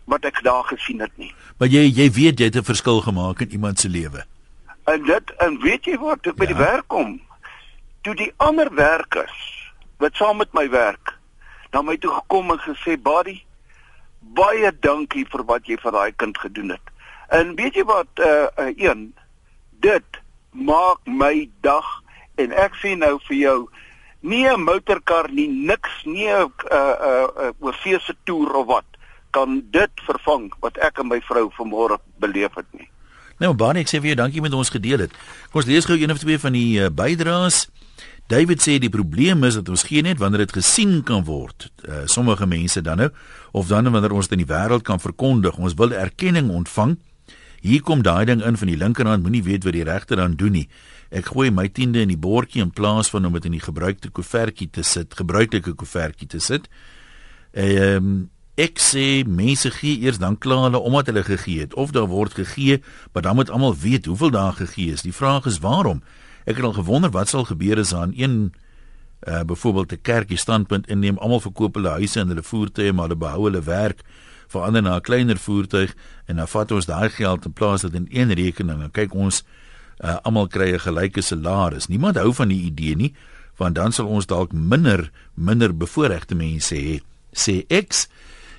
wat 0.07 0.25
ek 0.25 0.39
daar 0.43 0.63
gesien 0.63 1.01
het 1.03 1.11
nie. 1.19 1.33
Maar 1.59 1.67
jy 1.67 1.83
jy 1.91 2.07
weet 2.11 2.39
jy 2.39 2.49
het 2.49 2.55
'n 2.55 2.63
verskil 2.63 3.01
gemaak 3.01 3.41
in 3.41 3.51
iemand 3.51 3.79
se 3.79 3.89
lewe. 3.89 4.25
En 4.85 5.03
dit 5.03 5.35
en 5.37 5.59
weet 5.61 5.85
jy 5.85 5.97
wat 5.97 6.27
ek 6.27 6.35
by 6.35 6.47
ja. 6.47 6.53
die 6.53 6.61
werk 6.63 6.87
kom? 6.87 7.19
Toe 8.07 8.15
die 8.15 8.31
ander 8.39 8.69
werkers 8.71 9.39
wat 9.99 10.15
saam 10.15 10.37
met 10.39 10.53
my 10.55 10.69
werk 10.71 11.11
na 11.73 11.81
my 11.83 11.97
toe 11.99 12.13
gekom 12.13 12.53
en 12.53 12.61
gesê, 12.63 12.95
"Buddy, 12.95 13.43
baie 14.21 14.71
dankie 14.79 15.25
vir 15.27 15.43
wat 15.43 15.67
jy 15.67 15.75
vir 15.75 15.91
daai 15.91 16.11
kind 16.15 16.37
gedoen 16.37 16.69
het." 16.69 16.87
En 17.27 17.55
weet 17.55 17.75
jy 17.75 17.83
wat 17.83 18.07
uh, 18.15 18.47
uh 18.55 18.71
een 18.77 19.13
dit 19.83 20.21
maak 20.51 21.03
my 21.03 21.49
dag 21.61 21.83
en 22.35 22.51
ek 22.51 22.79
sê 22.79 22.95
nou 22.95 23.19
vir 23.27 23.37
jou 23.37 23.69
nie 24.21 24.47
'n 24.47 24.63
motorkar 24.63 25.27
nie 25.29 25.47
niks 25.47 26.05
nie 26.05 26.31
'n 26.31 26.47
uh, 26.47 26.47
uh, 26.71 27.27
uh, 27.27 27.51
oorseese 27.59 28.15
toer 28.23 28.55
of 28.55 28.67
wat 28.67 28.87
kan 29.31 29.67
dit 29.71 29.91
vervang 29.95 30.53
wat 30.59 30.77
ek 30.77 30.99
en 30.99 31.07
my 31.07 31.19
vrou 31.21 31.51
vanmôre 31.59 31.99
beleef 32.19 32.55
het 32.55 32.71
nie. 32.71 32.89
Nou 33.37 33.53
Bonnie, 33.53 33.81
ek 33.83 33.89
sê 33.89 33.99
vir 33.99 34.15
jou 34.15 34.15
dankie 34.15 34.41
met 34.41 34.53
ons 34.53 34.69
gedeel 34.69 34.99
het. 34.99 35.11
Kom 35.51 35.59
ons 35.59 35.65
lees 35.65 35.85
gou 35.85 35.99
een 35.99 36.11
of 36.11 36.17
twee 36.17 36.39
van 36.39 36.53
die 36.53 36.79
uh, 36.79 36.89
bydraes. 36.89 37.67
David 38.27 38.59
sê 38.59 38.75
die 38.83 38.91
probleem 38.91 39.45
is 39.47 39.55
dat 39.55 39.69
ons 39.71 39.85
geen 39.87 40.03
net 40.03 40.19
wanneer 40.19 40.43
dit 40.43 40.57
gesien 40.59 40.99
kan 41.07 41.23
word. 41.23 41.69
Uh, 41.87 42.03
sommige 42.11 42.47
mense 42.47 42.81
dan 42.83 42.99
nou 42.99 43.09
of 43.55 43.69
dan 43.71 43.87
wanneer 43.91 44.11
ons 44.11 44.27
dit 44.27 44.35
in 44.35 44.43
die 44.43 44.51
wêreld 44.51 44.83
kan 44.83 44.99
verkondig. 44.99 45.55
Ons 45.57 45.77
wil 45.79 45.95
erkenning 45.95 46.51
ontvang. 46.51 46.97
Hier 47.63 47.81
kom 47.81 48.03
daai 48.03 48.25
ding 48.27 48.43
in 48.43 48.59
van 48.59 48.67
die 48.67 48.77
linkerhand 48.77 49.23
moenie 49.23 49.43
weet 49.43 49.63
wat 49.63 49.73
die 49.73 49.87
regterhand 49.87 50.37
doen 50.37 50.57
nie. 50.59 50.67
Ek 51.09 51.31
gooi 51.31 51.49
my 51.55 51.69
tiende 51.71 52.03
in 52.03 52.11
die 52.11 52.19
bordjie 52.19 52.61
in 52.61 52.73
plaas 52.75 53.09
van 53.09 53.25
om 53.25 53.37
dit 53.39 53.47
in 53.47 53.55
die 53.55 53.63
gebruikte 53.63 54.11
koevertjie 54.11 54.69
te 54.75 54.83
sit, 54.83 55.15
gebruikelike 55.15 55.73
koevertjie 55.79 56.27
te 56.27 56.43
sit. 56.43 56.67
Ehm 57.55 57.95
um, 58.03 58.17
ek 58.57 58.79
sê 58.81 59.21
mense 59.29 59.69
gee 59.69 59.99
eers 60.01 60.17
dan 60.17 60.33
kla 60.41 60.63
hulle 60.63 60.79
omdat 60.81 61.11
hulle 61.11 61.21
gegee 61.21 61.61
het 61.61 61.75
of 61.77 61.91
daar 61.93 62.07
word 62.09 62.33
gegee, 62.33 62.79
maar 63.13 63.21
dan 63.21 63.37
moet 63.37 63.51
almal 63.53 63.75
weet 63.77 64.09
hoeveel 64.09 64.31
daar 64.33 64.57
gegee 64.57 64.95
is. 64.97 65.05
Die 65.05 65.13
vraag 65.13 65.45
is 65.45 65.59
waarom? 65.61 66.01
Ek 66.47 66.55
het 66.55 66.65
al 66.65 66.77
gewonder 66.77 67.11
wat 67.11 67.27
sal 67.27 67.43
gebeur 67.43 67.79
as 67.83 67.93
aan 67.93 68.13
een 68.15 68.53
uh 69.27 69.43
byvoorbeeld 69.43 69.91
'n 69.91 70.01
kerkie 70.01 70.37
standpunt 70.37 70.87
inneem, 70.87 71.17
almal 71.17 71.39
verkoop 71.39 71.75
hulle 71.75 71.89
huise 71.89 72.19
en 72.19 72.27
hulle 72.27 72.43
voertuie 72.43 72.93
maar 72.93 73.07
hulle 73.07 73.19
behou 73.19 73.43
hulle 73.43 73.61
werk 73.61 74.03
verander 74.47 74.81
na 74.81 74.95
'n 74.95 75.01
kleiner 75.01 75.37
voertuig 75.37 75.95
en 76.25 76.35
dan 76.35 76.47
vat 76.47 76.71
ons 76.71 76.85
daai 76.85 77.09
geld 77.09 77.45
in 77.45 77.53
plaas 77.53 77.81
dit 77.81 77.93
in 77.93 78.07
een 78.09 78.33
rekening 78.33 78.81
en 78.81 78.91
kyk 78.91 79.13
ons 79.13 79.43
uh, 79.99 80.15
almal 80.23 80.47
kry 80.47 80.71
'n 80.73 80.79
gelyke 80.79 81.21
salaris. 81.21 81.87
Niemand 81.87 82.15
hou 82.15 82.33
van 82.33 82.47
die 82.47 82.61
idee 82.61 82.95
nie, 82.95 83.13
want 83.57 83.75
dan 83.75 83.91
sal 83.91 84.07
ons 84.07 84.25
dalk 84.25 84.51
minder 84.51 85.11
minder 85.33 85.77
bevoorregte 85.77 86.35
mense 86.35 86.75
hê. 86.75 87.01
Sê 87.31 87.65
X 87.87 88.07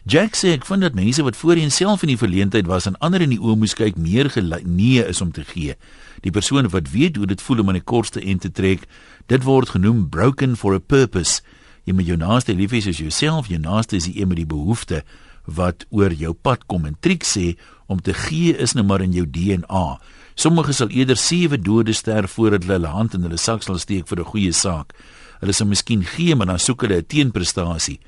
Jack 0.05 0.37
sê 0.37 0.55
ek 0.57 0.65
vind 0.65 0.81
dat 0.81 0.95
mense 0.95 1.23
wat 1.23 1.37
voorheen 1.37 1.71
self 1.71 2.03
in 2.03 2.09
die 2.09 2.19
verleentheid 2.19 2.67
was 2.67 2.87
en 2.87 2.97
ander 2.99 3.21
in 3.21 3.31
die 3.31 3.41
oë 3.41 3.57
moes 3.57 3.75
kyk 3.75 3.97
meer 3.97 4.33
nee 4.65 5.05
is 5.05 5.21
om 5.21 5.33
te 5.33 5.45
gee. 5.45 5.75
Die 6.23 6.33
persoon 6.35 6.69
wat 6.69 6.91
weet 6.91 7.17
hoe 7.17 7.27
dit 7.27 7.43
voel 7.43 7.61
om 7.63 7.69
aan 7.69 7.81
die 7.81 7.85
kortste 7.85 8.21
end 8.21 8.41
te 8.41 8.51
trek, 8.51 8.87
dit 9.27 9.43
word 9.45 9.69
genoem 9.77 10.09
broken 10.09 10.57
for 10.57 10.75
a 10.75 10.79
purpose. 10.79 11.43
Jy 11.85 11.95
moet 11.95 12.07
jou 12.07 12.19
naaste 12.21 12.55
lief 12.55 12.75
hê 12.75 12.83
soos 12.85 13.01
jouself, 13.01 13.49
jou 13.49 13.61
naaste 13.61 13.97
is 13.97 14.09
die 14.11 14.21
een 14.21 14.29
met 14.29 14.41
die 14.43 14.49
behoefte 14.49 15.03
wat 15.49 15.87
oor 15.91 16.13
jou 16.13 16.35
pad 16.35 16.67
kom 16.69 16.85
en 16.85 16.97
triek 17.01 17.25
sê 17.25 17.55
om 17.89 18.01
te 18.05 18.13
gee 18.13 18.53
is 18.53 18.75
nou 18.77 18.85
maar 18.85 19.01
in 19.01 19.15
jou 19.17 19.25
DNA. 19.25 19.99
Sommige 20.39 20.75
sal 20.77 20.93
eerder 20.93 21.17
sewe 21.17 21.57
dode 21.59 21.95
sterf 21.97 22.37
voordat 22.37 22.67
hulle 22.67 22.77
hulle 22.77 22.93
hand 22.93 23.17
in 23.17 23.25
hulle 23.25 23.41
sak 23.41 23.65
sal 23.65 23.79
steek 23.81 24.07
vir 24.07 24.21
'n 24.21 24.31
goeie 24.33 24.53
saak. 24.53 24.93
Hulle 25.41 25.53
sal 25.53 25.67
miskien 25.67 26.05
gee, 26.05 26.35
maar 26.35 26.47
dan 26.47 26.59
soek 26.59 26.83
hulle 26.83 27.01
'n 27.01 27.07
teenprestasie. 27.07 27.99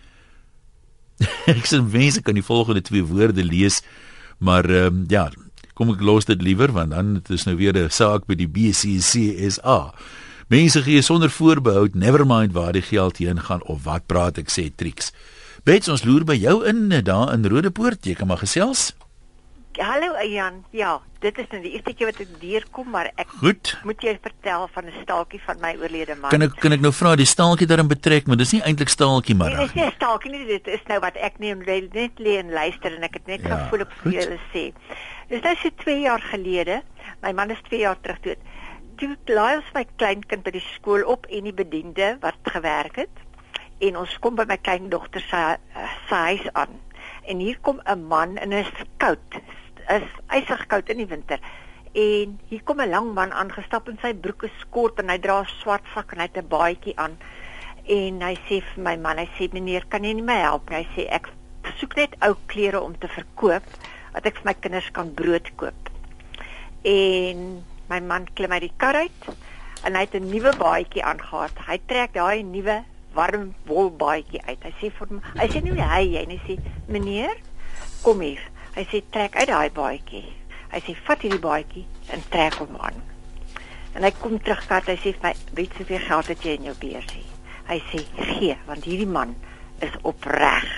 ek 1.46 1.66
sê 1.66 1.80
mense 1.80 2.22
kan 2.22 2.34
die 2.34 2.44
volgende 2.44 2.82
twee 2.82 3.02
woorde 3.02 3.44
lees, 3.44 3.82
maar 4.38 4.64
ehm 4.64 4.86
um, 4.86 5.06
ja, 5.08 5.30
kom 5.80 5.94
ek 5.94 6.02
los 6.04 6.26
dit 6.28 6.42
liewer 6.44 6.74
want 6.76 6.92
dan 6.92 7.14
dit 7.16 7.30
is 7.32 7.46
nou 7.48 7.56
weer 7.56 7.72
'n 7.72 7.88
saak 7.88 8.26
by 8.28 8.36
die 8.36 8.48
BCCSA. 8.48 9.94
Mense 10.48 10.82
gee 10.82 11.00
sonder 11.00 11.30
voorbehou, 11.30 11.88
never 11.94 12.26
mind 12.26 12.52
waar 12.52 12.72
die 12.72 12.82
geld 12.82 13.16
heen 13.16 13.40
gaan 13.40 13.62
of 13.62 13.84
wat 13.84 14.06
praat 14.06 14.38
ek 14.38 14.50
sê 14.50 14.68
triks. 14.76 15.12
Bets 15.64 15.88
ons 15.88 16.04
loer 16.04 16.24
by 16.24 16.34
jou 16.34 16.66
in 16.66 16.88
daar 17.04 17.32
in 17.32 17.46
Rodepoort, 17.46 18.04
jy 18.04 18.14
kan 18.14 18.26
maar 18.26 18.44
gesels. 18.44 18.92
Hallo 19.78 20.18
Jan. 20.26 20.64
Ja, 20.74 20.98
dit 21.22 21.38
is 21.38 21.46
nou 21.52 21.60
die 21.62 21.70
eerste 21.76 21.92
keer 21.94 22.08
wat 22.10 22.18
ek 22.24 22.30
hier 22.42 22.64
kom, 22.74 22.88
maar 22.90 23.06
ek 23.14 23.28
Goed. 23.38 23.70
moet 23.86 24.02
jy 24.02 24.16
vertel 24.18 24.66
van 24.74 24.84
'n 24.86 25.02
staaltjie 25.02 25.40
van 25.46 25.60
my 25.60 25.76
oorlede 25.78 26.16
man. 26.16 26.30
Kan 26.30 26.42
ek 26.42 26.56
kan 26.58 26.72
ek 26.72 26.80
nou 26.80 26.90
vra 26.92 27.14
die 27.14 27.24
staaltjie 27.24 27.68
daarin 27.70 27.86
betrek, 27.86 28.26
maar 28.26 28.36
dis 28.36 28.52
nie 28.52 28.62
eintlik 28.62 28.88
staaltjie 28.88 29.36
maar. 29.36 29.54
Nee, 29.54 29.66
dis 29.66 29.74
nie 29.74 29.92
staaltjie 29.94 30.30
nie, 30.30 30.46
dit 30.46 30.66
is 30.66 30.82
nou 30.88 30.98
wat 30.98 31.14
ek 31.14 31.38
neem 31.38 31.62
net 31.92 32.18
lê 32.18 32.38
en 32.38 32.50
luister 32.50 32.96
en 32.96 33.02
ek 33.02 33.14
het 33.14 33.26
net 33.26 33.42
ja, 33.42 33.56
gevoel 33.56 33.80
ek 33.80 33.92
vir 34.02 34.12
julle 34.12 34.38
sê. 34.52 34.72
Dis 35.28 35.42
nou 35.42 35.54
so 35.54 35.70
2 35.84 36.00
jaar 36.00 36.20
gelede. 36.20 36.82
My 37.22 37.32
man 37.32 37.50
is 37.50 37.62
2 37.70 37.78
jaar 37.78 38.00
terug 38.02 38.20
dood. 38.20 38.38
Toe 38.96 39.16
laai 39.26 39.56
ons 39.56 39.72
my 39.74 39.86
kleinkind 39.96 40.42
by 40.42 40.50
die 40.50 40.66
skool 40.74 41.06
op 41.06 41.26
en 41.30 41.44
die 41.44 41.54
bediende 41.54 42.18
wat 42.20 42.34
gewerk 42.42 42.96
het 42.96 43.16
en 43.78 43.96
ons 43.96 44.18
kom 44.18 44.34
by 44.34 44.44
my 44.44 44.56
kleindogter 44.56 45.20
se 45.20 45.56
huis 46.10 46.52
aan. 46.52 46.80
En 47.24 47.38
hier 47.38 47.58
kom 47.62 47.80
'n 47.86 48.08
man 48.08 48.36
en 48.36 48.52
is 48.52 48.66
koud 48.98 49.40
is 49.96 50.06
ysig 50.36 50.66
koud 50.70 50.88
in 50.92 51.02
die 51.02 51.10
winter. 51.10 51.40
En 51.92 52.38
hier 52.48 52.62
kom 52.62 52.80
'n 52.80 52.90
lang 52.90 53.14
man 53.14 53.32
aangestap 53.32 53.88
in 53.88 53.98
sy 54.02 54.14
broeke 54.14 54.50
skort 54.60 54.98
en 54.98 55.08
hy 55.08 55.18
dra 55.18 55.40
'n 55.40 55.46
swart 55.60 55.84
sak 55.94 56.12
en 56.12 56.18
hy 56.18 56.28
het 56.30 56.36
'n 56.36 56.48
baadjie 56.48 56.96
aan. 56.96 57.18
En 57.84 58.20
hy 58.22 58.34
sê 58.46 58.62
vir 58.62 58.82
my 58.82 58.96
man, 58.96 59.18
hy 59.18 59.28
sê 59.38 59.52
meneer, 59.52 59.84
kan 59.88 60.04
jy 60.04 60.12
nie 60.12 60.22
my 60.22 60.40
help 60.40 60.70
nie? 60.70 60.76
Hy 60.76 60.88
sê 60.94 61.08
ek 61.10 61.28
soek 61.78 61.96
net 61.96 62.14
ou 62.22 62.36
klere 62.46 62.80
om 62.80 62.98
te 62.98 63.08
verkoop 63.08 63.64
dat 64.12 64.26
ek 64.26 64.36
vir 64.36 64.44
my 64.44 64.54
kinders 64.54 64.90
kan 64.90 65.14
brood 65.14 65.50
koop. 65.56 65.90
En 66.84 67.64
my 67.88 68.00
man 68.00 68.26
klim 68.34 68.52
uit 68.52 68.62
die 68.62 68.76
kar 68.76 68.94
uit 68.94 69.22
en 69.84 69.94
hy 69.94 70.00
het 70.00 70.14
'n 70.14 70.30
nuwe 70.30 70.52
baadjie 70.56 71.02
aangetree. 71.02 71.66
Hy 71.66 71.78
trek 71.86 72.12
daai 72.14 72.42
nuwe 72.42 72.84
warm 73.14 73.54
wol 73.66 73.90
baadjie 73.90 74.42
uit. 74.46 74.62
Hy 74.62 74.72
sê 74.80 74.90
vir 74.90 75.08
my, 75.10 75.20
hy 75.40 75.48
sê 75.48 75.62
nie 75.62 75.72
hy 75.72 76.02
jy 76.14 76.26
nie 76.26 76.40
sê 76.46 76.58
meneer, 76.88 77.36
kom 78.02 78.20
hier. 78.20 78.40
Hy 78.74 78.84
sê 78.90 79.02
trek 79.10 79.36
uit 79.36 79.48
daai 79.50 79.70
baadjie. 79.74 80.26
Hy 80.70 80.80
sê 80.86 80.94
vat 81.06 81.24
hierdie 81.24 81.42
baadjie 81.42 81.86
en 82.14 82.22
trek 82.30 82.58
hom 82.62 82.76
aan. 82.78 83.00
En 83.98 84.06
hy 84.06 84.10
kom 84.20 84.36
terug 84.38 84.62
vat, 84.70 84.86
hy 84.86 84.94
sê 85.02 85.14
my, 85.22 85.32
weet 85.58 85.72
jy 85.74 85.82
hoeveel 85.82 86.04
geld 86.06 86.30
het 86.30 86.44
jy 86.46 86.54
in 86.58 86.68
jou 86.68 86.76
beursie? 86.82 87.24
Hy 87.70 87.78
sê 87.90 88.04
gee 88.18 88.54
want 88.68 88.86
hierdie 88.86 89.10
man 89.10 89.34
is 89.82 89.96
opreg. 90.06 90.68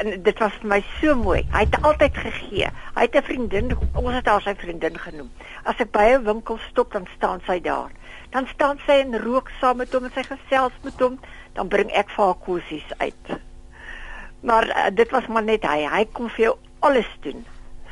En 0.00 0.10
dit 0.22 0.42
was 0.42 0.54
vir 0.62 0.70
my 0.72 0.78
so 0.98 1.14
mooi. 1.18 1.40
Hy 1.52 1.62
het 1.66 1.78
altyd 1.86 2.18
gegee. 2.24 2.70
Hy 2.96 3.04
het 3.06 3.16
'n 3.16 3.26
vriendin, 3.26 3.76
ons 3.94 4.14
het 4.14 4.26
haar 4.26 4.42
sy 4.42 4.54
vriendin 4.54 4.98
genoem. 4.98 5.30
As 5.64 5.78
ek 5.78 5.92
by 5.92 6.06
'n 6.14 6.24
winkel 6.24 6.58
stop, 6.70 6.92
dan 6.92 7.06
staan 7.16 7.40
sy 7.46 7.60
daar. 7.60 7.90
Dan 8.30 8.46
staan 8.46 8.78
sy 8.86 9.02
en 9.02 9.18
rook 9.18 9.50
saam 9.60 9.76
met 9.76 9.92
hom 9.92 10.04
en 10.04 10.12
sy 10.14 10.22
gesels 10.22 10.72
met 10.82 11.00
hom, 11.00 11.20
dan 11.52 11.68
bring 11.68 11.90
ek 11.90 12.10
vir 12.10 12.24
haar 12.24 12.34
kosies 12.34 12.90
uit. 12.98 13.49
Maar 14.40 14.66
uh, 14.68 14.86
dit 14.94 15.10
was 15.10 15.26
maar 15.26 15.44
net 15.44 15.66
hy. 15.68 15.84
Hy 15.90 16.04
kom 16.12 16.30
vir 16.36 16.44
jou 16.44 16.56
alles 16.86 17.08
doen 17.20 17.44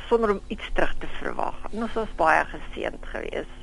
sonder 0.09 0.31
om 0.33 0.41
iets 0.47 0.69
terug 0.73 0.95
te 0.97 1.07
verwag. 1.19 1.57
Ons 1.71 1.93
was 1.93 2.15
baie 2.17 2.45
geseënd 2.49 3.05
geweest. 3.13 3.58